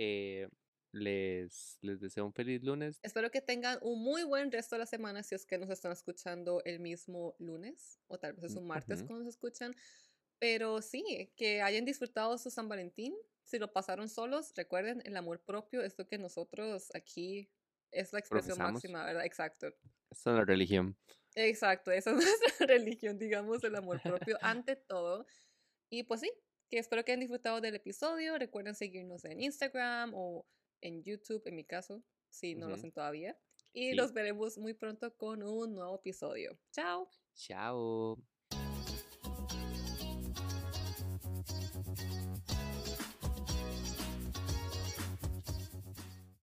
les, 0.93 1.79
les 1.83 2.01
deseo 2.01 2.25
un 2.25 2.33
feliz 2.33 2.63
lunes. 2.63 2.99
Espero 3.03 3.31
que 3.31 3.41
tengan 3.41 3.79
un 3.83 4.03
muy 4.03 4.25
buen 4.25 4.51
resto 4.51 4.77
de 4.77 4.81
la 4.81 4.87
semana 4.87 5.23
si 5.23 5.35
es 5.35 5.45
que 5.45 5.59
nos 5.59 5.71
están 5.71 5.93
escuchando 5.93 6.63
el 6.65 6.81
mismo 6.81 7.37
lunes 7.39 8.01
o 8.07 8.19
tal 8.19 8.33
vez 8.33 8.45
es 8.45 8.57
un 8.57 8.67
martes 8.67 9.03
cuando 9.03 9.25
nos 9.25 9.35
escuchan. 9.35 9.75
Pero 10.39 10.83
sí, 10.83 11.33
que 11.37 11.63
hayan 11.63 11.85
disfrutado 11.85 12.37
su 12.39 12.51
San 12.51 12.69
Valentín. 12.69 13.15
Si 13.47 13.59
lo 13.59 13.73
pasaron 13.73 14.09
solos, 14.09 14.53
recuerden, 14.57 15.03
el 15.05 15.17
amor 15.17 15.41
propio 15.41 15.81
es 15.83 15.97
lo 15.97 16.09
que 16.09 16.19
nosotros 16.19 16.91
aquí 16.95 17.49
es 17.93 18.13
la 18.13 18.19
expresión 18.19 18.59
máxima, 18.59 19.05
¿verdad? 19.05 19.25
Exacto. 19.25 19.69
Esa 20.11 20.31
es 20.31 20.37
la 20.37 20.45
religión. 20.45 20.99
Exacto, 21.37 21.93
esa 21.93 22.11
es 22.17 22.17
nuestra 22.17 22.67
religión, 22.67 23.19
digamos, 23.19 23.63
el 23.63 23.77
amor 23.77 24.03
propio 24.03 24.37
ante 24.43 24.75
todo. 24.75 25.27
Y 25.89 26.03
pues 26.03 26.23
sí, 26.23 26.33
que 26.69 26.79
espero 26.79 27.05
que 27.05 27.13
hayan 27.13 27.21
disfrutado 27.21 27.61
del 27.61 27.77
episodio. 27.77 28.37
Recuerden 28.37 28.75
seguirnos 28.75 29.25
en 29.25 29.41
Instagram 29.41 30.13
o 30.15 30.45
en 30.81 31.05
YouTube, 31.05 31.43
en 31.47 31.55
mi 31.55 31.65
caso, 31.65 32.03
si 32.29 32.57
no 32.57 32.69
lo 32.69 32.75
hacen 32.75 32.91
todavía. 32.91 33.39
Y 33.73 33.95
nos 33.95 34.13
veremos 34.13 34.59
muy 34.59 34.75
pronto 34.75 35.17
con 35.17 35.43
un 35.43 35.75
nuevo 35.75 35.97
episodio. 35.97 36.59
Chao. 36.73 37.09
Chao. 37.35 38.19